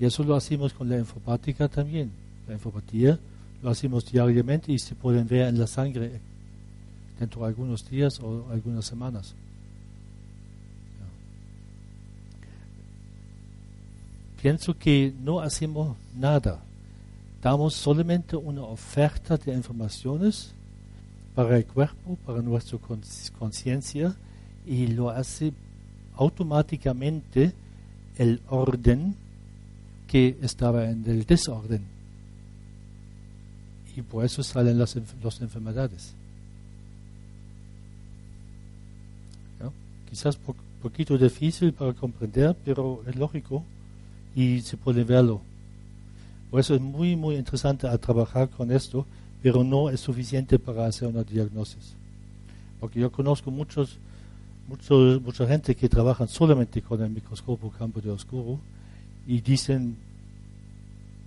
Y 0.00 0.04
eso 0.04 0.22
lo 0.22 0.36
hacemos 0.36 0.72
con 0.72 0.88
la 0.88 0.98
infopática 0.98 1.68
también. 1.68 2.10
La 2.48 2.54
infopatía 2.54 3.18
lo 3.62 3.70
hacemos 3.70 4.10
diariamente 4.10 4.72
y 4.72 4.78
se 4.78 4.94
pueden 4.94 5.28
ver 5.28 5.48
en 5.48 5.58
la 5.58 5.66
sangre 5.66 6.20
dentro 7.18 7.42
de 7.42 7.48
algunos 7.48 7.88
días 7.88 8.18
o 8.20 8.48
algunas 8.50 8.86
semanas. 8.86 9.34
Pienso 14.40 14.78
que 14.78 15.12
no 15.20 15.40
hacemos 15.40 15.96
nada. 16.16 16.62
Damos 17.42 17.74
solamente 17.74 18.36
una 18.36 18.62
oferta 18.62 19.36
de 19.36 19.52
informaciones 19.52 20.54
para 21.34 21.56
el 21.56 21.66
cuerpo, 21.66 22.16
para 22.24 22.40
nuestra 22.40 22.78
conciencia 23.38 24.16
y 24.64 24.86
lo 24.88 25.10
hace 25.10 25.52
automáticamente 26.14 27.52
el 28.16 28.40
orden 28.48 29.16
que 30.06 30.38
estaba 30.40 30.88
en 30.88 31.04
el 31.08 31.24
desorden. 31.26 31.97
Y 33.98 34.02
por 34.02 34.24
eso 34.24 34.44
salen 34.44 34.78
las, 34.78 34.96
las 35.24 35.40
enfermedades. 35.40 36.14
Quizás 40.08 40.38
un 40.46 40.54
poquito 40.80 41.18
difícil 41.18 41.72
para 41.72 41.92
comprender, 41.92 42.56
pero 42.64 43.02
es 43.08 43.16
lógico 43.16 43.64
y 44.36 44.60
se 44.60 44.76
puede 44.76 45.02
verlo. 45.02 45.40
Por 46.48 46.60
eso 46.60 46.76
es 46.76 46.80
muy, 46.80 47.16
muy 47.16 47.34
interesante 47.34 47.88
a 47.88 47.98
trabajar 47.98 48.48
con 48.48 48.70
esto, 48.70 49.04
pero 49.42 49.64
no 49.64 49.90
es 49.90 49.98
suficiente 49.98 50.60
para 50.60 50.86
hacer 50.86 51.08
una 51.08 51.24
diagnosis. 51.24 51.94
Porque 52.78 53.00
yo 53.00 53.10
conozco 53.10 53.50
muchos, 53.50 53.98
muchos, 54.68 55.20
mucha 55.20 55.44
gente 55.48 55.74
que 55.74 55.88
trabajan 55.88 56.28
solamente 56.28 56.80
con 56.82 57.02
el 57.02 57.10
microscopio 57.10 57.68
campo 57.70 58.00
de 58.00 58.10
oscuro 58.10 58.60
y 59.26 59.40
dicen 59.40 59.96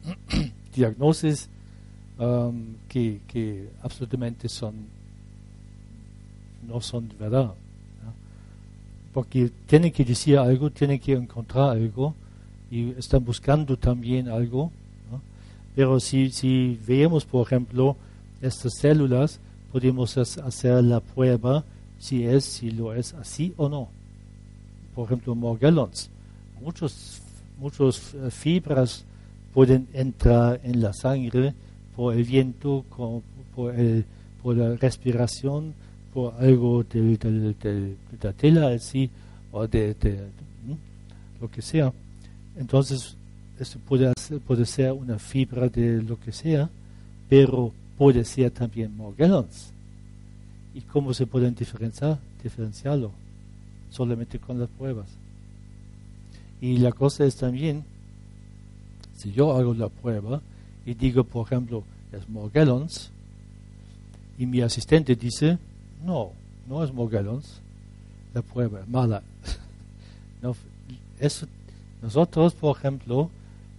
diagnosis 0.74 1.50
um, 2.22 2.76
que, 2.88 3.22
que 3.28 3.70
absolutamente 3.82 4.48
son 4.48 4.76
no 6.68 6.80
son 6.80 7.12
verdad. 7.20 7.54
Porque 9.14 9.52
tienen 9.66 9.92
que 9.92 10.06
decir 10.06 10.38
algo, 10.38 10.70
tienen 10.70 11.00
que 11.00 11.14
encontrar 11.14 11.72
algo 11.72 12.14
y 12.70 12.92
están 12.92 13.26
buscando 13.26 13.76
también 13.76 14.30
algo. 14.30 14.72
Pero 15.76 16.00
si, 16.00 16.30
si 16.32 16.80
vemos, 16.88 17.26
por 17.26 17.46
ejemplo, 17.46 17.98
estas 18.42 18.76
células, 18.76 19.40
podemos 19.72 20.18
hacer 20.18 20.84
la 20.84 21.00
prueba 21.00 21.64
si 21.98 22.24
es, 22.24 22.46
si 22.46 22.72
lo 22.72 22.94
es 22.94 23.14
así 23.14 23.54
o 23.58 23.68
no. 23.68 23.90
Por 24.96 25.06
ejemplo, 25.06 25.36
Morgellons. 25.36 26.10
Muchos, 26.62 27.22
muchos 27.60 28.14
eh, 28.14 28.30
fibras 28.30 29.04
pueden 29.54 29.88
entrar 29.94 30.62
en 30.64 30.82
la 30.82 30.94
sangre 30.94 31.54
por 32.02 32.16
el 32.16 32.24
viento, 32.24 32.84
por, 33.56 33.76
el- 33.76 34.04
por 34.42 34.58
la 34.58 34.76
respiración, 34.76 35.76
por 36.12 36.34
algo 36.40 36.84
del, 36.84 37.16
del- 37.20 37.56
de 37.62 37.96
la 38.24 38.34
tela 38.34 38.70
así, 38.70 39.08
o 39.52 39.68
de, 39.68 39.94
de- 39.94 40.28
lo 41.40 41.48
que 41.52 41.62
sea. 41.62 41.94
Entonces, 42.58 43.16
esto 43.60 43.78
puede, 43.88 44.12
puede 44.48 44.66
ser 44.66 44.94
una 44.94 45.20
fibra 45.20 45.70
de 45.70 46.02
lo 46.02 46.20
que 46.20 46.32
sea, 46.32 46.72
pero 47.30 47.72
puede 48.00 48.26
ser 48.26 48.50
también 48.50 48.98
Morgellons. 48.98 49.72
¿Y 50.74 50.82
cómo 50.82 51.14
se 51.14 51.28
pueden 51.28 51.54
diferenciar, 51.54 52.18
diferenciarlo? 52.42 53.12
Solamente 53.92 54.40
con 54.40 54.58
las 54.60 54.70
pruebas. 54.70 55.06
Y 56.62 56.78
la 56.78 56.94
cosa 56.94 57.26
es 57.26 57.36
también, 57.36 57.84
si 59.16 59.32
yo 59.32 59.56
hago 59.56 59.76
la 59.76 59.90
prueba 59.90 60.42
y 60.84 60.96
digo, 60.96 61.24
por 61.24 61.46
ejemplo, 61.46 61.84
es 62.12 62.28
Morgellons, 62.30 63.12
Y 64.38 64.46
mi 64.48 64.62
asistente 64.62 65.16
dice, 65.16 65.58
no, 66.04 66.32
no 66.68 66.84
es 66.84 66.92
Morgellons, 66.92 67.62
la 68.34 68.42
prueba 68.42 68.80
es 68.82 68.88
mala. 68.88 69.22
No, 70.42 70.56
eso- 71.20 71.46
nosotros, 72.02 72.56
por 72.56 72.76
ejemplo, 72.76 73.30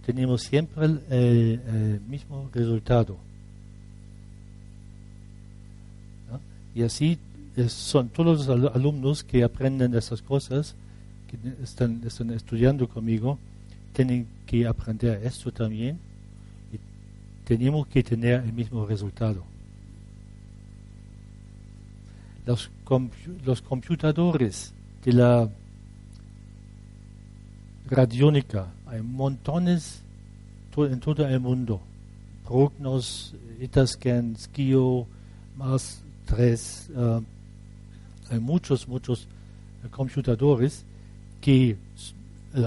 tenemos 0.05 0.43
siempre 0.43 0.85
el, 0.85 1.01
el- 1.09 1.61
el 1.67 2.01
mismo 2.07 2.49
resultado. 2.53 3.17
Y 6.73 6.83
así 6.83 7.17
es- 7.57 7.73
son 7.73 8.07
todos 8.09 8.47
los 8.47 8.49
al- 8.49 8.71
alumnos 8.73 9.23
que 9.25 9.43
aprenden 9.43 9.93
esas 9.95 10.21
cosas, 10.21 10.75
que 11.29 11.37
están, 11.63 12.01
estudiando 12.33 12.87
conmigo, 12.87 13.37
tienen 13.91 14.25
que 14.45 14.65
aprender 14.65 15.21
esto 15.25 15.51
también 15.51 15.99
tenemos 17.45 17.87
que 17.87 18.03
tener 18.03 18.43
el 18.43 18.53
mismo 18.53 18.85
resultado. 18.85 19.43
Los, 22.45 22.69
compu- 22.85 23.41
los 23.45 23.61
computadores 23.61 24.73
de 25.03 25.13
la 25.13 25.49
radiónica, 27.89 28.67
hay 28.87 29.01
montones 29.01 30.01
to- 30.73 30.85
en 30.87 30.99
todo 30.99 31.25
el 31.27 31.39
mundo. 31.39 31.81
Prognos, 32.45 33.33
Itascan, 33.61 34.35
Skio, 34.37 35.05
Mars 35.57 36.01
3, 36.25 36.89
eh, 36.95 37.21
hay 38.31 38.39
muchos, 38.39 38.87
muchos 38.87 39.27
eh, 39.83 39.87
computadores 39.89 40.83
que 41.39 41.77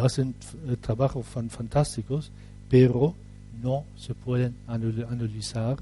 hacen 0.03 0.35
eh, 0.69 0.77
trabajos 0.81 1.27
fan- 1.27 1.51
fantásticos, 1.51 2.31
pero 2.71 3.15
no 3.63 3.85
se 3.97 4.15
pueden 4.15 4.55
anal- 4.67 5.07
analizar 5.11 5.77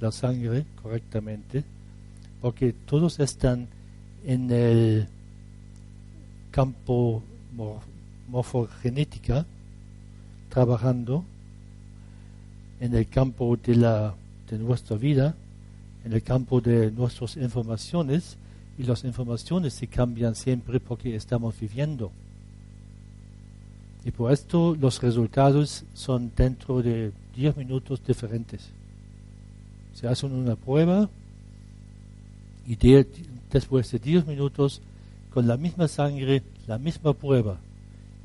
la 0.00 0.12
sangre 0.12 0.64
correctamente, 0.82 1.64
porque 2.40 2.72
todos 2.72 3.18
están 3.20 3.68
en 4.24 4.50
el 4.50 5.08
campo 6.50 7.22
mor- 7.56 7.80
morfogenética 8.28 9.46
trabajando 10.48 11.24
en 12.80 12.94
el 12.94 13.08
campo 13.08 13.56
de 13.56 13.76
la 13.76 14.14
de 14.50 14.58
nuestra 14.58 14.96
vida, 14.96 15.34
en 16.04 16.12
el 16.12 16.22
campo 16.22 16.60
de 16.60 16.90
nuestras 16.92 17.36
informaciones 17.36 18.36
y 18.78 18.84
las 18.84 19.02
informaciones 19.04 19.72
se 19.74 19.86
cambian 19.88 20.34
siempre 20.34 20.78
porque 20.78 21.16
estamos 21.16 21.58
viviendo. 21.58 22.12
Y 24.06 24.12
por 24.12 24.30
esto 24.32 24.76
los 24.80 25.02
resultados 25.02 25.82
son 25.92 26.30
dentro 26.36 26.80
de 26.80 27.10
10 27.34 27.56
minutos 27.56 28.00
diferentes. 28.06 28.68
Se 29.94 30.06
hacen 30.06 30.32
una 30.32 30.54
prueba 30.54 31.08
y 32.68 32.76
de- 32.76 33.04
después 33.50 33.90
de 33.90 33.98
10 33.98 34.24
minutos 34.24 34.80
con 35.34 35.48
la 35.48 35.56
misma 35.56 35.88
sangre, 35.88 36.44
la 36.68 36.78
misma 36.78 37.14
prueba 37.14 37.56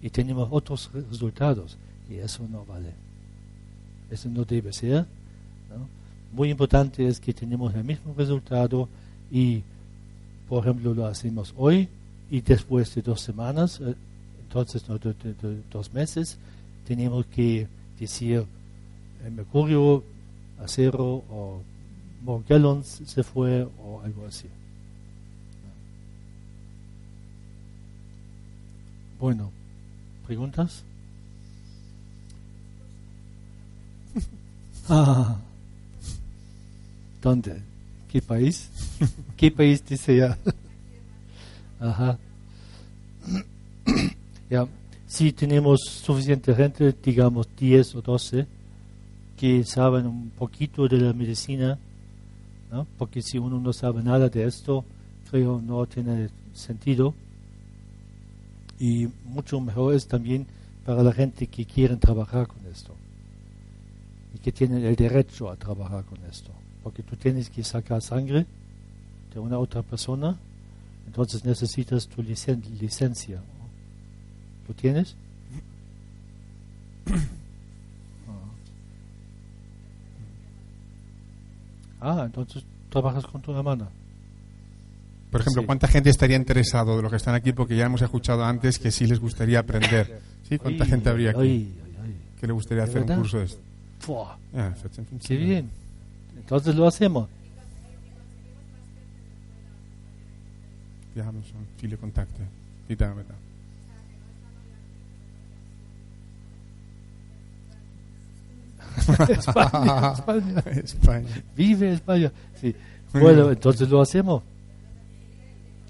y 0.03 0.11
tenemos 0.11 0.47
otros 0.51 0.91
re- 0.93 1.01
resultados 1.09 1.77
y 2.07 2.17
eso 2.17 2.45
no 2.47 2.63
vale. 2.63 2.91
Eso 4.11 4.29
no 4.29 4.45
debe 4.45 4.71
ser. 4.73 5.05
Muy 6.31 6.51
importante 6.51 7.07
es 7.07 7.19
que 7.19 7.33
tenemos 7.33 7.73
el 7.73 7.83
mismo 7.83 8.13
resultado 8.15 8.87
y, 9.31 9.63
por 10.47 10.63
ejemplo, 10.63 10.93
lo 10.93 11.07
hacemos 11.07 11.55
hoy 11.57 11.87
y 12.29 12.41
después 12.41 12.93
de 12.93 13.01
dos 13.01 13.19
semanas, 13.19 13.81
eh, 13.81 13.95
entonces 14.53 14.83
dos 15.71 15.93
meses, 15.93 16.37
tenemos 16.85 17.25
que 17.27 17.67
decir 17.97 18.45
el 19.25 19.31
mercurio, 19.31 20.03
acero 20.59 21.23
o 21.29 21.61
Morgellons 22.23 23.01
se 23.05 23.23
fue 23.23 23.65
o 23.81 24.01
algo 24.01 24.25
así. 24.27 24.47
Bueno, 29.19 29.51
¿preguntas? 30.25 30.83
Ah, 34.89 35.37
¿Dónde? 37.21 37.61
¿Qué 38.11 38.21
país? 38.21 38.67
¿Qué 39.37 39.51
país 39.51 39.85
dice 39.85 40.17
ya? 40.17 40.37
Ajá. 41.79 42.17
Ya, 44.51 44.67
si 45.05 45.31
tenemos 45.31 45.79
suficiente 45.79 46.53
gente, 46.53 46.93
digamos 47.01 47.47
10 47.55 47.95
o 47.95 48.01
12, 48.01 48.45
que 49.37 49.63
saben 49.63 50.05
un 50.05 50.29
poquito 50.31 50.89
de 50.89 50.97
la 50.97 51.13
medicina, 51.13 51.79
porque 52.97 53.21
si 53.21 53.37
uno 53.37 53.61
no 53.61 53.71
sabe 53.71 54.03
nada 54.03 54.27
de 54.27 54.43
esto, 54.43 54.83
creo 55.29 55.61
no 55.61 55.85
tiene 55.85 56.27
sentido. 56.51 57.13
Y 58.77 59.07
mucho 59.23 59.61
mejor 59.61 59.93
es 59.93 60.05
también 60.05 60.45
para 60.85 61.01
la 61.01 61.13
gente 61.13 61.47
que 61.47 61.63
quieren 61.63 61.97
trabajar 61.97 62.47
con 62.47 62.65
esto 62.65 62.93
y 64.35 64.39
que 64.39 64.51
tienen 64.51 64.83
el 64.83 64.97
derecho 64.97 65.49
a 65.49 65.55
trabajar 65.55 66.03
con 66.03 66.21
esto. 66.25 66.51
Porque 66.83 67.03
tú 67.03 67.15
tienes 67.15 67.49
que 67.49 67.63
sacar 67.63 68.01
sangre 68.01 68.45
de 69.33 69.39
una 69.39 69.57
otra 69.59 69.81
persona, 69.81 70.37
entonces 71.07 71.45
necesitas 71.45 72.05
tu 72.09 72.21
licen- 72.21 72.65
licencia. 72.81 73.41
¿Lo 74.71 74.75
tienes? 74.77 75.17
Ah, 81.99 82.23
entonces 82.25 82.63
trabajas 82.89 83.25
con 83.25 83.41
tu 83.41 83.55
hermana. 83.55 83.87
Por 85.29 85.41
ejemplo, 85.41 85.61
Sí. 85.61 85.65
¿cuánta 85.65 85.87
gente 85.87 86.09
estaría 86.09 86.35
interesado 86.35 86.95
de 86.97 87.03
los 87.03 87.11
que 87.11 87.17
están 87.17 87.35
aquí? 87.35 87.53
Porque 87.53 87.75
ya 87.75 87.85
hemos 87.85 88.01
escuchado 88.01 88.43
antes 88.43 88.79
que 88.79 88.91
sí 88.91 89.05
les 89.07 89.19
gustaría 89.19 89.59
aprender. 89.59 90.21
¿Sí? 90.47 90.57
¿Cuánta 90.57 90.83
Ay, 90.83 90.89
gente 90.89 91.09
habría 91.09 91.29
aquí 91.31 91.39
ay, 91.41 91.75
ay, 92.03 92.15
que 92.39 92.47
le 92.47 92.53
gustaría 92.53 92.83
¿De 92.83 92.89
hacer 92.89 93.01
verdad? 93.01 93.17
un 93.17 93.21
curso 93.23 93.37
de 93.39 93.45
esto? 93.45 93.61
Ah, 94.53 94.73
qué 95.25 95.35
bien. 95.37 95.69
Entonces 96.35 96.75
lo 96.75 96.87
hacemos. 96.87 97.29
Wir 101.13 101.25
haben 101.25 101.43
schon 101.43 101.67
viele 101.81 101.97
Kontakte. 101.97 102.41
Die 102.87 102.95
da. 102.95 103.13
España, 109.29 110.13
España. 110.13 110.63
España. 110.83 111.43
Vive 111.55 111.93
España. 111.93 112.31
Sí. 112.59 112.75
Bueno, 113.13 113.51
entonces 113.51 113.89
lo 113.89 114.01
hacemos. 114.01 114.43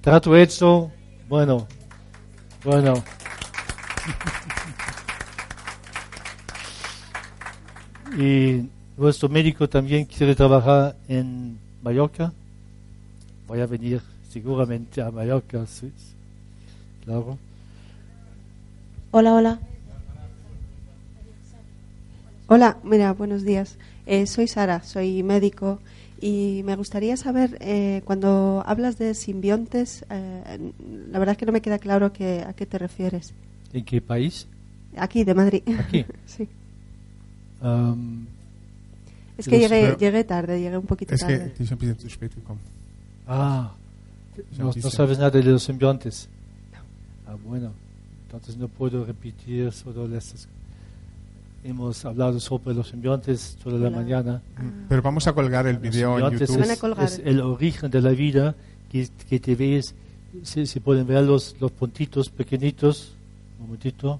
Trato 0.01 0.35
hecho. 0.35 0.91
Bueno, 1.29 1.67
bueno. 2.63 2.93
y 8.17 8.67
nuestro 8.97 9.29
médico 9.29 9.69
también 9.69 10.05
quiere 10.05 10.35
trabajar 10.35 10.95
en 11.07 11.57
Mallorca. 11.81 12.33
Voy 13.47 13.61
a 13.61 13.65
venir 13.65 14.01
seguramente 14.29 15.01
a 15.01 15.11
Mallorca, 15.11 15.65
sí. 15.65 15.91
Claro. 17.05 17.37
Hola, 19.11 19.33
hola. 19.33 19.59
Hola, 22.53 22.79
mira, 22.83 23.13
buenos 23.13 23.43
días. 23.43 23.77
Eh, 24.05 24.27
soy 24.27 24.45
Sara, 24.45 24.83
soy 24.83 25.23
médico 25.23 25.79
y 26.19 26.63
me 26.65 26.75
gustaría 26.75 27.15
saber, 27.15 27.57
eh, 27.61 28.01
cuando 28.03 28.61
hablas 28.65 28.97
de 28.97 29.13
simbiontes, 29.13 30.03
eh, 30.09 30.73
la 31.09 31.17
verdad 31.17 31.31
es 31.31 31.37
que 31.37 31.45
no 31.45 31.53
me 31.53 31.61
queda 31.61 31.79
claro 31.79 32.11
que, 32.11 32.41
a 32.41 32.51
qué 32.51 32.65
te 32.65 32.77
refieres. 32.77 33.33
¿En 33.71 33.85
qué 33.85 34.01
país? 34.01 34.49
Aquí, 34.97 35.23
de 35.23 35.33
Madrid. 35.33 35.63
Aquí. 35.79 36.03
sí. 36.25 36.45
Am, 37.61 38.27
Es 39.37 39.47
que 39.47 39.57
llegué, 39.57 39.95
llegué 39.97 40.25
tarde, 40.25 40.59
llegué 40.59 40.77
un 40.77 40.85
poquito 40.85 41.15
Es 41.15 41.23
que 41.23 41.37
tarde. 41.37 41.53
zu 41.55 42.09
spät 42.09 42.33
gekommen. 42.35 42.65
Ah, 43.25 43.71
no, 44.59 44.73
no 44.75 44.89
sabes 44.89 45.17
nada 45.19 45.31
de 45.31 45.41
los 45.41 45.63
simbiontes. 45.63 46.27
Ah, 47.25 47.37
bueno, 47.45 47.71
entonces 48.25 48.57
no 48.57 48.67
puedo 48.67 49.05
repetir 49.05 49.71
sobre 49.71 50.17
estas. 50.17 50.49
Hemos 51.63 52.03
hablado 52.05 52.39
sobre 52.39 52.73
los 52.73 52.87
simbiontes 52.89 53.57
toda 53.63 53.77
la 53.77 53.87
Hola. 53.87 53.97
mañana. 53.97 54.41
Pero 54.89 55.01
vamos 55.01 55.27
a 55.27 55.33
colgar 55.33 55.67
el 55.67 55.75
Los 55.75 55.81
video 55.83 56.17
en 56.17 56.37
YouTube. 56.39 56.79
Colgar. 56.79 57.05
es 57.05 57.21
el 57.23 57.39
origen 57.41 57.91
de 57.91 58.01
la 58.01 58.09
vida 58.11 58.55
que, 58.91 59.07
que 59.29 59.39
te 59.39 59.55
ves. 59.55 59.93
Se, 60.43 60.65
se 60.65 60.81
pueden 60.81 61.05
ver 61.05 61.23
los, 61.23 61.55
los 61.59 61.71
puntitos 61.71 62.29
pequeñitos. 62.29 63.13
Un 63.59 63.65
momentito. 63.67 64.19